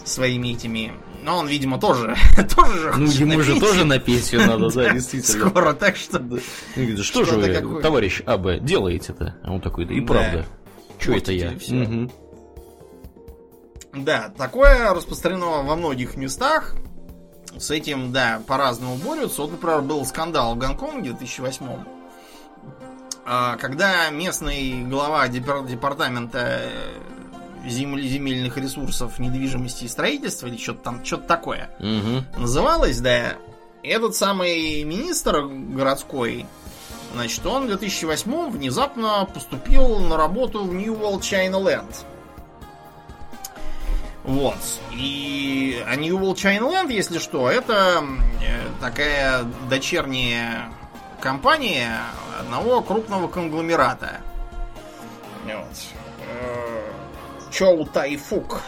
своими 0.06 0.50
этими. 0.54 0.94
Но 1.24 1.38
он, 1.38 1.48
видимо, 1.48 1.80
тоже, 1.80 2.16
тоже 2.56 2.80
же 2.80 2.94
Ну, 2.98 3.06
ему 3.12 3.38
на 3.38 3.44
же 3.44 3.52
пенсию. 3.54 3.60
тоже 3.60 3.86
на 3.86 4.00
пенсию 4.00 4.48
надо, 4.48 4.72
да, 4.72 4.94
действительно. 4.94 5.50
Скоро, 5.50 5.74
так 5.74 5.96
что... 5.96 6.18
Говорит, 6.20 7.00
что 7.04 7.26
же 7.26 7.36
вы, 7.38 7.82
товарищ 7.82 8.22
АБ, 8.26 8.60
делаете-то? 8.64 9.36
А 9.44 9.52
он 9.54 9.62
такой, 9.62 9.86
да 9.86 9.94
и 9.94 10.00
Да. 10.02 10.08
правда. 10.08 10.46
Че 11.00 11.18
это 11.18 11.32
я? 11.32 11.54
Да, 13.94 14.34
такое 14.38 14.94
распространено 14.94 15.64
во 15.64 15.76
многих 15.76 16.16
местах. 16.16 16.76
С 17.58 17.70
этим, 17.72 18.12
да, 18.12 18.42
по-разному 18.48 18.96
борются. 18.96 19.42
Вот, 19.42 19.52
например, 19.52 19.82
был 19.82 20.06
скандал 20.06 20.56
в 20.56 20.58
Гонконге 20.58 21.12
в 21.12 21.18
2008 21.18 21.66
а, 23.24 23.56
когда 23.58 24.10
местный 24.10 24.82
глава 24.84 25.28
депар- 25.28 25.66
департамента 25.68 26.40
э, 26.64 26.70
земель- 27.68 28.08
земельных 28.08 28.58
ресурсов, 28.58 29.20
недвижимости 29.20 29.84
и 29.86 29.88
строительства, 29.88 30.48
или 30.48 30.58
что-то 30.58 30.80
там, 30.86 31.06
что-то 31.06 31.28
такое, 31.28 31.70
Мгм. 31.80 32.26
называлось, 32.38 33.00
да, 33.00 33.34
этот 33.84 34.16
самый 34.16 34.84
министр 34.84 35.44
городской, 35.46 36.48
значит, 37.14 37.46
он 37.46 37.66
в 37.66 37.68
2008 37.68 38.50
внезапно 38.50 39.28
поступил 39.32 40.00
на 40.00 40.18
работу 40.18 40.64
в 40.64 40.74
New 40.74 40.96
World 40.96 41.20
China 41.22 41.62
Land. 41.64 41.94
Вот. 44.24 44.58
И 44.92 45.84
а 45.88 45.96
New 45.96 46.18
World 46.20 46.36
China 46.36 46.72
Land, 46.72 46.92
если 46.92 47.18
что, 47.18 47.50
это 47.50 48.04
э, 48.42 48.68
такая 48.80 49.44
дочерняя 49.70 50.72
компания 51.20 51.98
одного 52.40 52.82
крупного 52.82 53.28
конгломерата. 53.28 54.22
Вот. 55.46 55.78
Э, 56.28 57.52
Чоу 57.52 57.86
Тайфук. 57.86 58.62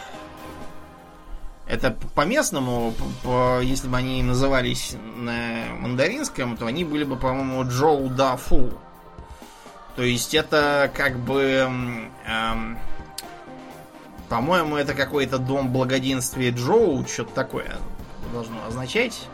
Это 1.66 1.96
по-местному, 2.14 2.92
по- 3.22 3.60
если 3.60 3.88
бы 3.88 3.96
они 3.96 4.22
назывались 4.22 4.96
на 5.16 5.64
мандаринском, 5.78 6.56
то 6.56 6.66
они 6.66 6.84
были 6.84 7.04
бы, 7.04 7.16
по-моему, 7.16 7.64
Джоу 7.64 8.08
Да 8.10 8.36
Фу. 8.36 8.70
То 9.96 10.02
есть 10.02 10.34
это 10.34 10.90
как 10.92 11.16
бы... 11.18 11.70
эм, 12.26 12.78
по-моему, 14.28 14.76
это 14.76 14.94
какой-то 14.94 15.38
дом 15.38 15.72
благоденствия 15.72 16.50
Джоу, 16.50 17.06
что-то 17.06 17.34
такое 17.34 17.76
должно 18.32 18.64
означать. 18.66 19.28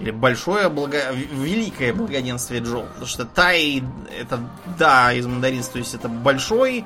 Или 0.00 0.10
большое 0.10 0.68
благо... 0.68 1.12
великое 1.12 1.92
благоденствие 1.92 2.60
Джоу. 2.60 2.84
Потому 2.84 3.06
что 3.06 3.24
Тай 3.24 3.82
это 4.18 4.40
да 4.78 5.12
из 5.12 5.26
мандаринства, 5.26 5.74
то 5.74 5.78
есть 5.78 5.94
это 5.94 6.08
большой, 6.08 6.84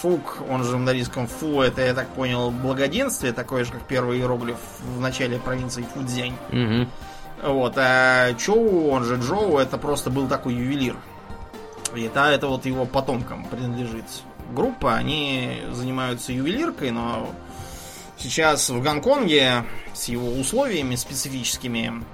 Фук, 0.00 0.38
он 0.48 0.64
же 0.64 0.72
в 0.72 0.74
мандаринском 0.74 1.26
Фу, 1.26 1.62
это, 1.62 1.80
я 1.80 1.94
так 1.94 2.08
понял, 2.08 2.50
благоденствие, 2.50 3.32
такое 3.32 3.64
же, 3.64 3.72
как 3.72 3.82
первый 3.82 4.18
иероглиф 4.18 4.58
в 4.82 5.00
начале 5.00 5.38
провинции 5.38 5.84
Фудзянь. 5.94 6.36
Мгм. 6.50 6.88
Вот, 7.42 7.74
а 7.76 8.34
Чоу, 8.34 8.88
он 8.88 9.04
же 9.04 9.16
Джоу, 9.16 9.58
это 9.58 9.78
просто 9.78 10.10
был 10.10 10.28
такой 10.28 10.54
ювелир. 10.54 10.96
И 11.94 12.02
это, 12.02 12.26
это 12.26 12.48
вот 12.48 12.66
его 12.66 12.84
потомкам 12.84 13.44
принадлежит 13.44 14.04
группа. 14.48 14.94
Они 14.94 15.62
занимаются 15.72 16.32
ювелиркой, 16.32 16.90
но 16.90 17.30
сейчас 18.16 18.70
в 18.70 18.82
Гонконге 18.82 19.64
с 19.94 20.08
его 20.08 20.28
условиями 20.32 20.94
специфическими 20.94 22.04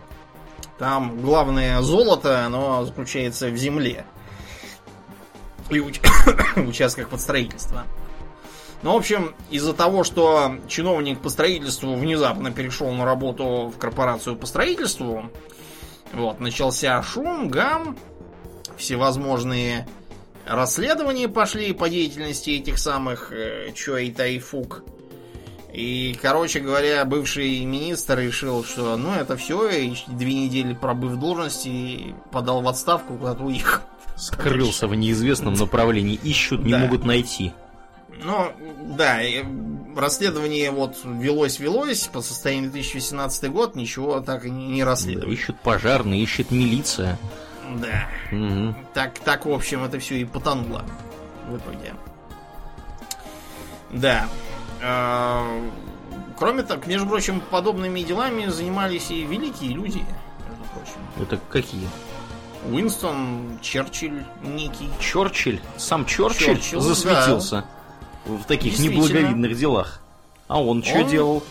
там 0.78 1.20
главное 1.20 1.80
золото, 1.82 2.45
оно 2.47 2.85
заключается 2.85 3.49
в 3.49 3.57
земле. 3.57 4.05
И 5.70 5.78
уч- 5.78 6.01
участках 6.68 7.09
под 7.09 7.20
строительство. 7.20 7.85
Ну, 8.82 8.93
в 8.93 8.97
общем, 8.97 9.35
из-за 9.51 9.72
того, 9.72 10.05
что 10.05 10.57
чиновник 10.68 11.20
по 11.20 11.30
строительству 11.30 11.95
внезапно 11.95 12.51
перешел 12.51 12.91
на 12.93 13.05
работу 13.05 13.72
в 13.74 13.78
корпорацию 13.78 14.37
по 14.37 14.47
строительству, 14.47 15.30
вот, 16.12 16.39
начался 16.39 17.03
шум, 17.03 17.49
гам, 17.49 17.97
всевозможные 18.76 19.89
расследования 20.47 21.28
пошли 21.28 21.72
по 21.72 21.88
деятельности 21.88 22.51
этих 22.51 22.78
самых 22.78 23.32
э, 23.32 23.72
Чуэй 23.74 24.12
Тайфук. 24.12 24.82
И, 25.72 26.16
короче 26.22 26.61
говоря, 26.61 27.05
бывший 27.05 27.64
министр 27.64 28.20
решил, 28.20 28.64
что 28.64 28.97
ну 28.97 29.12
это 29.12 29.36
все, 29.36 29.68
и 29.68 29.95
две 30.07 30.34
недели 30.34 30.72
пробыв 30.72 31.12
в 31.12 31.18
должности, 31.18 32.14
подал 32.30 32.62
в 32.62 32.68
отставку, 32.68 33.16
куда-то 33.16 33.42
уехал. 33.42 33.82
Скрылся 34.16 34.86
в 34.86 34.95
неизвестном 34.95 35.55
направлении. 35.55 36.14
Ищут, 36.22 36.62
не 36.64 36.70
Да. 36.72 36.78
могут 36.78 37.05
найти. 37.05 37.53
Ну, 38.22 38.53
да, 38.97 39.18
расследование 39.97 40.70
вот 40.70 40.95
велось-велось, 41.05 42.07
по 42.07 42.20
состоянию 42.20 42.70
2018 42.70 43.51
год 43.51 43.74
ничего 43.74 44.20
так 44.20 44.45
и 44.45 44.51
не 44.51 44.84
расследовали. 44.84 45.34
ищут 45.34 45.59
пожарные, 45.61 46.22
ищет 46.22 46.53
милиция. 46.53 47.18
Да. 47.77 48.09
Мгм. 48.31 48.77
Так, 48.95 49.19
так, 49.21 49.47
в 49.47 49.53
общем, 49.53 49.85
это 49.85 49.99
все 49.99 50.17
и 50.17 50.25
потонуло 50.25 50.85
в 51.49 51.57
итоге. 51.57 51.95
Да. 53.93 54.29
А, 54.83 55.61
Кроме 56.39 56.62
того, 56.65 56.83
между 56.87 57.07
прочим, 57.07 57.41
подобными 57.41 58.01
делами 58.01 58.47
занимались 58.47 59.11
и 59.11 59.23
великие 59.23 59.71
люди, 59.73 59.99
между 59.99 60.65
прочим. 60.75 60.99
Это 61.21 61.39
какие? 61.49 61.89
Уинстон 62.71 63.59
Черчилль 63.62 64.25
некий. 64.43 64.89
Черчилль? 65.01 65.61
Сам 65.77 66.05
Черчилль, 66.07 66.57
Черчилль, 66.57 66.81
засветился 66.81 67.65
в 68.25 68.43
таких 68.45 68.79
неблаговидных 68.79 69.57
делах. 69.57 70.01
А 70.49 70.61
он 70.61 70.83
что 70.83 70.99
Он- 70.99 71.09
делал? 71.09 71.45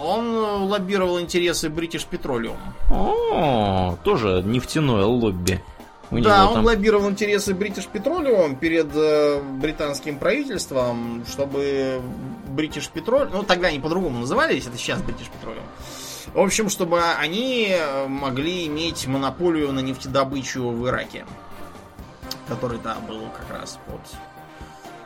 Он 0.00 0.34
э, 0.34 0.40
лоббировал 0.68 1.20
интересы 1.20 1.68
British 1.68 2.06
Petroleum. 2.10 2.58
О, 2.90 3.96
тоже 4.04 4.42
нефтяное 4.44 5.04
лобби. 5.04 5.62
У 6.10 6.20
да, 6.20 6.46
он 6.46 6.54
там... 6.54 6.64
лоббировал 6.64 7.10
интересы 7.10 7.52
British 7.52 7.88
Petroleum 7.92 8.56
перед 8.56 8.88
э, 8.94 9.40
британским 9.42 10.18
правительством, 10.18 11.24
чтобы 11.28 12.00
British 12.48 12.90
Petroleum, 12.94 13.30
ну 13.32 13.42
тогда 13.42 13.68
они 13.68 13.80
по-другому 13.80 14.20
назывались, 14.20 14.66
это 14.66 14.78
сейчас 14.78 15.00
British 15.00 15.28
Petroleum. 15.42 15.64
В 16.32 16.40
общем, 16.40 16.68
чтобы 16.68 17.02
они 17.02 17.68
э, 17.70 18.06
могли 18.06 18.66
иметь 18.68 19.06
монополию 19.06 19.72
на 19.72 19.80
нефтедобычу 19.80 20.68
в 20.68 20.86
Ираке, 20.86 21.26
который 22.46 22.78
там 22.78 23.04
был 23.06 23.22
как 23.36 23.58
раз 23.58 23.78
под 23.86 24.00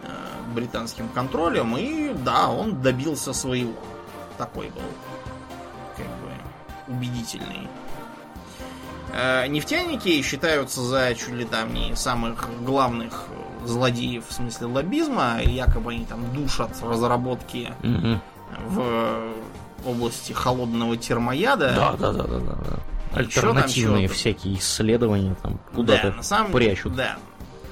э, 0.02 0.08
британским 0.54 1.08
контролем, 1.08 1.76
и 1.78 2.12
да, 2.12 2.50
он 2.50 2.82
добился 2.82 3.32
своего. 3.32 3.72
Такой 4.40 4.68
был, 4.70 4.80
как 5.98 6.06
бы, 6.06 6.94
убедительный. 6.96 7.68
Э, 9.12 9.46
Нефтяники 9.48 10.22
считаются 10.22 10.80
за 10.80 11.14
чуть 11.14 11.34
ли 11.34 11.44
там 11.44 11.74
не 11.74 11.94
самых 11.94 12.48
главных 12.64 13.24
злодеев 13.66 14.26
в 14.26 14.32
смысле 14.32 14.68
лоббизма. 14.68 15.42
Якобы 15.42 15.92
они 15.92 16.06
там 16.06 16.32
душат 16.32 16.70
разработки 16.82 17.70
Мгм. 17.82 18.22
в 18.68 19.32
области 19.84 20.32
холодного 20.32 20.96
термояда. 20.96 21.74
Да, 21.76 21.92
да, 21.98 22.12
да, 22.12 22.22
да, 22.22 22.38
да. 22.38 22.54
да. 22.54 22.76
Там 23.10 23.18
Альтернативные 23.18 24.06
чё-то. 24.06 24.14
всякие 24.18 24.54
исследования 24.58 25.36
там 25.42 25.60
Да, 25.72 25.76
куда-то 25.76 26.12
на 26.12 26.22
самом 26.22 26.52
прячут. 26.52 26.94
Да. 26.94 27.18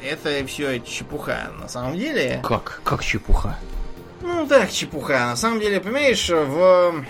Это 0.02 0.44
все 0.46 0.80
чепуха 0.80 1.50
на 1.58 1.66
самом 1.68 1.96
деле. 1.96 2.42
Как? 2.44 2.82
Как 2.84 3.02
чепуха? 3.02 3.56
Ну 4.20 4.46
так, 4.46 4.70
чепуха. 4.70 5.26
На 5.26 5.36
самом 5.36 5.60
деле, 5.60 5.80
понимаешь, 5.80 6.28
в 6.28 7.04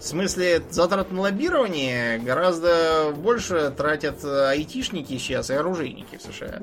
смысле 0.00 0.62
затрат 0.70 1.10
на 1.10 1.22
лоббирование 1.22 2.18
гораздо 2.18 3.12
больше 3.16 3.72
тратят 3.76 4.22
э, 4.22 4.48
айтишники 4.50 5.16
сейчас 5.16 5.48
и 5.50 5.54
оружейники 5.54 6.18
в 6.18 6.22
США. 6.22 6.62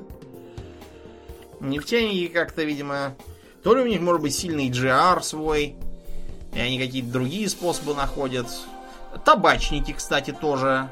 Нефтяники 1.60 2.28
как-то, 2.28 2.62
видимо, 2.62 3.14
то 3.62 3.74
ли 3.74 3.82
у 3.82 3.86
них 3.86 4.00
может 4.00 4.22
быть 4.22 4.34
сильный 4.34 4.68
GR 4.68 5.20
свой, 5.22 5.74
и 6.54 6.60
они 6.60 6.78
какие-то 6.78 7.10
другие 7.10 7.48
способы 7.48 7.94
находят. 7.94 8.46
Табачники, 9.24 9.92
кстати, 9.92 10.30
тоже 10.30 10.88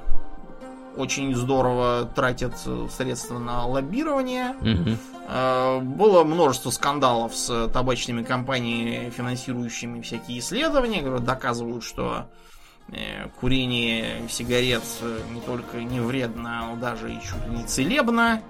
очень 0.97 1.35
здорово 1.35 2.09
тратят 2.15 2.55
э, 2.67 2.89
средства 2.91 3.39
на 3.39 3.67
лоббирование. 3.67 4.55
Э, 5.29 5.81
Было 5.81 6.25
множество 6.25 6.71
скандалов 6.71 7.35
с 7.35 7.69
табачными 7.69 8.23
компаниями, 8.23 9.11
финансирующими 9.11 10.01
всякие 10.01 10.41
исследования, 10.41 10.99
которые 10.99 11.21
доказывают, 11.21 11.85
что 11.85 12.27
э, 12.89 13.29
курение 13.41 14.29
сигарет 14.29 14.83
не 15.33 15.41
только 15.41 15.79
не 15.79 16.01
вредно, 16.01 16.71
но 16.71 16.77
даже 16.77 17.13
и 17.13 17.21
чуть 17.21 17.47
ли 17.47 17.59
не 17.59 17.65
целебно 17.65 18.43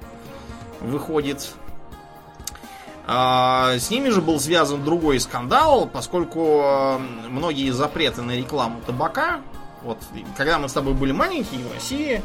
выходит. 0.81 1.55
А, 3.07 3.75
С 3.79 3.91
ними 3.91 4.09
же 4.11 4.21
был 4.21 4.39
связан 4.39 4.85
другой 4.85 5.19
скандал, 5.21 5.89
поскольку 5.93 6.99
многие 7.29 7.71
запреты 7.71 8.23
на 8.23 8.37
рекламу 8.37 8.81
табака, 8.87 9.41
вот 9.83 9.99
когда 10.37 10.59
мы 10.59 10.69
с 10.69 10.73
тобой 10.73 10.95
были 10.95 11.13
маленькие 11.13 11.61
в 11.65 11.73
России, 11.73 12.23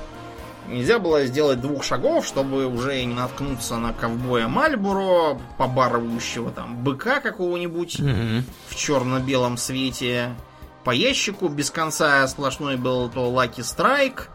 нельзя 0.68 1.00
было 1.00 1.26
сделать 1.26 1.62
двух 1.62 1.84
шагов, 1.84 2.26
чтобы 2.26 2.66
уже 2.66 3.04
не 3.04 3.14
наткнуться 3.14 3.78
на 3.78 3.94
ковбоя 3.94 4.48
Мальбуро, 4.48 5.40
побарывающего 5.58 6.52
там 6.52 6.76
быка 6.84 7.20
какого-нибудь 7.22 8.00
Мгм. 8.00 8.44
в 8.68 8.76
черно-белом 8.76 9.58
свете. 9.58 10.36
По 10.84 10.92
ящику 10.92 11.48
без 11.48 11.72
конца 11.72 12.28
сплошной 12.28 12.78
был 12.78 13.10
то 13.10 13.30
Лаки 13.30 13.62
Страйк, 13.62 14.30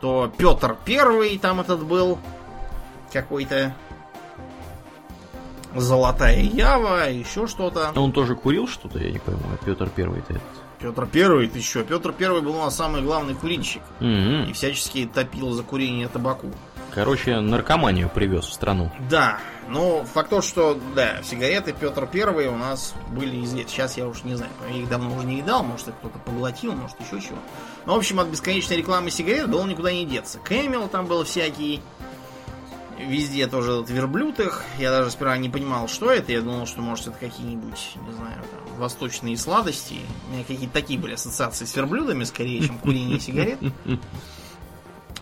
то 0.00 0.30
Петр 0.36 0.76
Первый 0.84 1.38
там 1.38 1.60
этот 1.60 1.82
был 1.84 2.18
какой-то. 3.12 3.74
Золотая 5.74 6.40
Ява, 6.40 7.10
еще 7.10 7.46
что-то. 7.48 7.90
А 7.94 8.00
Он 8.00 8.12
тоже 8.12 8.36
курил 8.36 8.68
что-то, 8.68 8.98
я 9.00 9.10
не 9.10 9.18
пойму. 9.18 9.40
Петр 9.64 9.88
Первый-то 9.88 10.34
этот. 10.34 10.42
Петр 10.84 11.06
Первый, 11.06 11.48
ты 11.48 11.62
что? 11.62 11.82
Петр 11.82 12.12
Первый 12.12 12.42
был 12.42 12.56
у 12.56 12.58
нас 12.58 12.76
самый 12.76 13.00
главный 13.00 13.34
курильщик. 13.34 13.80
Мгм. 14.00 14.50
И 14.50 14.52
всячески 14.52 15.08
топил 15.12 15.52
за 15.52 15.62
курение 15.62 16.08
табаку. 16.08 16.50
Короче, 16.92 17.40
наркоманию 17.40 18.10
привез 18.10 18.44
в 18.44 18.52
страну. 18.52 18.92
Да, 19.08 19.38
но 19.66 20.04
факт 20.04 20.28
то, 20.28 20.42
что, 20.42 20.78
да, 20.94 21.22
сигареты 21.22 21.72
Петр 21.72 22.06
Первый 22.06 22.48
у 22.48 22.56
нас 22.56 22.94
были 23.08 23.42
известны. 23.44 23.70
Сейчас 23.70 23.96
я 23.96 24.06
уж 24.06 24.24
не 24.24 24.34
знаю, 24.34 24.52
я 24.70 24.82
их 24.82 24.88
давно 24.90 25.16
уже 25.16 25.26
не 25.26 25.38
едал, 25.38 25.62
может, 25.62 25.88
их 25.88 25.94
кто-то 25.94 26.18
поглотил, 26.18 26.72
может, 26.72 27.00
еще 27.00 27.18
чего. 27.26 27.38
Но, 27.86 27.94
в 27.94 27.96
общем, 27.96 28.20
от 28.20 28.28
бесконечной 28.28 28.76
рекламы 28.76 29.10
сигарет 29.10 29.48
было 29.48 29.64
никуда 29.64 29.90
не 29.90 30.04
деться. 30.04 30.38
Camel 30.38 30.88
там 30.88 31.06
был 31.06 31.24
всякий, 31.24 31.80
везде 32.98 33.46
тоже 33.46 33.72
этот 33.72 33.90
верблюд 33.90 34.40
их. 34.40 34.64
Я 34.78 34.90
даже 34.90 35.10
сперва 35.10 35.36
не 35.36 35.48
понимал, 35.48 35.88
что 35.88 36.10
это. 36.10 36.32
Я 36.32 36.40
думал, 36.40 36.66
что, 36.66 36.80
может, 36.80 37.08
это 37.08 37.18
какие-нибудь, 37.18 37.96
не 38.06 38.12
знаю, 38.12 38.42
там, 38.42 38.76
восточные 38.78 39.36
сладости. 39.36 40.00
У 40.28 40.34
меня 40.34 40.44
какие-то 40.44 40.72
такие 40.72 40.98
были 40.98 41.14
ассоциации 41.14 41.64
с 41.64 41.74
верблюдами, 41.76 42.24
скорее, 42.24 42.66
чем 42.66 42.78
курение 42.78 43.20
сигарет. 43.20 43.58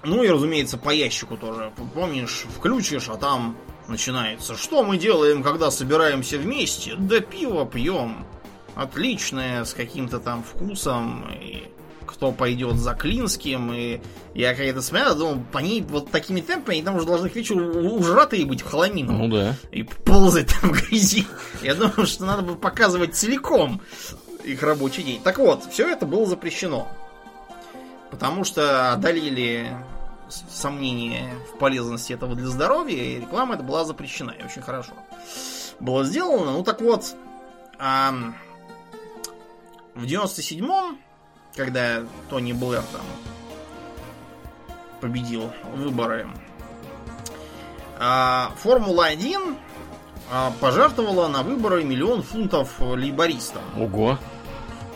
Ну 0.05 0.23
и, 0.23 0.29
разумеется, 0.29 0.79
по 0.79 0.91
ящику 0.91 1.37
тоже. 1.37 1.71
Помнишь, 1.95 2.45
включишь, 2.57 3.09
а 3.09 3.17
там 3.17 3.57
начинается. 3.87 4.57
Что 4.57 4.83
мы 4.83 4.97
делаем, 4.97 5.43
когда 5.43 5.71
собираемся 5.71 6.39
вместе? 6.39 6.95
Да 6.97 7.21
пиво 7.21 7.67
пьем. 7.67 8.27
Отличное, 8.75 9.65
с 9.65 9.75
каким-то 9.75 10.19
там 10.19 10.43
вкусом. 10.43 11.31
И 11.31 11.71
кто 12.23 12.31
пойдет 12.31 12.77
за 12.77 12.95
Клинским. 12.95 13.73
И 13.73 14.01
я 14.33 14.55
когда 14.55 14.81
смотрел, 14.81 15.17
думал, 15.17 15.43
по 15.51 15.59
ней 15.59 15.83
вот 15.83 16.13
такими 16.13 16.41
темпами, 16.41 16.77
они 16.77 16.85
там 16.85 16.95
уже 16.95 17.05
должны 17.05 17.29
к 17.29 17.35
вечеру 17.35 17.65
ужратые 17.97 18.47
быть 18.47 18.61
в 18.61 18.71
холомину. 18.71 19.13
Ну 19.13 19.29
да. 19.29 19.57
И 19.73 19.83
ползать 19.83 20.47
там 20.61 20.71
в 20.71 20.73
грязи. 20.75 21.27
Я 21.65 21.75
думал, 21.75 22.07
что 22.07 22.25
надо 22.25 22.43
бы 22.43 22.55
показывать 22.55 23.17
целиком 23.17 23.81
их 24.45 24.63
рабочий 24.63 25.03
день. 25.03 25.21
Так 25.21 25.39
вот, 25.39 25.65
все 25.73 25.91
это 25.91 26.07
было 26.07 26.25
запрещено. 26.25 26.87
Потому 28.13 28.45
что 28.45 28.93
одолели 28.93 29.77
сомнения 30.49 31.29
в 31.53 31.59
полезности 31.59 32.13
этого 32.13 32.37
для 32.37 32.47
здоровья, 32.47 33.03
и 33.03 33.21
реклама 33.21 33.57
это 33.57 33.65
была 33.65 33.85
запрещена. 33.85 34.31
И 34.31 34.45
очень 34.45 34.63
хорошо 34.63 34.93
было 35.81 36.05
сделано. 36.05 36.53
Ну 36.53 36.63
так 36.63 36.81
вот, 36.83 37.17
ам, 37.81 38.37
в 39.97 40.05
97-м, 40.05 40.99
когда 41.57 42.03
Тони 42.31 42.53
Блэр 42.53 42.83
там 42.93 43.03
победил 45.01 45.53
выборы, 45.75 46.29
а, 47.99 48.53
Формула-1 48.63 49.57
а, 50.31 50.53
пожертвовала 50.61 51.29
на 51.29 51.43
выборы 51.43 51.85
миллион 51.85 52.23
фунтов 52.23 52.81
лейбористам. 52.81 53.63
Ого. 53.77 54.19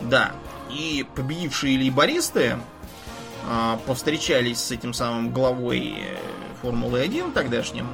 Да. 0.01 0.31
И 0.69 1.05
победившие 1.15 1.77
лейбористы 1.77 2.57
а, 3.47 3.79
повстречались 3.85 4.59
с 4.59 4.71
этим 4.71 4.93
самым 4.93 5.31
главой 5.31 5.95
э, 5.99 6.17
Формулы-1 6.61 7.31
тогдашним. 7.31 7.87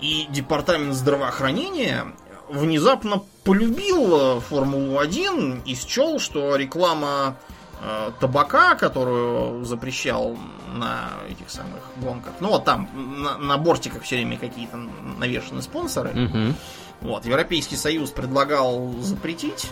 И 0.00 0.26
департамент 0.30 0.94
здравоохранения 0.94 2.06
внезапно 2.48 3.22
полюбил 3.44 4.38
э, 4.38 4.40
Формулу-1 4.40 5.62
и 5.66 5.74
счел, 5.74 6.18
что 6.18 6.56
реклама 6.56 7.36
э, 7.82 8.10
табака, 8.20 8.74
которую 8.74 9.64
запрещал 9.64 10.36
на 10.74 11.10
этих 11.28 11.50
самых 11.50 11.80
гонках. 11.96 12.34
Ну 12.40 12.48
вот 12.48 12.64
там 12.64 12.88
на, 12.94 13.38
на 13.38 13.56
бортиках 13.58 14.02
все 14.02 14.16
время 14.16 14.38
какие-то 14.38 14.76
навешаны 15.18 15.62
спонсоры. 15.62 16.12
Мгм. 16.12 16.54
Вот, 17.00 17.24
Европейский 17.24 17.76
Союз 17.76 18.10
предлагал 18.10 18.92
запретить 19.00 19.70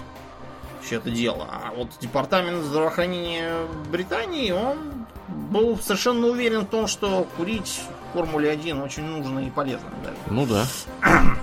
все 0.83 0.97
это 0.97 1.11
дело, 1.11 1.47
а 1.51 1.73
вот 1.77 1.91
Департамент 2.01 2.65
здравоохранения 2.65 3.55
Британии, 3.91 4.51
он 4.53 5.07
был 5.51 5.79
совершенно 5.79 6.29
уверен 6.29 6.61
в 6.63 6.69
том, 6.69 6.87
что 6.87 7.27
курить 7.37 7.81
в 8.11 8.15
Формуле 8.15 8.51
1 8.51 8.81
очень 8.81 9.03
нужно 9.03 9.41
и 9.41 9.51
полезно. 9.51 9.91
даже. 10.03 10.17
Ну 10.29 10.47
да. 10.47 10.67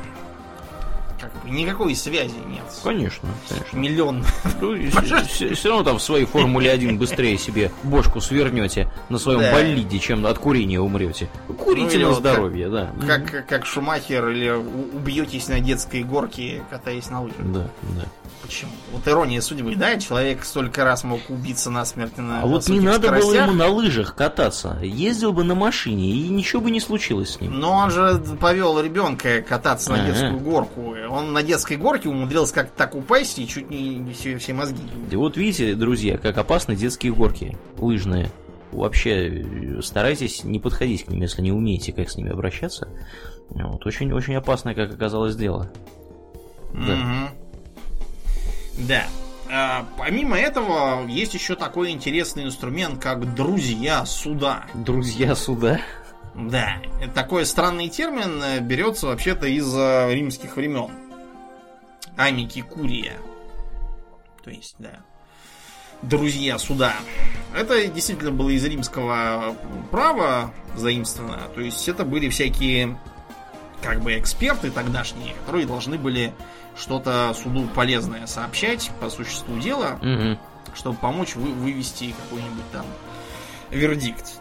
Как 1.33 1.43
бы 1.43 1.49
никакой 1.49 1.95
связи 1.95 2.35
нет. 2.47 2.63
Конечно, 2.83 3.29
конечно. 3.49 3.77
Миллион. 3.77 4.23
Все 5.27 5.69
равно 5.69 5.83
там 5.83 5.97
в 5.97 6.01
своей 6.01 6.25
Формуле 6.25 6.71
1 6.71 6.97
быстрее 6.97 7.37
себе 7.37 7.71
бошку 7.83 8.21
свернете 8.21 8.91
на 9.09 9.17
своем 9.17 9.39
Да. 9.41 9.51
болиде, 9.53 9.99
чем 9.99 10.25
от 10.25 10.37
курения 10.37 10.79
умрете. 10.79 11.29
Курите 11.57 11.97
Ну, 11.99 12.09
на 12.09 12.13
здоровье, 12.15 12.69
да. 12.69 12.91
Как, 13.07 13.47
как 13.47 13.65
Шумахер 13.65 14.29
или 14.29 14.49
убьетесь 14.49 15.47
на 15.47 15.59
детской 15.59 16.03
горке, 16.03 16.63
катаясь 16.69 17.09
на 17.09 17.21
лыжах. 17.23 17.37
Да, 17.51 17.69
да. 17.81 18.05
Почему? 18.41 18.71
Вот 18.91 19.07
ирония 19.07 19.41
судьбы, 19.41 19.75
да? 19.75 19.99
Человек 19.99 20.43
столько 20.45 20.83
раз 20.83 21.03
мог 21.03 21.19
убиться 21.29 21.71
насмерть 21.71 22.15
на 22.17 22.43
А 22.43 22.45
вот 22.45 22.67
не 22.69 22.79
надо 22.79 23.09
было 23.09 23.19
скоростях. 23.21 23.47
ему 23.47 23.53
на 23.55 23.67
лыжах 23.69 24.15
кататься. 24.15 24.77
Ездил 24.83 25.33
бы 25.33 25.43
на 25.43 25.55
машине, 25.55 26.11
и 26.11 26.27
ничего 26.29 26.61
бы 26.61 26.69
не 26.69 26.79
случилось 26.79 27.31
с 27.31 27.41
ним. 27.41 27.59
Но 27.59 27.71
он 27.71 27.89
же 27.89 28.21
повел 28.39 28.79
ребенка 28.79 29.41
кататься 29.41 29.91
на 29.91 30.03
Ага. 30.03 30.05
детскую 30.11 30.39
горку. 30.39 30.95
Он 31.09 31.33
на 31.33 31.41
детской 31.41 31.77
горке 31.77 32.07
умудрился 32.09 32.53
как 32.53 32.71
так 32.71 32.93
упасть 32.93 33.39
и 33.39 33.47
чуть 33.47 33.69
не 33.71 34.13
все, 34.13 34.37
все 34.37 34.53
мозги. 34.53 34.81
И 35.09 35.15
вот 35.15 35.37
видите, 35.37 35.73
друзья, 35.73 36.17
как 36.19 36.37
опасны 36.37 36.75
детские 36.75 37.13
горки 37.13 37.57
лыжные. 37.79 38.29
Вообще, 38.71 39.41
э, 39.41 39.81
старайтесь 39.81 40.43
не 40.43 40.59
подходить 40.59 41.05
к 41.05 41.07
ним, 41.07 41.21
если 41.21 41.41
не 41.41 41.51
умеете, 41.51 41.93
как 41.93 42.09
с 42.09 42.15
ними 42.17 42.31
обращаться. 42.31 42.89
Вот, 43.49 43.85
очень, 43.85 44.11
очень 44.11 44.35
опасное, 44.35 44.75
как 44.75 44.91
оказалось, 44.93 45.35
дело. 45.35 45.71
Да. 46.73 46.79
Мгм. 46.95 47.29
Да. 48.77 49.05
А, 49.51 49.85
помимо 49.97 50.37
этого, 50.37 51.07
есть 51.07 51.33
еще 51.33 51.55
такой 51.55 51.91
интересный 51.91 52.45
инструмент, 52.45 53.01
как 53.01 53.35
друзья 53.35 54.05
суда. 54.05 54.65
Друзья 54.73 55.35
суда. 55.35 55.81
Да, 56.33 56.81
такой 57.13 57.45
странный 57.45 57.87
термин 57.87 58.43
э, 58.43 58.59
берется 58.59 59.07
вообще-то 59.07 59.47
из 59.47 59.73
э, 59.73 60.13
римских 60.13 60.57
времен. 60.57 60.91
Амики 62.17 62.61
Курия. 62.61 63.13
То 64.43 64.49
есть, 64.49 64.75
да. 64.79 64.99
Друзья 66.01 66.57
суда. 66.59 66.93
Это 67.55 67.87
действительно 67.87 68.31
было 68.31 68.49
из 68.49 68.65
римского 68.65 69.55
права 69.91 70.53
заимствовано. 70.75 71.43
То 71.55 71.61
есть 71.61 71.87
это 71.87 72.03
были 72.03 72.27
всякие 72.29 72.99
как 73.81 74.01
бы 74.01 74.19
эксперты 74.19 74.71
тогдашние, 74.71 75.33
которые 75.35 75.65
должны 75.65 75.97
были 75.97 76.33
что-то 76.77 77.35
суду 77.41 77.67
полезное 77.73 78.27
сообщать 78.27 78.91
по 78.99 79.09
существу 79.09 79.57
дела, 79.59 79.97
Мгм. 80.01 80.37
чтобы 80.73 80.97
помочь 80.97 81.35
вы- 81.35 81.53
вывести 81.53 82.13
какой-нибудь 82.23 82.69
там 82.71 82.85
вердикт. 83.71 84.39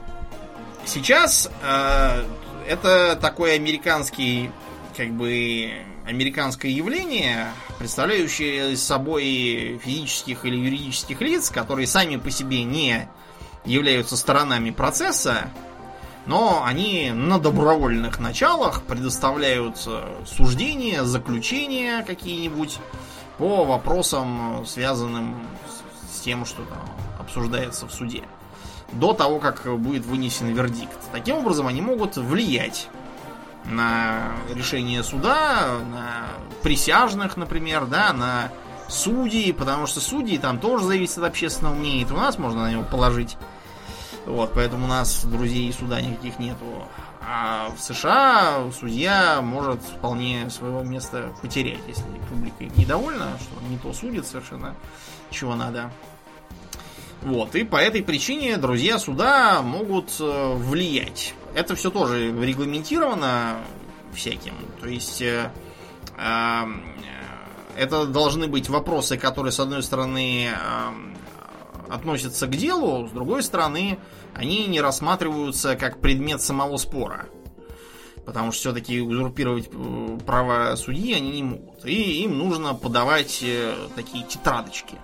Сейчас 0.84 1.48
э, 1.62 2.24
это 2.68 3.16
такой 3.20 3.54
американский, 3.54 4.50
как 4.96 5.10
бы, 5.12 5.70
американское 6.06 6.70
явление, 6.70 7.46
представляющее 7.78 8.76
собой 8.76 9.80
физических 9.82 10.44
или 10.44 10.56
юридических 10.56 11.20
лиц, 11.22 11.48
которые 11.50 11.86
сами 11.86 12.16
по 12.16 12.30
себе 12.30 12.64
не 12.64 13.08
являются 13.64 14.16
сторонами 14.18 14.70
процесса, 14.70 15.50
но 16.26 16.62
они 16.64 17.10
на 17.12 17.38
добровольных 17.38 18.18
началах 18.18 18.82
предоставляют 18.82 19.82
э, 19.86 20.22
суждения, 20.26 21.02
заключения 21.04 22.02
какие-нибудь 22.02 22.78
по 23.38 23.64
вопросам, 23.64 24.62
э, 24.62 24.66
связанным 24.66 25.36
с- 26.12 26.20
тем, 26.20 26.44
что 26.46 26.62
там 26.62 26.80
обсуждается 27.20 27.86
в 27.86 27.92
суде. 27.92 28.22
до 28.92 29.12
того, 29.12 29.40
как 29.40 29.64
будет 29.80 30.06
вынесен 30.06 30.48
вердикт. 30.54 30.96
Таким 31.10 31.36
образом, 31.38 31.66
они 31.66 31.80
могут 31.80 32.16
влиять 32.16 32.88
на 33.64 34.28
решение 34.54 35.02
суда, 35.02 35.78
на 35.90 36.26
присяжных, 36.62 37.36
например, 37.36 37.86
да, 37.86 38.12
на 38.12 38.52
судьи, 38.88 39.50
потому 39.52 39.86
что 39.86 40.00
судьи 40.00 40.38
там 40.38 40.58
тоже 40.60 40.84
зависят 40.84 41.18
от 41.18 41.24
общественного 41.24 41.74
мнения. 41.74 42.02
Это 42.04 42.14
у 42.14 42.18
нас 42.18 42.38
можно 42.38 42.62
на 42.62 42.70
него 42.70 42.84
положить. 42.84 43.36
Вот, 44.26 44.52
поэтому 44.54 44.86
у 44.86 44.88
нас 44.88 45.24
друзей 45.24 45.72
суда 45.72 46.00
никаких 46.00 46.38
нету. 46.38 46.64
А 47.20 47.70
в 47.76 47.80
США 47.80 48.70
судья 48.78 49.40
может 49.42 49.82
вполне 49.82 50.48
своего 50.50 50.82
места 50.82 51.32
потерять, 51.42 51.80
если 51.86 52.04
публика 52.30 52.64
недовольна, 52.78 53.38
что 53.40 53.66
не 53.68 53.78
то 53.78 53.92
судит 53.92 54.26
совершенно, 54.26 54.74
чего 55.30 55.54
надо. 55.54 55.90
Вот, 57.22 57.54
и 57.54 57.64
по 57.64 57.76
этой 57.76 58.02
причине 58.02 58.58
друзья 58.58 58.98
суда 58.98 59.62
могут 59.62 60.14
э, 60.20 60.54
влиять. 60.56 61.34
Это 61.54 61.74
все 61.74 61.90
тоже 61.90 62.26
регламентировано 62.26 63.58
всяким. 64.12 64.54
То 64.80 64.88
есть 64.88 65.22
э, 65.22 65.50
э, 66.18 66.62
это 67.76 68.04
должны 68.04 68.46
быть 68.46 68.68
вопросы, 68.68 69.16
которые, 69.16 69.52
с 69.52 69.60
одной 69.60 69.82
стороны, 69.82 70.48
э, 70.48 71.13
относятся 71.90 72.46
к 72.46 72.50
делу, 72.50 73.06
с 73.08 73.10
другой 73.10 73.42
стороны, 73.42 73.98
они 74.34 74.66
не 74.66 74.80
рассматриваются 74.80 75.76
как 75.76 76.00
предмет 76.00 76.40
самого 76.40 76.76
спора. 76.76 77.26
Потому 78.24 78.52
что 78.52 78.60
все-таки 78.60 79.00
узурпировать 79.00 79.68
э, 79.70 80.18
права 80.24 80.74
судьи 80.76 81.12
они 81.12 81.30
не 81.32 81.42
могут. 81.42 81.84
И 81.84 82.22
им 82.24 82.38
нужно 82.38 82.74
подавать 82.74 83.40
э, 83.42 83.74
такие 83.94 84.24
тетрадочки 84.24 84.96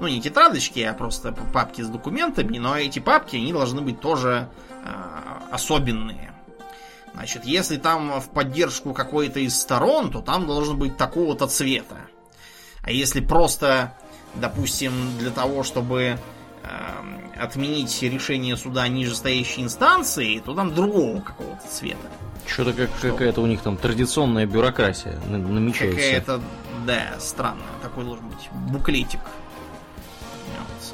ну 0.00 0.08
не 0.08 0.20
тетрадочки, 0.20 0.80
а 0.80 0.94
просто 0.94 1.32
папки 1.32 1.82
с 1.82 1.88
документами, 1.88 2.58
но 2.58 2.76
эти 2.76 2.98
папки, 2.98 3.36
они 3.36 3.52
должны 3.52 3.82
быть 3.82 4.00
тоже 4.00 4.48
э, 4.82 4.88
особенные. 5.52 6.32
Значит, 7.12 7.44
если 7.44 7.76
там 7.76 8.20
в 8.20 8.30
поддержку 8.30 8.94
какой-то 8.94 9.40
из 9.40 9.58
сторон, 9.60 10.10
то 10.10 10.22
там 10.22 10.46
должен 10.46 10.78
быть 10.78 10.96
такого-то 10.96 11.46
цвета. 11.48 11.96
А 12.82 12.90
если 12.90 13.20
просто, 13.20 13.94
допустим, 14.34 14.92
для 15.18 15.30
того, 15.30 15.62
чтобы 15.62 16.18
э, 16.62 16.68
отменить 17.40 18.02
решение 18.02 18.56
суда 18.56 18.88
нижестоящей 18.88 19.62
инстанции, 19.62 20.38
то 20.38 20.54
там 20.54 20.74
другого 20.74 21.20
какого-то 21.20 21.66
цвета. 21.68 22.08
Что-то 22.46 22.72
как, 22.72 22.90
что? 22.98 23.12
какая-то 23.12 23.40
у 23.40 23.46
них 23.46 23.60
там 23.60 23.76
традиционная 23.76 24.46
бюрократия 24.46 25.18
намечается. 25.28 25.96
Какая-то, 25.96 26.40
да, 26.86 27.20
странная. 27.20 27.66
Такой 27.82 28.04
должен 28.04 28.28
быть 28.28 28.48
буклетик. 28.72 29.20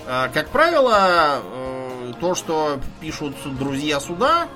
А, 0.08 0.28
как 0.28 0.48
правило, 0.50 1.40
э, 1.42 2.12
то, 2.20 2.34
что 2.34 2.78
пишут 3.00 3.34
друзья 3.58 3.98
суда, 3.98 4.46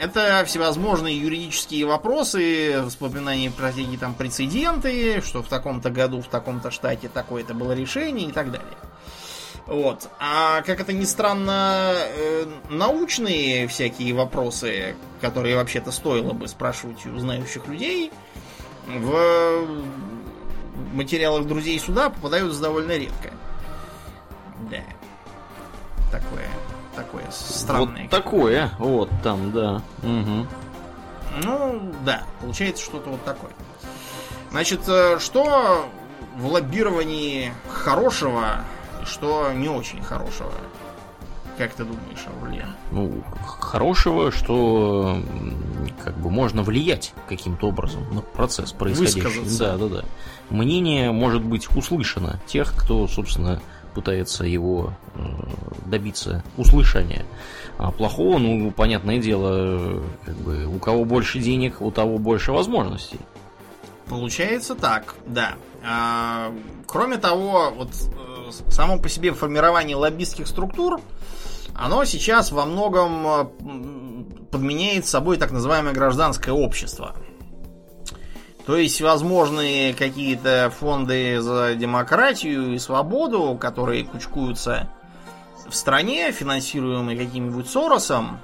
это 0.00 0.44
всевозможные 0.46 1.18
юридические 1.18 1.86
вопросы, 1.86 2.82
вспоминания 2.88 3.50
про 3.50 3.72
всякие 3.72 3.98
там 3.98 4.14
прецеденты, 4.14 5.20
что 5.22 5.42
в 5.42 5.48
таком-то 5.48 5.90
году, 5.90 6.20
в 6.22 6.28
таком-то 6.28 6.70
штате 6.70 7.08
такое-то 7.08 7.54
было 7.54 7.72
решение 7.72 8.28
и 8.28 8.32
так 8.32 8.50
далее. 8.50 8.76
Вот. 9.66 10.08
А 10.18 10.62
как 10.62 10.80
это 10.80 10.92
ни 10.92 11.04
странно, 11.04 11.94
э, 11.94 12.46
научные 12.68 13.68
всякие 13.68 14.12
вопросы, 14.12 14.96
которые 15.20 15.56
вообще-то 15.56 15.92
стоило 15.92 16.32
бы 16.32 16.48
спрашивать 16.48 17.06
у 17.06 17.16
знающих 17.18 17.66
людей, 17.68 18.10
в 18.86 19.66
материалах 20.92 21.46
друзей 21.46 21.78
суда 21.78 22.10
попадаются 22.10 22.60
довольно 22.60 22.96
редко. 22.96 23.30
Да. 24.70 24.82
Такое, 26.10 26.48
такое 26.94 27.24
странное. 27.30 28.02
Вот 28.02 28.10
такое, 28.10 28.70
вот 28.78 29.10
там, 29.22 29.52
да. 29.52 29.82
Угу. 30.02 30.46
Ну, 31.44 31.92
да, 32.04 32.22
получается 32.40 32.84
что-то 32.84 33.10
вот 33.10 33.24
такое. 33.24 33.52
Значит, 34.50 34.80
э, 34.86 35.18
что 35.18 35.86
в 36.36 36.46
лоббировании 36.46 37.52
хорошего 37.68 38.64
и 39.02 39.06
что 39.06 39.52
не 39.52 39.68
очень 39.68 40.02
хорошего? 40.02 40.52
Как 41.58 41.74
ты 41.74 41.84
думаешь, 41.84 42.26
Аурлиен? 42.26 42.74
Ну, 42.90 43.22
хорошего, 43.46 44.32
что 44.32 45.22
как 46.02 46.16
бы 46.18 46.30
можно 46.30 46.62
влиять 46.62 47.12
каким-то 47.28 47.68
образом 47.68 48.02
на 48.14 48.22
процесс 48.22 48.72
происходящий. 48.72 49.58
Да, 49.58 49.76
да, 49.76 49.86
да. 49.86 50.04
Мнение 50.48 51.12
может 51.12 51.42
быть 51.42 51.68
услышано 51.76 52.40
тех, 52.46 52.74
кто, 52.76 53.06
собственно, 53.06 53.60
пытается 53.94 54.44
его 54.44 54.92
добиться 55.86 56.42
услышания. 56.56 57.24
А 57.78 57.90
плохого, 57.90 58.38
ну, 58.38 58.70
понятное 58.70 59.18
дело, 59.18 60.02
как 60.24 60.36
бы 60.36 60.66
у 60.66 60.78
кого 60.78 61.04
больше 61.04 61.38
денег, 61.38 61.80
у 61.80 61.90
того 61.90 62.18
больше 62.18 62.52
возможностей. 62.52 63.18
Получается 64.08 64.74
так, 64.74 65.14
да. 65.26 65.54
А, 65.84 66.52
кроме 66.86 67.16
того, 67.16 67.72
вот 67.76 67.88
э, 67.88 68.70
само 68.70 68.98
по 68.98 69.08
себе 69.08 69.32
формирование 69.32 69.96
лоббистских 69.96 70.46
структур, 70.46 71.00
оно 71.74 72.04
сейчас 72.04 72.52
во 72.52 72.66
многом 72.66 73.48
подменяет 74.50 75.06
собой 75.06 75.38
так 75.38 75.50
называемое 75.50 75.94
гражданское 75.94 76.52
общество. 76.52 77.16
То 78.66 78.76
есть 78.76 79.00
возможные 79.00 79.92
какие-то 79.92 80.72
фонды 80.78 81.40
за 81.40 81.74
демократию 81.74 82.74
и 82.74 82.78
свободу, 82.78 83.56
которые 83.60 84.04
кучкуются 84.04 84.88
в 85.68 85.74
стране, 85.74 86.30
финансируемые 86.30 87.18
каким-нибудь 87.18 87.68
Соросом, 87.68 88.40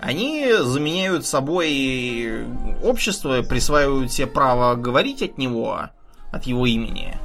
они 0.00 0.52
заменяют 0.60 1.24
собой 1.24 2.44
общество, 2.82 3.40
присваивают 3.42 4.12
себе 4.12 4.26
право 4.26 4.74
говорить 4.74 5.22
от 5.22 5.38
него, 5.38 5.88
от 6.30 6.44
его 6.44 6.66
имени, 6.66 7.16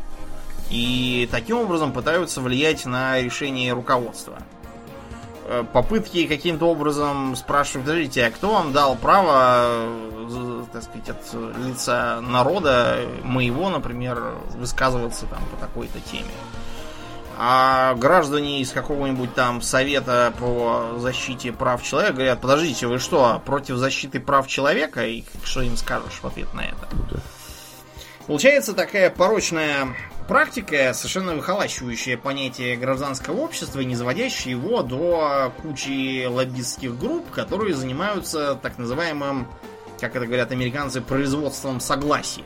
и 0.69 1.27
таким 1.31 1.57
образом 1.57 1.91
пытаются 1.91 2.39
влиять 2.39 2.85
на 2.85 3.19
решение 3.19 3.73
руководства. 3.73 4.37
Э, 5.51 5.63
попытки 5.73 6.27
каким-то 6.27 6.67
образом 6.67 7.35
спрашивать, 7.35 7.87
подождите, 7.87 8.23
а 8.23 8.29
кто 8.29 8.53
вам 8.53 8.71
дал 8.71 8.95
право, 8.95 9.65
э, 9.65 10.63
так 10.71 10.83
сказать, 10.83 11.09
от 11.09 11.57
лица 11.65 12.21
народа, 12.21 12.99
моего, 13.23 13.71
например, 13.71 14.35
высказываться 14.57 15.25
там 15.25 15.39
по 15.45 15.57
такой-то 15.57 15.99
теме? 16.01 16.29
А 17.39 17.95
граждане 17.95 18.61
из 18.61 18.69
какого-нибудь 18.69 19.33
там 19.33 19.63
совета 19.63 20.31
по 20.37 20.99
защите 20.99 21.51
прав 21.51 21.81
человека 21.81 22.13
говорят, 22.13 22.41
подождите, 22.41 22.85
вы 22.85 22.99
что, 22.99 23.41
против 23.43 23.77
защиты 23.77 24.19
прав 24.19 24.45
человека? 24.45 25.03
И 25.07 25.23
что 25.43 25.63
им 25.63 25.77
скажешь 25.77 26.19
в 26.21 26.27
ответ 26.27 26.53
на 26.53 26.61
это? 26.61 26.87
Получается 28.27 28.73
такая 28.73 29.09
порочная 29.09 29.95
практика, 30.27 30.93
совершенно 30.93 31.33
выхолачивающая 31.33 32.15
понятие 32.15 32.77
гражданского 32.77 33.41
общества, 33.41 33.79
не 33.79 33.95
заводящая 33.95 34.53
его 34.53 34.83
до 34.83 35.51
кучи 35.61 36.25
лоббистских 36.25 36.97
групп, 36.97 37.31
которые 37.31 37.73
занимаются 37.73 38.53
так 38.55 38.77
называемым, 38.77 39.47
как 39.99 40.15
это 40.15 40.27
говорят 40.27 40.51
американцы, 40.51 41.01
производством 41.01 41.79
согласия. 41.79 42.45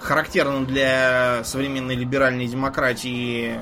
Характерным 0.00 0.66
для 0.66 1.42
современной 1.44 1.94
либеральной 1.94 2.48
демократии 2.48 3.60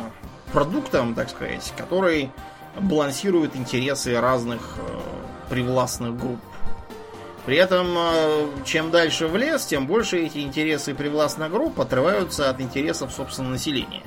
продуктом, 0.53 1.15
так 1.15 1.29
сказать, 1.29 1.73
который 1.77 2.31
балансирует 2.81 3.55
интересы 3.55 4.19
разных 4.19 4.61
э, 4.79 5.01
привластных 5.51 6.19
групп. 6.19 6.41
При 7.45 7.57
этом, 7.57 7.95
э, 7.97 8.47
чем 8.65 8.91
дальше 8.91 9.27
в 9.27 9.37
лес, 9.37 9.67
тем 9.67 9.87
больше 9.87 10.19
эти 10.19 10.39
интересы 10.39 10.95
привластных 10.95 11.51
групп 11.51 11.81
отрываются 11.81 12.49
от 12.49 12.61
интересов, 12.61 13.13
собственно, 13.13 13.51
населения. 13.51 14.03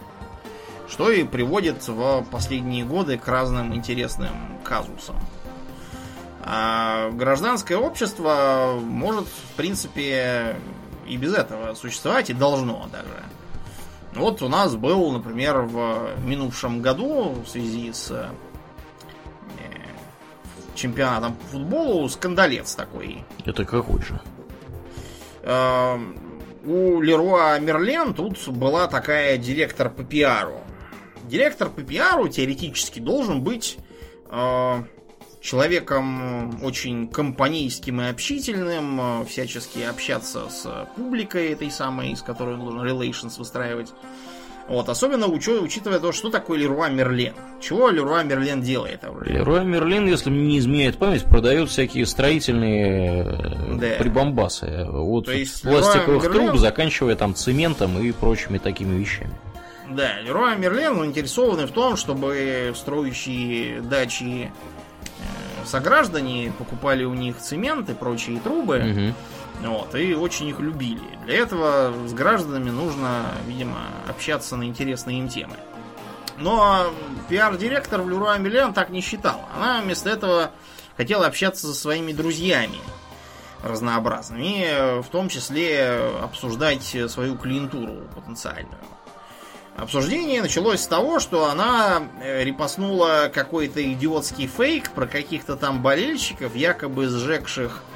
Что 0.88 1.11
и 1.11 1.23
приводит 1.23 1.86
в 1.88 2.25
последние 2.31 2.86
годы 2.86 3.17
к 3.17 3.27
разным 3.27 3.75
интересным 3.75 4.29
казусам. 4.63 5.17
А 6.41 7.09
гражданское 7.11 7.75
общество 7.75 8.79
может, 8.81 9.25
в 9.25 9.55
принципе, 9.57 10.55
и 11.07 11.17
без 11.17 11.33
этого 11.33 11.73
существовать, 11.73 12.29
и 12.29 12.33
должно 12.33 12.88
даже. 12.91 13.23
Вот 14.13 14.41
у 14.43 14.47
нас 14.47 14.75
был, 14.75 15.11
например, 15.11 15.61
в 15.61 16.11
минувшем 16.23 16.81
году 16.81 17.36
в 17.45 17.49
связи 17.49 17.91
с 17.91 18.29
чемпионатом 20.76 21.34
по 21.36 21.45
футболу 21.47 22.07
скандалец 22.09 22.76
такой. 22.76 23.23
Это 23.45 23.65
какой 23.65 24.01
же? 24.01 24.19
Э, 25.43 25.97
у 26.65 27.01
Леруа 27.01 27.59
Мерлен 27.59 28.13
тут 28.13 28.47
была 28.47 28.88
такая 28.88 29.38
директор 29.38 29.89
по 29.89 30.03
пиару. 30.03 30.61
Директор 31.23 31.69
по 31.69 31.82
пиару 31.82 32.28
теоретически 32.28 32.99
должен 32.99 33.41
быть 33.41 33.78
э, 34.30 34.84
человеком 35.41 36.63
очень 36.63 37.07
компанейским 37.07 38.01
и 38.01 38.09
общительным, 38.09 39.21
э, 39.21 39.26
всячески 39.26 39.80
общаться 39.80 40.49
с 40.49 40.88
публикой 40.95 41.51
этой 41.51 41.69
самой, 41.69 42.15
с 42.15 42.21
которой 42.21 42.55
он 42.55 42.61
должен 42.61 42.82
relations 42.82 43.38
выстраивать. 43.38 43.93
Вот, 44.68 44.89
особенно 44.89 45.28
учу, 45.28 45.61
учитывая 45.61 45.99
то, 45.99 46.11
что 46.11 46.32
такое 46.32 46.57
Леруа 46.57 46.89
Мерлен. 46.89 47.34
Чего 47.61 47.89
Леруа 47.89 48.24
Мерлен 48.24 48.61
делает? 48.61 49.03
Леруа 49.24 49.59
Мерлен, 49.59 50.07
если 50.07 50.32
мне 50.32 50.43
не 50.43 50.59
изменяет 50.59 50.97
память, 50.97 51.24
продает 51.26 51.70
всякие 51.70 52.05
строительные 52.07 53.26
э, 53.26 53.76
да. 53.76 53.88
прибамбасы. 53.99 54.88
От 54.89 55.26
пластиковых 55.26 56.24
Мерлен... 56.24 56.47
труб, 56.47 56.57
заканчивая 56.57 57.16
там 57.16 57.36
цементом 57.36 57.99
и 57.99 58.11
прочими 58.11 58.57
такими 58.57 58.97
вещами. 58.97 59.36
Да, 59.88 60.20
Леруа 60.22 60.55
Мерлен 60.55 60.97
заинтересованы 60.97 61.68
в 61.68 61.72
том, 61.72 61.95
чтобы 61.95 62.74
строящие 62.76 63.82
дачи 63.82 64.49
э, 64.49 65.66
сограждане 65.66 66.51
покупали 66.57 67.03
у 67.03 67.13
них 67.13 67.38
цемент 67.38 67.88
и 67.91 67.93
прочие 67.93 68.39
трубы. 68.39 68.78
Угу 68.80 69.16
вот, 69.62 69.95
и 69.95 70.14
очень 70.14 70.47
их 70.47 70.60
любили. 70.60 71.01
Для 71.26 71.38
этого 71.38 71.93
с 72.08 72.14
гражданами 72.14 72.70
нужно, 72.70 73.32
видимо, 73.47 73.80
общаться 74.08 74.56
на 74.56 74.64
интересные 74.64 75.20
им 75.20 75.30
темы. 75.30 75.56
Но 76.38 76.93
пиар-директор 77.30 78.01
в 78.01 78.10
Леруа 78.10 78.38
Миллиан 78.38 78.74
так 78.74 78.89
не 78.89 79.01
считала. 79.01 79.45
Она 79.56 79.82
вместо 79.82 80.10
этого 80.10 80.51
хотела 80.97 81.28
общаться 81.28 81.68
со 81.68 81.74
своими 81.74 82.12
друзьями 82.12 82.80
разнообразными, 83.64 85.01
в 85.01 85.08
том 85.08 85.30
числе 85.30 86.12
обсуждать 86.22 86.84
свою 87.08 87.38
клиентуру 87.38 88.03
потенциальную. 88.14 88.78
Обсуждение 89.78 90.41
началось 90.41 90.82
с 90.82 90.88
того, 90.88 91.20
что 91.20 91.49
она 91.49 92.03
э, 92.22 92.45
репостнула 92.45 93.30
какой-то 93.34 93.84
идиотский 93.84 94.47
фейк 94.47 94.91
про 94.91 95.06
каких-то 95.06 95.58
там 95.58 95.82
болельщиков, 95.82 96.56
якобы 96.56 97.08
сжегших 97.08 97.84
Э, 97.84 97.94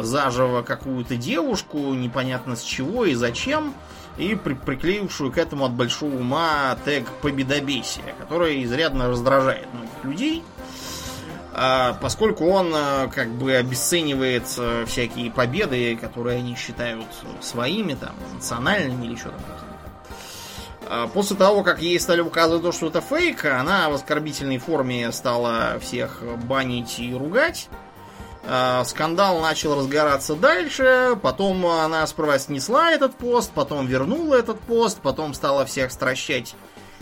заживо 0.00 0.62
какую-то 0.62 1.16
девушку, 1.16 1.78
непонятно 1.94 2.56
с 2.56 2.62
чего 2.62 3.04
и 3.04 3.14
зачем, 3.14 3.74
и 4.16 4.34
при 4.34 4.54
приклеившую 4.54 5.32
к 5.32 5.38
этому 5.38 5.66
от 5.66 5.72
большого 5.72 6.16
ума 6.16 6.76
тег 6.84 7.08
победобесия, 7.22 8.14
который 8.18 8.64
изрядно 8.64 9.08
раздражает 9.08 9.72
многих 9.72 10.04
людей, 10.04 10.44
а, 11.58 11.94
поскольку 12.02 12.46
он 12.46 12.70
э, 12.74 13.08
как 13.14 13.28
бы 13.30 13.54
обесценивает 13.54 14.44
э, 14.58 14.84
всякие 14.86 15.30
победы, 15.30 15.96
которые 15.96 16.38
они 16.38 16.54
считают 16.54 17.06
своими, 17.40 17.94
там, 17.94 18.14
национальными 18.34 19.06
или 19.06 19.16
что 19.16 19.30
там. 19.30 19.40
А, 20.88 21.08
после 21.08 21.34
того, 21.36 21.62
как 21.62 21.80
ей 21.80 21.98
стали 21.98 22.20
указывать 22.20 22.62
то, 22.62 22.72
что 22.72 22.88
это 22.88 23.00
фейк, 23.00 23.46
она 23.46 23.88
в 23.88 23.94
оскорбительной 23.94 24.58
форме 24.58 25.10
стала 25.12 25.78
всех 25.80 26.22
банить 26.44 26.98
и 26.98 27.14
ругать. 27.14 27.68
А, 28.48 28.84
скандал 28.84 29.40
начал 29.40 29.76
разгораться 29.76 30.36
дальше, 30.36 31.18
потом 31.20 31.66
она 31.66 32.06
сперва 32.06 32.38
снесла 32.38 32.92
этот 32.92 33.16
пост, 33.16 33.50
потом 33.52 33.86
вернула 33.86 34.36
этот 34.36 34.60
пост, 34.60 35.00
потом 35.02 35.34
стала 35.34 35.66
всех 35.66 35.90
стращать 35.90 36.54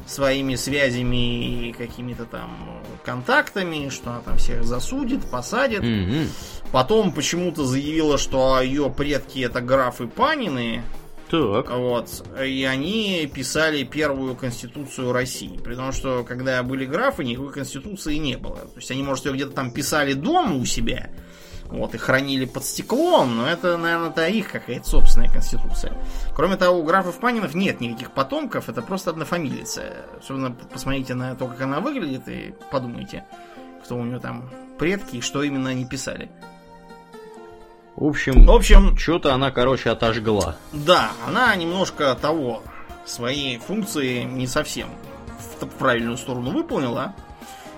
своими 0.07 0.55
связями 0.55 1.69
и 1.69 1.73
какими-то 1.73 2.25
там 2.25 2.83
контактами, 3.05 3.89
что 3.91 4.11
она 4.11 4.21
там 4.21 4.37
всех 4.37 4.65
засудит, 4.65 5.29
посадит. 5.31 5.83
Mm-hmm. 5.83 6.29
Потом 6.73 7.13
почему-то 7.13 7.65
заявила, 7.65 8.19
что 8.19 8.61
ее 8.61 8.91
предки 8.91 9.41
это 9.41 9.61
графы 9.61 10.07
Панины. 10.07 10.83
Так. 11.35 11.71
Вот. 11.71 12.09
И 12.41 12.65
они 12.65 13.29
писали 13.33 13.83
первую 13.83 14.37
конституцию 14.37 15.13
России. 15.13 15.59
При 15.59 15.75
том, 15.75 15.91
что 15.91 16.23
когда 16.23 16.63
были 16.63 16.87
графы, 16.87 17.25
никакой 17.25 17.53
конституции 17.53 18.15
не 18.17 18.37
было. 18.37 18.59
То 18.59 18.77
есть 18.77 18.91
они, 18.93 19.03
может, 19.03 19.25
ее 19.27 19.33
где-то 19.33 19.51
там 19.51 19.73
писали 19.73 20.13
дома 20.13 20.55
у 20.55 20.65
себя, 20.65 21.11
вот, 21.65 21.95
и 21.95 21.99
хранили 21.99 22.45
под 22.45 22.65
стеклом, 22.65 23.37
но 23.37 23.49
это, 23.49 23.77
наверное, 23.77 24.11
это 24.11 24.29
их 24.29 24.53
какая-то 24.53 24.89
собственная 24.89 25.29
конституция. 25.29 25.93
Кроме 26.37 26.57
того, 26.57 26.79
у 26.79 26.85
графов 26.85 27.19
Панинов 27.19 27.55
нет 27.55 27.81
никаких 27.81 28.13
потомков, 28.13 28.69
это 28.69 28.81
просто 28.81 29.11
однофамилица. 29.11 29.83
Особенно 30.21 30.53
посмотрите 30.53 31.15
на 31.15 31.35
то, 31.35 31.49
как 31.49 31.61
она 31.63 31.81
выглядит, 31.81 32.29
и 32.29 32.55
подумайте, 32.71 33.25
кто 33.83 33.97
у 33.97 34.05
нее 34.05 34.21
там 34.21 34.51
предки 34.79 35.17
и 35.17 35.21
что 35.21 35.43
именно 35.43 35.71
они 35.71 35.85
писали. 35.85 36.31
В 37.97 38.07
общем, 38.07 38.45
в 38.45 38.51
общем 38.51 38.97
что-то 38.97 39.35
она, 39.35 39.51
короче, 39.51 39.91
отожгла. 39.91 40.57
Да, 40.73 41.13
она 41.27 41.55
немножко 41.55 42.15
того, 42.15 42.63
свои 43.05 43.59
функции 43.59 44.23
не 44.25 44.47
совсем 44.47 44.89
в 45.61 45.67
правильную 45.67 46.17
сторону 46.17 46.51
выполнила. 46.51 47.15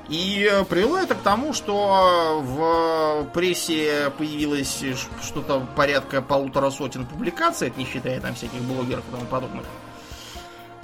И 0.09 0.51
привело 0.71 0.99
это 0.99 1.17
к 1.17 1.23
тому, 1.23 1.53
что 1.53 2.41
в 2.43 3.29
прессе 3.35 4.13
появилось 4.17 4.85
что-то 5.23 5.67
порядка 5.75 6.23
полутора 6.23 6.71
сотен 6.71 7.07
публикаций, 7.07 7.69
это 7.69 7.79
не 7.79 7.87
считая 7.87 8.21
там 8.21 8.35
всяких 8.35 8.63
блогеров 8.63 9.05
и 9.09 9.11
тому 9.11 9.27
подобных. 9.27 9.67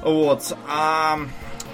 Вот. 0.01 0.57
А 0.69 1.21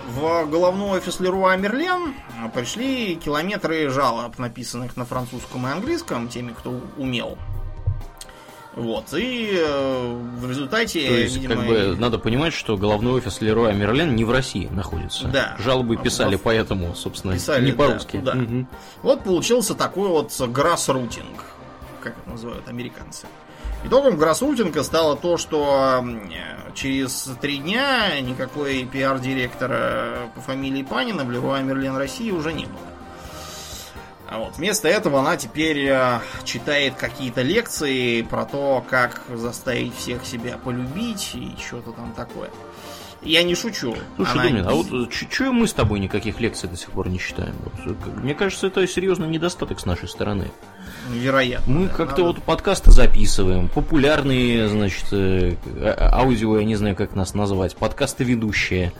в 0.08 0.44
головной 0.46 0.98
офис 0.98 1.20
Леруа 1.20 1.56
Мерлен 1.56 2.14
пришли 2.54 3.16
километры 3.16 3.88
жалоб, 3.88 4.38
написанных 4.38 4.96
на 4.98 5.06
французском 5.06 5.66
и 5.66 5.70
английском, 5.70 6.28
теми, 6.28 6.52
кто 6.52 6.80
умел. 6.98 7.38
Вот, 8.74 9.12
и 9.12 9.50
э, 9.54 10.16
в 10.38 10.48
результате, 10.48 11.08
То 11.08 11.14
есть, 11.14 11.36
видимо... 11.36 11.56
как 11.56 11.66
бы, 11.66 11.96
надо 11.98 12.18
понимать, 12.18 12.52
что 12.52 12.76
головной 12.76 13.14
офис 13.14 13.40
Лероя 13.40 13.72
Мерлен 13.72 14.14
не 14.14 14.24
в 14.24 14.30
России 14.30 14.68
находится. 14.70 15.26
Да. 15.28 15.56
Жалобы 15.58 15.96
писали 15.96 16.36
в... 16.36 16.42
поэтому, 16.42 16.94
собственно, 16.94 17.34
писали, 17.34 17.66
не 17.66 17.72
по-русски. 17.72 18.18
Да, 18.18 18.32
угу. 18.32 18.66
Вот 19.02 19.24
получился 19.24 19.74
такой 19.74 20.08
вот 20.08 20.32
грассрутинг, 20.38 21.44
как 22.00 22.14
это 22.18 22.30
называют 22.30 22.68
американцы. 22.68 23.26
Итогом 23.84 24.16
грассрутинга 24.16 24.82
стало 24.82 25.16
то, 25.16 25.38
что 25.38 26.04
через 26.74 27.30
три 27.40 27.58
дня 27.58 28.20
никакой 28.20 28.84
пиар-директора 28.84 30.30
по 30.34 30.40
фамилии 30.40 30.82
Панина 30.82 31.24
в 31.24 31.30
Леруа 31.30 31.60
Мерлен 31.62 31.96
России 31.96 32.30
уже 32.30 32.52
не 32.52 32.66
было. 32.66 32.80
А 34.28 34.38
вот. 34.38 34.56
Вместо 34.56 34.88
этого 34.88 35.20
она 35.20 35.38
теперь 35.38 35.86
э, 35.86 36.20
читает 36.44 36.94
какие-то 36.96 37.40
лекции 37.40 38.20
про 38.22 38.44
то, 38.44 38.84
как 38.88 39.22
заставить 39.34 39.96
всех 39.96 40.26
себя 40.26 40.58
полюбить 40.58 41.30
и 41.34 41.56
что-то 41.58 41.92
там 41.92 42.12
такое. 42.12 42.50
Я 43.22 43.42
не 43.42 43.54
шучу. 43.54 43.96
Слушай, 44.16 44.32
она... 44.32 44.42
Думин, 44.44 44.66
а 44.68 44.72
вот 44.72 44.86
э, 44.92 45.10
что 45.10 45.52
мы 45.52 45.66
с 45.66 45.72
тобой 45.72 45.98
никаких 45.98 46.40
лекций 46.40 46.68
до 46.68 46.76
сих 46.76 46.90
пор 46.90 47.08
не 47.08 47.18
читаем? 47.18 47.54
Вот, 47.64 47.72
э, 47.86 48.20
мне 48.20 48.34
кажется, 48.34 48.66
это 48.66 48.86
серьезный 48.86 49.28
недостаток 49.28 49.80
с 49.80 49.86
нашей 49.86 50.08
стороны. 50.08 50.50
Вероятно. 51.10 51.72
Мы 51.72 51.86
да, 51.86 51.94
как-то 51.94 52.22
надо... 52.22 52.34
вот 52.34 52.42
подкасты 52.42 52.90
записываем, 52.90 53.68
популярные, 53.68 54.68
значит, 54.68 55.06
а, 55.10 56.10
аудио, 56.20 56.58
я 56.58 56.64
не 56.64 56.76
знаю, 56.76 56.94
как 56.96 57.14
нас 57.14 57.32
назвать, 57.32 57.76
подкасты 57.76 58.24
ведущие. 58.24 58.92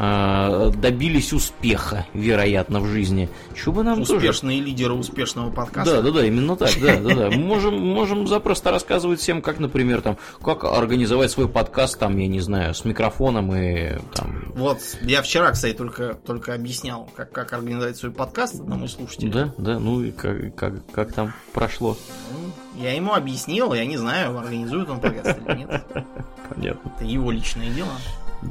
А, 0.00 0.70
добились 0.70 1.32
успеха, 1.32 2.06
вероятно, 2.14 2.78
в 2.78 2.86
жизни. 2.86 3.28
Чего 3.56 3.74
бы 3.74 3.82
нам 3.82 4.02
Успешные 4.02 4.58
тоже... 4.58 4.70
лидеры 4.70 4.92
успешного 4.92 5.50
подкаста. 5.50 5.96
Да, 5.96 6.02
да, 6.02 6.20
да, 6.20 6.24
именно 6.24 6.54
так, 6.54 6.70
да, 6.80 7.00
да, 7.00 7.14
да. 7.14 7.30
Можем, 7.36 7.76
можем 7.80 8.28
запросто 8.28 8.70
рассказывать 8.70 9.18
всем, 9.18 9.42
как, 9.42 9.58
например, 9.58 10.00
там, 10.00 10.16
как 10.40 10.62
организовать 10.62 11.32
свой 11.32 11.48
подкаст, 11.48 11.98
там, 11.98 12.16
я 12.16 12.28
не 12.28 12.38
знаю, 12.38 12.74
с 12.74 12.84
микрофоном 12.84 13.52
и 13.52 13.98
там. 14.14 14.52
Вот, 14.54 14.78
я 15.02 15.20
вчера, 15.20 15.50
кстати, 15.50 15.76
только, 15.76 16.14
только 16.14 16.54
объяснял, 16.54 17.10
как, 17.16 17.32
как 17.32 17.52
организовать 17.52 17.96
свой 17.96 18.12
подкаст 18.12 18.54
одному 18.54 18.84
из 18.84 18.92
слушателей. 18.92 19.32
Да, 19.32 19.52
да, 19.58 19.80
ну 19.80 20.00
и 20.00 20.12
как, 20.12 20.54
как, 20.54 20.74
как 20.92 21.12
там 21.12 21.32
прошло. 21.52 21.96
Ну, 22.30 22.80
я 22.80 22.94
ему 22.94 23.14
объяснил, 23.14 23.74
я 23.74 23.84
не 23.84 23.96
знаю, 23.96 24.38
организует 24.38 24.88
он 24.90 25.00
подкаст 25.00 25.40
или 25.44 25.56
нет. 25.56 25.84
Понятно. 26.48 26.92
Это 26.94 27.04
его 27.04 27.32
личное 27.32 27.70
дело. 27.70 27.90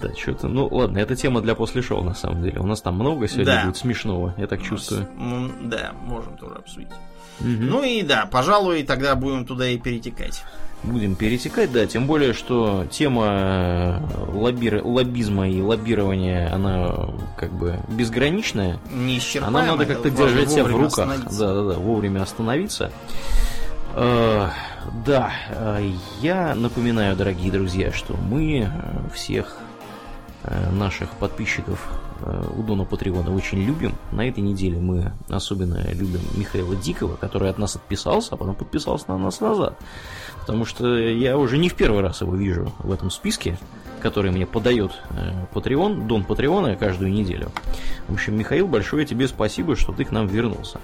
Да, 0.01 0.13
что-то. 0.13 0.47
Ну 0.47 0.67
ладно, 0.67 0.99
это 0.99 1.15
тема 1.15 1.41
для 1.41 1.55
после 1.55 1.81
шоу, 1.81 2.03
на 2.03 2.13
самом 2.13 2.43
деле. 2.43 2.59
У 2.59 2.65
нас 2.65 2.81
там 2.81 2.95
много 2.95 3.27
сегодня 3.27 3.45
да. 3.45 3.65
будет 3.65 3.77
смешного, 3.77 4.33
я 4.37 4.47
так 4.47 4.61
чувствую. 4.61 5.07
Нас, 5.17 5.51
да, 5.63 5.93
можем 6.05 6.37
тоже 6.37 6.55
обсудить. 6.55 6.89
Угу. 7.39 7.49
Ну 7.49 7.83
и 7.83 8.01
да, 8.01 8.27
пожалуй, 8.31 8.83
тогда 8.83 9.15
будем 9.15 9.45
туда 9.45 9.67
и 9.67 9.77
перетекать. 9.77 10.43
Будем 10.83 11.15
перетекать, 11.15 11.71
да, 11.71 11.87
тем 11.87 12.05
более, 12.05 12.33
что 12.33 12.85
тема 12.91 13.25
э, 13.27 13.99
лобби... 14.31 14.79
лоббизма 14.83 15.49
и 15.49 15.59
лоббирования, 15.59 16.53
она 16.53 17.09
как 17.35 17.51
бы 17.51 17.79
безграничная. 17.87 18.79
Она 19.41 19.65
надо 19.65 19.85
как-то 19.85 20.11
держать 20.11 20.51
себя 20.51 20.65
в 20.65 20.75
руках. 20.75 21.09
Да, 21.37 21.53
да, 21.53 21.63
да, 21.63 21.73
вовремя 21.79 22.21
остановиться. 22.21 22.91
Э, 23.95 24.49
да, 25.05 25.31
я 26.21 26.53
напоминаю, 26.55 27.15
дорогие 27.15 27.51
друзья, 27.51 27.91
что 27.91 28.15
мы 28.15 28.69
всех 29.13 29.57
наших 30.71 31.09
подписчиков 31.11 31.87
э, 32.21 32.43
у 32.55 32.63
Дона 32.63 32.85
Патреона 32.85 33.33
очень 33.35 33.59
любим. 33.59 33.95
На 34.11 34.27
этой 34.27 34.39
неделе 34.41 34.79
мы 34.79 35.11
особенно 35.29 35.85
любим 35.91 36.21
Михаила 36.35 36.75
Дикого, 36.75 37.15
который 37.15 37.49
от 37.49 37.57
нас 37.57 37.75
отписался, 37.75 38.35
а 38.35 38.37
потом 38.37 38.55
подписался 38.55 39.05
на 39.09 39.17
нас 39.17 39.41
назад. 39.41 39.77
Потому 40.41 40.63
что 40.65 40.97
я 40.97 41.37
уже 41.37 41.57
не 41.57 41.69
в 41.69 41.73
первый 41.75 42.01
раз 42.01 42.21
его 42.21 42.35
вижу 42.35 42.71
в 42.79 42.91
этом 42.91 43.09
списке. 43.11 43.57
который 44.01 44.31
мне 44.31 44.45
подает 44.45 44.91
Patreon, 45.53 46.07
Дон 46.07 46.23
Патреона 46.23 46.75
каждую 46.75 47.11
неделю. 47.11 47.51
В 48.07 48.13
общем, 48.13 48.37
Михаил, 48.37 48.67
большое 48.67 49.05
тебе 49.05 49.27
спасибо, 49.27 49.75
что 49.75 49.91
ты 49.91 50.05
к 50.05 50.11
нам 50.11 50.27
вернулся. 50.27 50.79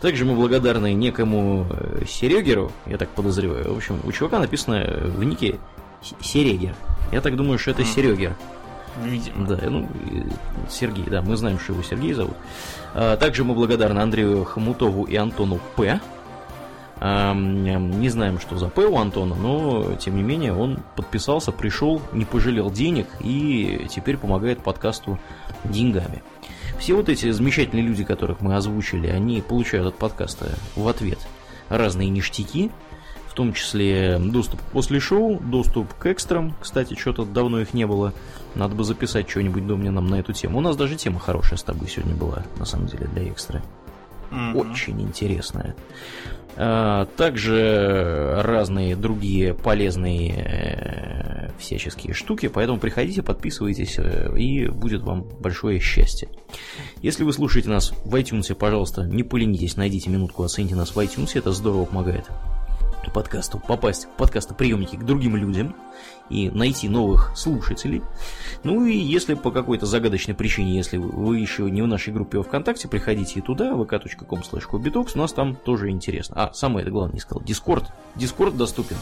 Также 0.00 0.24
мы 0.24 0.34
благодарны 0.34 0.94
некому 0.94 1.66
Серегеру, 2.08 2.72
я 2.86 2.98
так 2.98 3.10
подозреваю. 3.10 3.72
В 3.72 3.76
общем, 3.76 4.00
у 4.04 4.12
чувака 4.12 4.38
написано 4.38 4.84
в 5.16 5.22
нике 5.24 5.58
Серегер. 6.20 6.74
Я 7.12 7.20
так 7.20 7.36
думаю, 7.36 7.58
что 7.58 7.70
это 7.70 7.84
Серегер. 7.84 8.34
Видимо. 9.04 9.46
Да, 9.46 9.58
ну, 9.68 9.88
Сергей, 10.70 11.04
да, 11.04 11.22
мы 11.22 11.36
знаем, 11.36 11.58
что 11.58 11.72
его 11.72 11.82
Сергей 11.82 12.12
зовут. 12.12 12.36
А, 12.94 13.16
также 13.16 13.44
мы 13.44 13.54
благодарны 13.54 14.00
Андрею 14.00 14.44
Хомутову 14.44 15.04
и 15.04 15.16
Антону 15.16 15.60
П. 15.76 16.00
А, 16.98 17.34
не 17.34 18.08
знаем, 18.08 18.40
что 18.40 18.56
за 18.56 18.68
П 18.68 18.86
у 18.86 18.96
Антона, 18.96 19.34
но, 19.34 19.94
тем 19.96 20.16
не 20.16 20.22
менее, 20.22 20.54
он 20.54 20.78
подписался, 20.96 21.52
пришел, 21.52 22.00
не 22.12 22.24
пожалел 22.24 22.70
денег 22.70 23.06
и 23.20 23.86
теперь 23.90 24.16
помогает 24.16 24.62
подкасту 24.62 25.18
деньгами. 25.64 26.22
Все 26.78 26.94
вот 26.94 27.08
эти 27.08 27.30
замечательные 27.30 27.84
люди, 27.84 28.04
которых 28.04 28.40
мы 28.40 28.54
озвучили, 28.54 29.08
они 29.08 29.42
получают 29.42 29.88
от 29.88 29.96
подкаста 29.96 30.50
в 30.74 30.88
ответ 30.88 31.18
разные 31.68 32.08
ништяки, 32.08 32.70
том 33.36 33.52
числе 33.52 34.18
доступ 34.18 34.60
после 34.72 34.98
шоу, 34.98 35.38
доступ 35.38 35.92
к 35.94 36.06
экстрам. 36.06 36.54
Кстати, 36.60 36.94
что-то 36.94 37.24
давно 37.24 37.60
их 37.60 37.74
не 37.74 37.86
было. 37.86 38.14
Надо 38.54 38.74
бы 38.74 38.82
записать 38.82 39.28
что-нибудь, 39.28 39.66
думаю, 39.66 39.92
нам 39.92 40.06
на 40.06 40.16
эту 40.16 40.32
тему. 40.32 40.58
У 40.58 40.60
нас 40.62 40.74
даже 40.74 40.96
тема 40.96 41.20
хорошая 41.20 41.58
с 41.58 41.62
тобой 41.62 41.88
сегодня 41.88 42.16
была, 42.16 42.44
на 42.58 42.64
самом 42.64 42.86
деле, 42.86 43.06
для 43.12 43.28
экстра. 43.28 43.62
Mm-hmm. 44.30 44.54
Очень 44.54 45.02
интересная. 45.02 45.76
А, 46.56 47.04
также 47.16 48.40
разные 48.42 48.96
другие 48.96 49.52
полезные 49.52 50.32
э, 50.32 51.50
всяческие 51.58 52.14
штуки, 52.14 52.48
поэтому 52.48 52.78
приходите, 52.78 53.22
подписывайтесь, 53.22 53.96
э, 53.98 54.34
и 54.38 54.66
будет 54.68 55.02
вам 55.02 55.26
большое 55.40 55.78
счастье. 55.78 56.30
Если 57.02 57.24
вы 57.24 57.34
слушаете 57.34 57.68
нас 57.68 57.92
в 58.06 58.14
iTunes, 58.14 58.54
пожалуйста, 58.54 59.02
не 59.02 59.22
поленитесь, 59.22 59.76
найдите 59.76 60.08
минутку, 60.08 60.42
оцените 60.42 60.74
нас 60.74 60.96
в 60.96 60.98
iTunes, 60.98 61.32
это 61.34 61.52
здорово 61.52 61.84
помогает 61.84 62.24
подкасту, 63.10 63.58
попасть 63.58 64.06
в 64.06 64.10
подкастоприемники 64.10 64.96
к 64.96 65.04
другим 65.04 65.36
людям 65.36 65.74
и 66.28 66.50
найти 66.50 66.88
новых 66.88 67.32
слушателей. 67.36 68.02
Ну 68.64 68.84
и 68.84 68.96
если 68.96 69.34
по 69.34 69.50
какой-то 69.50 69.86
загадочной 69.86 70.34
причине, 70.34 70.76
если 70.76 70.96
вы 70.96 71.38
еще 71.38 71.70
не 71.70 71.82
в 71.82 71.86
нашей 71.86 72.12
группе 72.12 72.42
ВКонтакте, 72.42 72.88
приходите 72.88 73.38
и 73.38 73.42
туда, 73.42 73.72
vk.com 73.72 74.40
slash 74.40 75.10
у 75.14 75.18
нас 75.18 75.32
там 75.32 75.54
тоже 75.54 75.90
интересно. 75.90 76.34
А, 76.36 76.52
самое 76.52 76.82
это 76.82 76.90
главное 76.90 77.14
не 77.14 77.20
сказал, 77.20 77.42
Дискорд. 77.42 77.92
Дискорд 78.14 78.56
доступен 78.56 78.96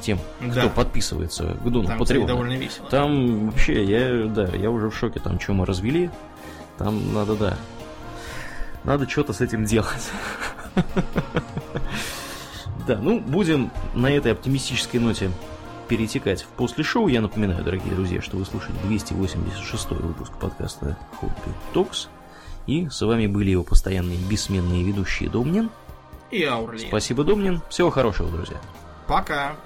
тем, 0.00 0.18
да. 0.40 0.60
кто 0.60 0.68
подписывается 0.70 1.56
к 1.62 1.70
Дону 1.70 1.98
Патреона. 1.98 2.26
довольно 2.26 2.56
весело. 2.56 2.88
Там 2.88 3.50
вообще, 3.50 3.84
я, 3.84 4.26
да, 4.26 4.46
я 4.56 4.70
уже 4.70 4.88
в 4.90 4.96
шоке, 4.96 5.20
там 5.20 5.38
что 5.38 5.52
мы 5.52 5.66
развели, 5.66 6.10
там 6.78 7.12
надо, 7.12 7.36
да, 7.36 7.58
надо 8.84 9.08
что-то 9.08 9.32
с 9.32 9.40
этим 9.40 9.64
делать. 9.64 10.10
Да, 12.86 12.98
ну, 12.98 13.20
будем 13.20 13.70
на 13.94 14.10
этой 14.10 14.32
оптимистической 14.32 15.00
ноте 15.00 15.30
перетекать 15.88 16.42
в 16.42 16.46
после 16.48 16.84
шоу. 16.84 17.08
Я 17.08 17.20
напоминаю, 17.20 17.64
дорогие 17.64 17.94
друзья, 17.94 18.22
что 18.22 18.36
вы 18.36 18.44
слушаете 18.44 18.78
286 18.84 19.90
выпуск 19.90 20.32
подкаста 20.38 20.96
Хобби 21.16 21.34
Токс. 21.72 22.08
И 22.66 22.88
с 22.88 23.00
вами 23.02 23.26
были 23.26 23.50
его 23.50 23.64
постоянные 23.64 24.18
бессменные 24.18 24.84
ведущие 24.84 25.28
Домнин 25.28 25.70
и 26.30 26.44
Аурлиен. 26.44 26.86
Спасибо, 26.86 27.24
Домнин. 27.24 27.60
Всего 27.68 27.90
хорошего, 27.90 28.30
друзья. 28.30 28.60
Пока. 29.08 29.56